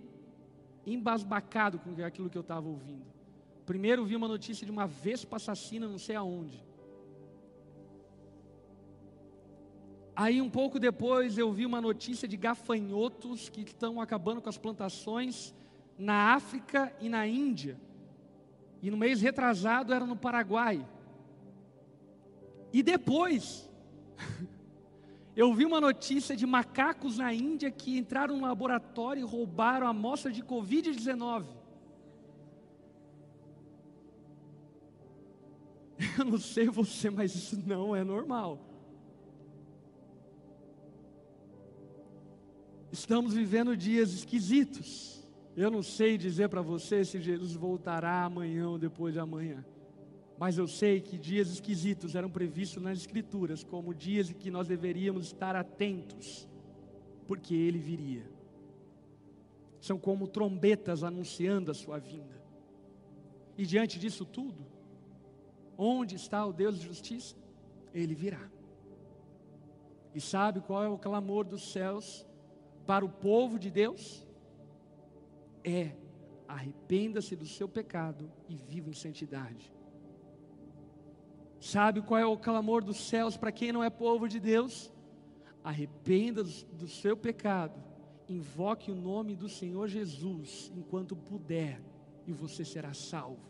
embasbacado 0.86 1.78
com 1.78 1.92
aquilo 2.04 2.30
que 2.30 2.38
eu 2.38 2.42
estava 2.42 2.68
ouvindo. 2.68 3.06
Primeiro 3.66 4.06
vi 4.06 4.16
uma 4.16 4.28
notícia 4.28 4.66
de 4.66 4.72
uma 4.72 4.88
vespa 4.88 5.36
assassina, 5.36 5.88
não 5.88 6.00
sei 6.00 6.16
aonde. 6.16 6.66
Aí 10.16 10.42
um 10.42 10.50
pouco 10.50 10.80
depois 10.80 11.38
eu 11.38 11.52
vi 11.52 11.64
uma 11.64 11.80
notícia 11.80 12.28
de 12.28 12.36
gafanhotos 12.36 13.50
que 13.50 13.62
estão 13.62 14.02
acabando 14.02 14.42
com 14.42 14.50
as 14.50 14.58
plantações 14.58 15.54
na 15.98 16.34
África 16.36 16.94
e 17.00 17.10
na 17.10 17.26
Índia. 17.26 17.80
E 18.82 18.92
no 18.92 18.98
mês 18.98 19.22
retrasado 19.22 19.94
era 19.94 20.06
no 20.06 20.16
Paraguai. 20.16 20.86
E 22.72 22.84
depois, 22.84 23.70
eu 25.36 25.54
vi 25.54 25.66
uma 25.66 25.82
notícia 25.82 26.36
de 26.36 26.46
macacos 26.46 27.18
na 27.18 27.34
Índia 27.34 27.72
que 27.72 27.98
entraram 27.98 28.38
no 28.38 28.46
laboratório 28.46 29.22
e 29.22 29.30
roubaram 29.30 29.88
a 29.88 29.90
amostra 29.90 30.32
de 30.32 30.44
Covid-19. 30.44 31.46
Eu 36.20 36.26
não 36.26 36.38
sei 36.38 36.68
você, 36.68 37.10
mas 37.10 37.34
isso 37.34 37.60
não 37.66 37.96
é 37.96 38.04
normal. 38.04 38.60
Estamos 42.92 43.34
vivendo 43.34 43.76
dias 43.76 44.12
esquisitos. 44.12 45.17
Eu 45.58 45.72
não 45.72 45.82
sei 45.82 46.20
dizer 46.20 46.50
para 46.50 46.62
você 46.62 47.04
se 47.04 47.20
Jesus 47.20 47.56
voltará 47.56 48.24
amanhã 48.24 48.70
ou 48.70 48.78
depois 48.78 49.16
de 49.16 49.20
amanhã. 49.20 49.66
Mas 50.38 50.56
eu 50.56 50.68
sei 50.68 51.02
que 51.02 51.18
dias 51.18 51.50
esquisitos 51.50 52.14
eram 52.14 52.30
previstos 52.30 52.84
nas 52.84 53.00
Escrituras 53.00 53.64
como 53.64 53.92
dias 53.92 54.30
em 54.30 54.36
que 54.36 54.52
nós 54.52 54.68
deveríamos 54.68 55.26
estar 55.26 55.56
atentos, 55.56 56.48
porque 57.26 57.56
Ele 57.56 57.80
viria. 57.80 58.30
São 59.82 59.98
como 59.98 60.28
trombetas 60.28 61.04
anunciando 61.04 61.72
a 61.72 61.74
sua 61.74 61.98
vinda. 61.98 62.40
E 63.58 63.66
diante 63.66 63.98
disso 63.98 64.26
tudo, 64.26 64.64
onde 65.76 66.18
está 66.18 66.46
o 66.46 66.54
Deus 66.54 66.78
de 66.78 66.86
justiça? 66.86 67.36
Ele 67.96 68.14
virá. 68.14 68.48
E 70.14 70.22
sabe 70.22 70.62
qual 70.62 70.84
é 70.84 70.88
o 70.88 71.00
clamor 71.00 71.46
dos 71.46 71.72
céus 71.72 72.28
para 72.86 73.04
o 73.04 73.10
povo 73.10 73.58
de 73.58 73.72
Deus? 73.72 74.27
É: 75.68 75.96
arrependa-se 76.48 77.36
do 77.36 77.46
seu 77.46 77.68
pecado 77.68 78.32
e 78.48 78.56
viva 78.56 78.90
em 78.90 78.94
santidade. 78.94 79.72
Sabe 81.60 82.02
qual 82.02 82.20
é 82.20 82.26
o 82.26 82.38
clamor 82.38 82.84
dos 82.84 83.08
céus 83.10 83.36
para 83.36 83.52
quem 83.52 83.72
não 83.72 83.84
é 83.84 83.90
povo 83.90 84.28
de 84.28 84.40
Deus? 84.40 84.92
Arrependa-se 85.64 86.66
do 86.68 86.88
seu 86.88 87.18
pecado, 87.18 87.84
invoque 88.30 88.92
o 88.92 88.96
nome 88.96 89.36
do 89.36 89.50
Senhor 89.50 89.88
Jesus 89.88 90.72
enquanto 90.74 91.16
puder, 91.16 91.82
e 92.26 92.32
você 92.32 92.64
será 92.64 92.94
salvo. 92.94 93.46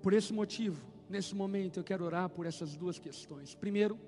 Por 0.00 0.12
esse 0.12 0.32
motivo, 0.32 0.86
nesse 1.08 1.34
momento, 1.34 1.80
eu 1.80 1.84
quero 1.84 2.04
orar 2.04 2.28
por 2.30 2.46
essas 2.46 2.76
duas 2.76 2.98
questões. 2.98 3.54
Primeiro, 3.54 3.98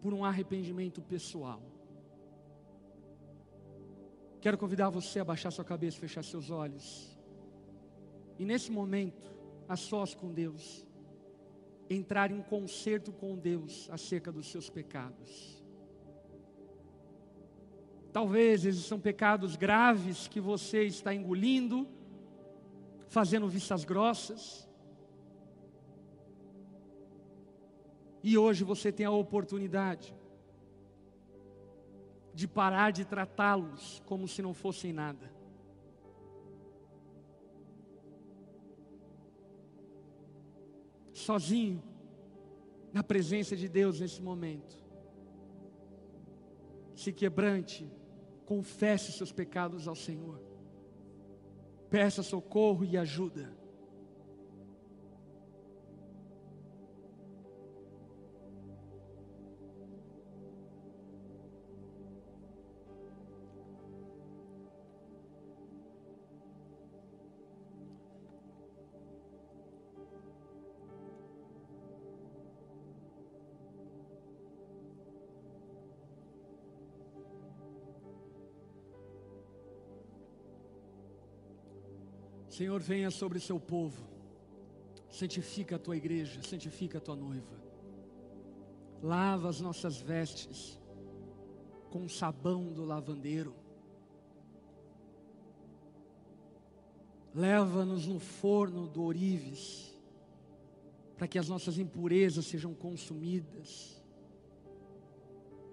por 0.00 0.14
um 0.14 0.24
arrependimento 0.24 1.02
pessoal. 1.02 1.62
Quero 4.44 4.58
convidar 4.58 4.90
você 4.90 5.20
a 5.20 5.24
baixar 5.24 5.50
sua 5.50 5.64
cabeça, 5.64 5.98
fechar 5.98 6.22
seus 6.22 6.50
olhos. 6.50 6.86
E 8.38 8.44
nesse 8.44 8.70
momento, 8.70 9.26
a 9.66 9.74
sós 9.74 10.14
com 10.14 10.30
Deus, 10.30 10.84
entrar 11.88 12.30
em 12.30 12.42
concerto 12.42 13.10
com 13.10 13.38
Deus 13.38 13.88
acerca 13.90 14.30
dos 14.30 14.50
seus 14.52 14.68
pecados. 14.68 15.64
Talvez 18.12 18.66
esses 18.66 18.84
são 18.84 19.00
pecados 19.00 19.56
graves 19.56 20.28
que 20.28 20.40
você 20.40 20.84
está 20.84 21.14
engolindo, 21.14 21.88
fazendo 23.08 23.48
vistas 23.48 23.82
grossas. 23.82 24.68
E 28.22 28.36
hoje 28.36 28.62
você 28.62 28.92
tem 28.92 29.06
a 29.06 29.10
oportunidade 29.10 30.14
de 32.34 32.48
parar 32.48 32.90
de 32.90 33.04
tratá-los 33.04 34.02
como 34.04 34.26
se 34.26 34.42
não 34.42 34.52
fossem 34.52 34.92
nada. 34.92 35.32
Sozinho, 41.12 41.82
na 42.92 43.02
presença 43.02 43.56
de 43.56 43.68
Deus 43.68 44.00
nesse 44.00 44.20
momento. 44.20 44.76
Se 46.94 47.12
quebrante 47.12 47.90
confesse 48.44 49.12
seus 49.12 49.32
pecados 49.32 49.88
ao 49.88 49.94
Senhor, 49.94 50.40
peça 51.88 52.22
socorro 52.22 52.84
e 52.84 52.96
ajuda. 52.96 53.63
Senhor, 82.54 82.80
venha 82.80 83.10
sobre 83.10 83.40
seu 83.40 83.58
povo, 83.58 84.06
santifica 85.10 85.74
a 85.74 85.78
tua 85.78 85.96
igreja, 85.96 86.40
santifica 86.40 86.98
a 86.98 87.00
tua 87.00 87.16
noiva, 87.16 87.60
lava 89.02 89.48
as 89.48 89.60
nossas 89.60 89.96
vestes 89.96 90.78
com 91.90 92.04
o 92.04 92.08
sabão 92.08 92.72
do 92.72 92.84
lavandeiro, 92.84 93.52
leva-nos 97.34 98.06
no 98.06 98.20
forno 98.20 98.86
do 98.86 99.02
orives, 99.02 99.92
para 101.16 101.26
que 101.26 101.40
as 101.40 101.48
nossas 101.48 101.76
impurezas 101.76 102.46
sejam 102.46 102.72
consumidas, 102.72 104.00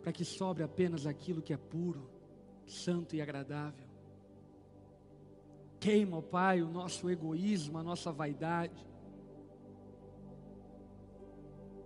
para 0.01 0.11
que 0.11 0.25
sobre 0.25 0.63
apenas 0.63 1.05
aquilo 1.05 1.43
que 1.43 1.53
é 1.53 1.57
puro, 1.57 2.09
santo 2.65 3.15
e 3.15 3.21
agradável. 3.21 3.90
Queima, 5.81 6.21
Pai, 6.21 6.61
o 6.61 6.69
nosso 6.69 7.09
egoísmo, 7.09 7.79
a 7.79 7.81
nossa 7.81 8.11
vaidade. 8.11 8.87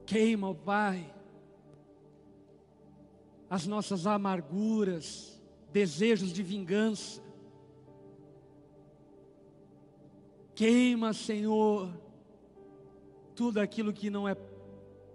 Queima, 0.06 0.54
Pai, 0.54 1.16
as 3.50 3.66
nossas 3.66 4.06
amarguras, 4.06 5.42
desejos 5.72 6.34
de 6.34 6.44
vingança. 6.44 7.24
Queima, 10.54 11.14
Senhor, 11.14 11.90
tudo 13.34 13.62
aquilo 13.62 13.94
que 13.94 14.10
não 14.10 14.28
é 14.28 14.36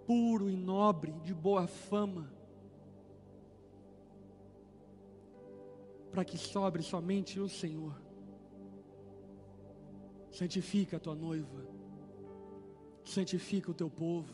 puro 0.07 0.49
e 0.49 0.57
nobre, 0.57 1.11
de 1.23 1.35
boa 1.35 1.67
fama, 1.67 2.33
para 6.09 6.25
que 6.25 6.35
sobre 6.35 6.81
somente 6.81 7.39
o 7.39 7.47
Senhor. 7.47 8.00
Santifica 10.41 10.97
a 10.97 10.99
tua 10.99 11.13
noiva, 11.13 11.63
santifica 13.05 13.69
o 13.69 13.75
teu 13.75 13.91
povo, 13.91 14.33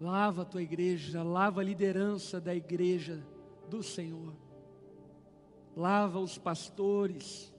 lava 0.00 0.42
a 0.42 0.44
tua 0.44 0.62
igreja, 0.62 1.24
lava 1.24 1.60
a 1.60 1.64
liderança 1.64 2.40
da 2.40 2.54
igreja 2.54 3.20
do 3.68 3.82
Senhor, 3.82 4.32
lava 5.76 6.20
os 6.20 6.38
pastores, 6.38 7.52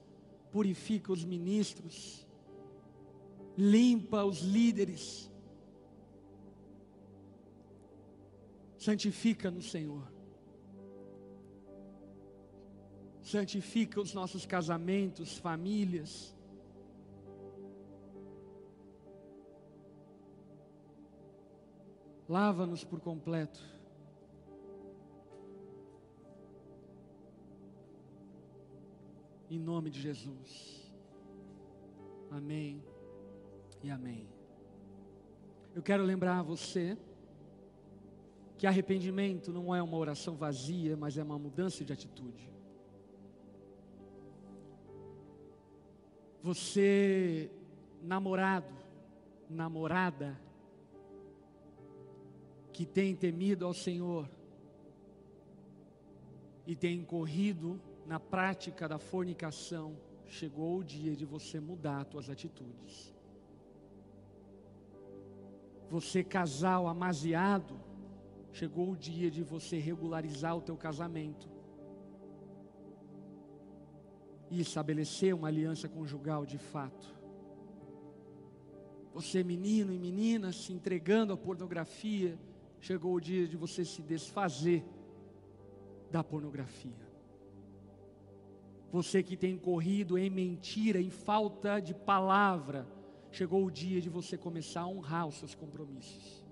purifica 0.50 1.12
os 1.12 1.22
ministros, 1.22 2.26
limpa 3.58 4.24
os 4.24 4.40
líderes, 4.40 5.30
santifica 8.78 9.50
no 9.50 9.60
Senhor. 9.60 10.10
Santifica 13.20 14.00
os 14.00 14.14
nossos 14.14 14.46
casamentos, 14.46 15.36
famílias, 15.36 16.35
Lava-nos 22.28 22.82
por 22.82 23.00
completo. 23.00 23.62
Em 29.48 29.58
nome 29.58 29.90
de 29.90 30.00
Jesus. 30.00 30.92
Amém 32.30 32.82
e 33.82 33.90
amém. 33.90 34.26
Eu 35.74 35.82
quero 35.82 36.02
lembrar 36.02 36.40
a 36.40 36.42
você 36.42 36.98
que 38.58 38.66
arrependimento 38.66 39.52
não 39.52 39.74
é 39.74 39.82
uma 39.82 39.96
oração 39.96 40.34
vazia, 40.34 40.96
mas 40.96 41.16
é 41.16 41.22
uma 41.22 41.38
mudança 41.38 41.84
de 41.84 41.92
atitude. 41.92 42.50
Você, 46.42 47.50
namorado, 48.02 48.72
namorada, 49.48 50.40
que 52.76 52.84
tem 52.84 53.16
temido 53.16 53.64
ao 53.64 53.72
Senhor 53.72 54.28
e 56.66 56.76
tem 56.76 57.02
corrido 57.02 57.80
na 58.04 58.20
prática 58.20 58.86
da 58.86 58.98
fornicação, 58.98 59.96
chegou 60.26 60.76
o 60.76 60.84
dia 60.84 61.16
de 61.16 61.24
você 61.24 61.58
mudar 61.58 62.02
as 62.02 62.08
suas 62.08 62.28
atitudes. 62.28 63.14
Você 65.88 66.22
casal 66.22 66.86
amaziado, 66.86 67.80
chegou 68.52 68.90
o 68.90 68.96
dia 68.96 69.30
de 69.30 69.42
você 69.42 69.78
regularizar 69.78 70.54
o 70.54 70.60
teu 70.60 70.76
casamento 70.76 71.48
e 74.50 74.60
estabelecer 74.60 75.34
uma 75.34 75.48
aliança 75.48 75.88
conjugal 75.88 76.44
de 76.44 76.58
fato. 76.58 77.06
Você 79.14 79.42
menino 79.42 79.94
e 79.94 79.98
menina 79.98 80.52
se 80.52 80.74
entregando 80.74 81.32
à 81.32 81.38
pornografia, 81.38 82.38
chegou 82.86 83.12
o 83.14 83.20
dia 83.20 83.48
de 83.48 83.56
você 83.56 83.84
se 83.84 84.00
desfazer 84.00 84.84
da 86.14 86.22
pornografia. 86.22 87.04
Você 88.92 89.24
que 89.24 89.36
tem 89.36 89.58
corrido 89.58 90.16
em 90.16 90.30
mentira, 90.30 91.00
em 91.00 91.10
falta 91.10 91.80
de 91.80 91.92
palavra, 91.92 92.86
chegou 93.32 93.64
o 93.64 93.70
dia 93.70 94.00
de 94.00 94.08
você 94.08 94.38
começar 94.38 94.82
a 94.82 94.86
honrar 94.86 95.26
os 95.26 95.34
seus 95.40 95.54
compromissos. 95.62 96.44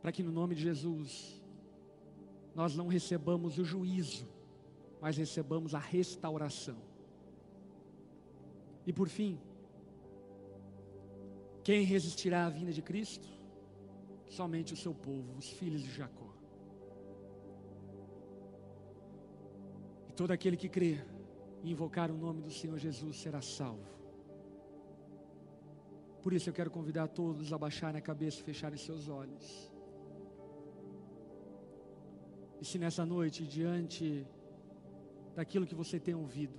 Para 0.00 0.10
que 0.10 0.22
no 0.22 0.32
nome 0.32 0.54
de 0.54 0.62
Jesus, 0.62 1.42
nós 2.54 2.74
não 2.74 2.86
recebamos 2.86 3.58
o 3.58 3.64
juízo, 3.64 4.26
mas 5.02 5.18
recebamos 5.18 5.74
a 5.74 5.78
restauração. 5.78 6.78
E 8.86 8.92
por 8.92 9.08
fim, 9.08 9.38
quem 11.68 11.82
resistirá 11.82 12.46
à 12.46 12.48
vinda 12.48 12.72
de 12.72 12.80
Cristo? 12.80 13.28
Somente 14.26 14.72
o 14.72 14.76
seu 14.82 14.94
povo, 14.94 15.36
os 15.36 15.50
filhos 15.50 15.82
de 15.82 15.90
Jacó. 15.92 16.30
E 20.08 20.12
todo 20.14 20.30
aquele 20.30 20.56
que 20.56 20.66
crer 20.66 21.06
e 21.62 21.70
invocar 21.70 22.10
o 22.10 22.16
nome 22.16 22.40
do 22.40 22.50
Senhor 22.50 22.78
Jesus 22.78 23.20
será 23.20 23.42
salvo. 23.42 23.90
Por 26.22 26.32
isso 26.32 26.48
eu 26.48 26.54
quero 26.54 26.70
convidar 26.70 27.06
todos 27.08 27.52
a 27.52 27.58
baixarem 27.58 27.98
a 27.98 28.06
cabeça 28.10 28.40
e 28.40 28.44
fecharem 28.44 28.78
seus 28.78 29.06
olhos. 29.06 29.70
E 32.62 32.64
se 32.64 32.78
nessa 32.78 33.04
noite, 33.04 33.46
diante 33.46 34.26
daquilo 35.36 35.66
que 35.66 35.74
você 35.74 36.00
tem 36.00 36.14
ouvido, 36.14 36.58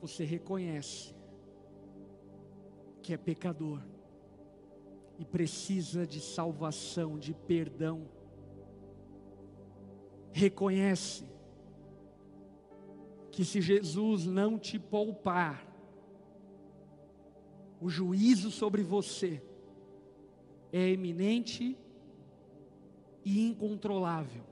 você 0.00 0.24
reconhece 0.24 1.15
que 3.06 3.14
é 3.14 3.16
pecador 3.16 3.80
e 5.16 5.24
precisa 5.24 6.04
de 6.04 6.20
salvação, 6.20 7.16
de 7.16 7.32
perdão. 7.32 8.08
Reconhece 10.32 11.24
que 13.30 13.44
se 13.44 13.60
Jesus 13.60 14.26
não 14.26 14.58
te 14.58 14.76
poupar, 14.76 15.64
o 17.80 17.88
juízo 17.88 18.50
sobre 18.50 18.82
você 18.82 19.40
é 20.72 20.88
eminente 20.88 21.78
e 23.24 23.46
incontrolável. 23.46 24.42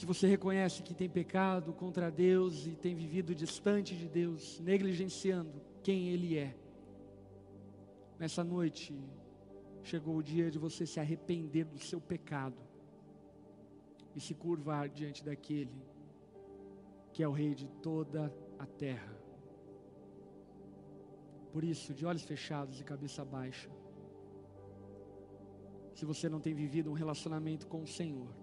Se 0.00 0.06
você 0.06 0.26
reconhece 0.26 0.82
que 0.82 0.94
tem 0.94 1.10
pecado 1.10 1.74
contra 1.74 2.10
Deus 2.10 2.66
e 2.66 2.70
tem 2.70 2.94
vivido 2.94 3.34
distante 3.34 3.94
de 3.94 4.08
Deus, 4.08 4.58
negligenciando 4.58 5.60
quem 5.82 6.08
Ele 6.08 6.38
é, 6.38 6.56
nessa 8.18 8.42
noite 8.42 8.98
chegou 9.82 10.16
o 10.16 10.22
dia 10.22 10.50
de 10.50 10.58
você 10.58 10.86
se 10.86 10.98
arrepender 10.98 11.66
do 11.66 11.78
seu 11.78 12.00
pecado 12.00 12.56
e 14.16 14.20
se 14.22 14.32
curvar 14.32 14.88
diante 14.88 15.22
daquele 15.22 15.84
que 17.12 17.22
é 17.22 17.28
o 17.28 17.32
Rei 17.32 17.54
de 17.54 17.68
toda 17.68 18.34
a 18.58 18.64
terra. 18.64 19.14
Por 21.52 21.62
isso, 21.62 21.92
de 21.92 22.06
olhos 22.06 22.22
fechados 22.22 22.80
e 22.80 22.84
cabeça 22.84 23.22
baixa, 23.22 23.68
se 25.92 26.06
você 26.06 26.26
não 26.26 26.40
tem 26.40 26.54
vivido 26.54 26.88
um 26.90 26.94
relacionamento 26.94 27.66
com 27.66 27.82
o 27.82 27.86
Senhor, 27.86 28.40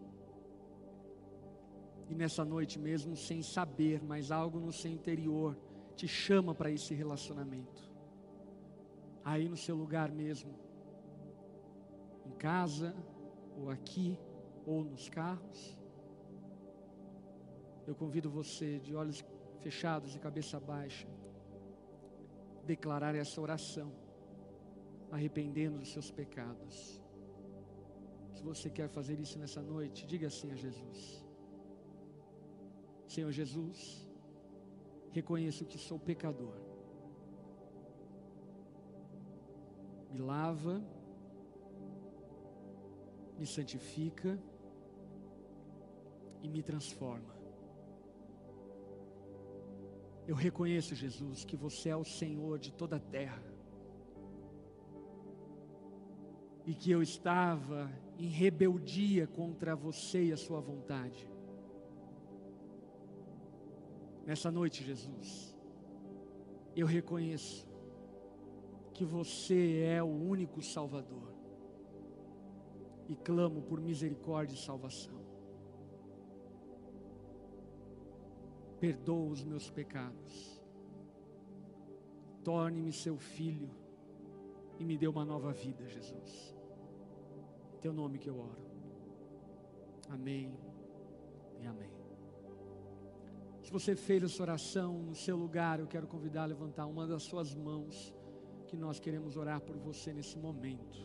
e 2.10 2.16
nessa 2.16 2.46
noite 2.46 2.80
mesmo, 2.80 3.16
sem 3.16 3.42
saber, 3.42 4.02
mas 4.02 4.32
algo 4.32 4.60
no 4.60 4.72
seu 4.72 4.92
interior 4.92 5.58
te 5.96 6.08
chama 6.08 6.56
para 6.56 6.72
esse 6.72 6.94
relacionamento. 6.94 7.92
Aí 9.24 9.50
no 9.50 9.58
seu 9.58 9.76
lugar 9.76 10.12
mesmo, 10.12 10.54
em 12.26 12.32
casa, 12.32 12.96
ou 13.58 13.70
aqui, 13.70 14.18
ou 14.66 14.84
nos 14.84 15.10
carros, 15.10 15.78
eu 17.86 17.96
convido 17.96 18.30
você, 18.30 18.80
de 18.80 18.96
olhos 18.96 19.24
fechados 19.60 20.16
e 20.16 20.20
cabeça 20.20 20.60
baixa, 20.60 21.08
declarar 22.66 23.16
essa 23.16 23.40
oração, 23.42 23.92
arrependendo 25.12 25.80
dos 25.80 25.92
seus 25.92 26.12
pecados. 26.12 27.02
Se 28.34 28.44
você 28.44 28.70
quer 28.70 28.88
fazer 28.88 29.20
isso 29.20 29.40
nessa 29.40 29.62
noite, 29.62 30.06
diga 30.06 30.28
assim 30.28 30.52
a 30.52 30.56
Jesus. 30.56 31.27
Senhor 33.08 33.32
Jesus, 33.32 34.06
reconheço 35.12 35.66
que 35.66 35.78
sou 35.78 35.98
pecador. 35.98 36.56
Me 40.12 40.20
lava, 40.20 40.84
me 43.40 43.46
santifica 43.46 44.38
e 46.42 46.50
me 46.50 46.62
transforma. 46.62 47.36
Eu 50.28 50.36
reconheço, 50.36 50.94
Jesus, 50.94 51.46
que 51.46 51.56
você 51.56 51.90
é 51.90 51.96
o 51.96 52.04
Senhor 52.04 52.60
de 52.60 52.74
toda 52.74 52.98
a 52.98 53.00
terra. 53.00 53.42
E 56.66 56.74
que 56.76 56.92
eu 56.92 57.02
estava 57.02 57.90
em 58.20 58.28
rebeldia 58.28 59.26
contra 59.26 59.74
você 59.74 60.26
e 60.26 60.34
a 60.34 60.38
sua 60.38 60.60
vontade. 60.60 61.37
Nessa 64.28 64.52
noite, 64.52 64.84
Jesus, 64.84 65.56
eu 66.76 66.86
reconheço 66.86 67.66
que 68.94 69.06
você 69.06 69.84
é 69.84 70.04
o 70.04 70.08
único 70.08 70.62
Salvador 70.62 71.34
e 73.08 73.16
clamo 73.16 73.62
por 73.62 73.80
misericórdia 73.80 74.54
e 74.54 74.58
salvação. 74.58 75.18
Perdoa 78.82 79.32
os 79.32 79.46
meus 79.46 79.70
pecados, 79.70 80.62
torne-me 82.44 82.92
seu 82.92 83.18
filho 83.18 83.72
e 84.78 84.84
me 84.84 84.98
dê 84.98 85.08
uma 85.08 85.24
nova 85.24 85.54
vida, 85.54 85.88
Jesus. 85.88 86.54
Em 87.76 87.78
teu 87.80 87.94
nome 87.94 88.20
que 88.20 88.30
eu 88.30 88.38
oro. 88.38 88.68
Amém 90.10 90.54
e 91.62 91.66
amém. 91.66 91.97
Se 93.68 93.74
você 93.74 93.98
fez 93.98 94.24
essa 94.24 94.42
oração 94.42 94.94
no 94.98 95.14
seu 95.14 95.36
lugar, 95.36 95.78
eu 95.82 95.88
quero 95.88 96.08
convidar 96.08 96.44
a 96.44 96.46
levantar 96.46 96.86
uma 96.86 97.06
das 97.06 97.24
suas 97.24 97.54
mãos, 97.54 98.16
que 98.66 98.78
nós 98.78 98.98
queremos 98.98 99.36
orar 99.36 99.60
por 99.60 99.76
você 99.76 100.14
nesse 100.14 100.38
momento. 100.38 100.98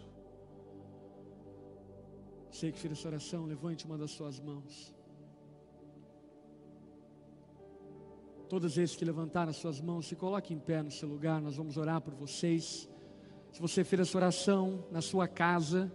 Sei 2.53 2.71
que 2.71 2.79
fez 2.79 2.93
essa 2.93 3.09
oração, 3.09 3.47
levante 3.47 3.85
uma 3.85 3.99
das 3.99 4.13
suas 4.13 4.39
mãos. 4.39 4.95
Todos 8.49 8.79
esses 8.79 8.95
que 8.95 9.05
levantaram 9.05 9.51
as 9.51 9.57
suas 9.57 9.81
mãos, 9.81 10.07
se 10.07 10.15
coloque 10.15 10.55
em 10.55 10.61
pé 10.61 10.85
no 10.85 10.91
seu 10.93 11.09
lugar, 11.09 11.43
nós 11.43 11.57
vamos 11.57 11.77
orar 11.77 12.01
por 12.01 12.15
vocês. 12.15 12.89
Se 13.51 13.61
você 13.61 13.83
fez 13.83 14.03
essa 14.03 14.17
oração 14.17 14.87
na 14.89 15.03
sua 15.03 15.27
casa, 15.27 15.93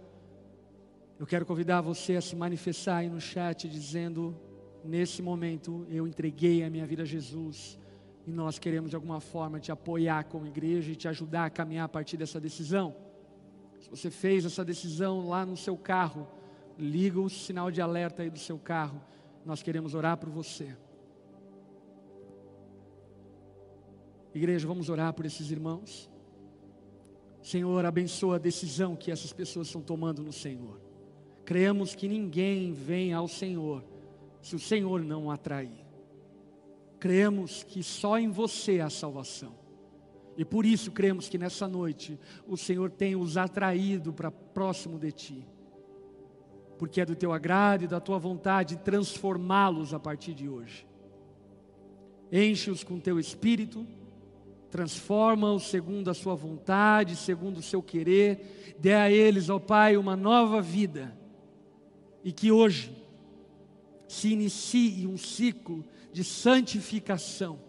eu 1.18 1.26
quero 1.26 1.46
convidar 1.46 1.80
você 1.80 2.16
a 2.16 2.20
se 2.20 2.36
manifestar 2.36 2.98
aí 2.98 3.08
no 3.08 3.22
chat 3.22 3.66
dizendo 3.66 4.38
nesse 4.88 5.20
momento 5.20 5.86
eu 5.90 6.06
entreguei 6.06 6.64
a 6.64 6.70
minha 6.70 6.86
vida 6.86 7.02
a 7.02 7.06
Jesus 7.06 7.78
e 8.26 8.32
nós 8.32 8.58
queremos 8.58 8.90
de 8.90 8.96
alguma 8.96 9.20
forma 9.20 9.60
te 9.60 9.70
apoiar 9.70 10.24
como 10.24 10.46
igreja 10.46 10.90
e 10.92 10.96
te 10.96 11.06
ajudar 11.06 11.44
a 11.44 11.50
caminhar 11.50 11.84
a 11.84 11.88
partir 11.88 12.16
dessa 12.16 12.40
decisão. 12.40 12.96
Se 13.80 13.90
você 13.90 14.10
fez 14.10 14.44
essa 14.44 14.64
decisão 14.64 15.28
lá 15.28 15.44
no 15.44 15.56
seu 15.56 15.76
carro, 15.76 16.26
liga 16.78 17.20
o 17.20 17.28
sinal 17.28 17.70
de 17.70 17.80
alerta 17.80 18.22
aí 18.22 18.30
do 18.30 18.38
seu 18.38 18.58
carro. 18.58 19.00
Nós 19.44 19.62
queremos 19.62 19.94
orar 19.94 20.16
por 20.16 20.30
você. 20.30 20.74
Igreja, 24.34 24.66
vamos 24.66 24.88
orar 24.88 25.12
por 25.12 25.26
esses 25.26 25.50
irmãos. 25.50 26.10
Senhor, 27.42 27.84
abençoa 27.84 28.36
a 28.36 28.38
decisão 28.38 28.96
que 28.96 29.10
essas 29.10 29.32
pessoas 29.32 29.68
estão 29.68 29.82
tomando 29.82 30.22
no 30.22 30.32
Senhor. 30.32 30.80
Creemos 31.44 31.94
que 31.94 32.08
ninguém 32.08 32.72
vem 32.72 33.12
ao 33.12 33.28
Senhor 33.28 33.84
se 34.48 34.56
o 34.56 34.58
Senhor 34.58 35.04
não 35.04 35.26
o 35.26 35.30
atrair. 35.30 35.84
Cremos 36.98 37.62
que 37.62 37.82
só 37.82 38.18
em 38.18 38.30
você 38.30 38.80
há 38.80 38.88
salvação. 38.88 39.54
E 40.38 40.44
por 40.44 40.64
isso 40.64 40.90
cremos 40.90 41.28
que 41.28 41.36
nessa 41.36 41.68
noite 41.68 42.18
o 42.46 42.56
Senhor 42.56 42.90
tem 42.90 43.14
os 43.14 43.36
atraído 43.36 44.10
para 44.10 44.30
próximo 44.30 44.98
de 44.98 45.12
ti. 45.12 45.46
Porque 46.78 47.00
é 47.00 47.04
do 47.04 47.14
teu 47.14 47.30
agrado 47.30 47.84
e 47.84 47.88
da 47.88 48.00
tua 48.00 48.18
vontade 48.18 48.78
transformá-los 48.78 49.92
a 49.92 50.00
partir 50.00 50.32
de 50.32 50.48
hoje. 50.48 50.86
Enche-os 52.32 52.82
com 52.82 52.98
teu 52.98 53.20
espírito, 53.20 53.86
transforma-os 54.70 55.68
segundo 55.68 56.08
a 56.08 56.14
sua 56.14 56.34
vontade, 56.34 57.16
segundo 57.16 57.58
o 57.58 57.62
seu 57.62 57.82
querer, 57.82 58.76
dê 58.78 58.94
a 58.94 59.10
eles, 59.10 59.50
ó 59.50 59.58
Pai, 59.58 59.96
uma 59.98 60.16
nova 60.16 60.62
vida. 60.62 61.14
E 62.24 62.32
que 62.32 62.50
hoje 62.50 63.07
se 64.08 64.32
inicie 64.32 65.06
um 65.06 65.18
ciclo 65.18 65.84
de 66.12 66.24
santificação. 66.24 67.60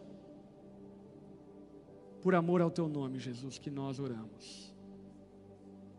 Por 2.21 2.33
amor 2.33 2.61
ao 2.61 2.71
teu 2.71 2.87
nome, 2.87 3.19
Jesus, 3.19 3.59
que 3.59 3.69
nós 3.69 3.99
oramos. 3.99 4.73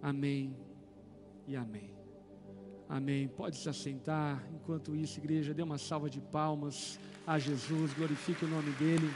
Amém 0.02 0.56
e 1.46 1.54
amém. 1.54 1.94
Amém. 2.88 3.28
Pode 3.28 3.56
se 3.56 3.68
assentar. 3.68 4.44
Enquanto 4.52 4.96
isso, 4.96 5.20
igreja, 5.20 5.54
dê 5.54 5.62
uma 5.62 5.78
salva 5.78 6.10
de 6.10 6.20
palmas 6.20 6.98
a 7.26 7.38
Jesus, 7.38 7.92
glorifique 7.94 8.44
o 8.44 8.48
nome 8.48 8.72
dEle. 8.72 9.08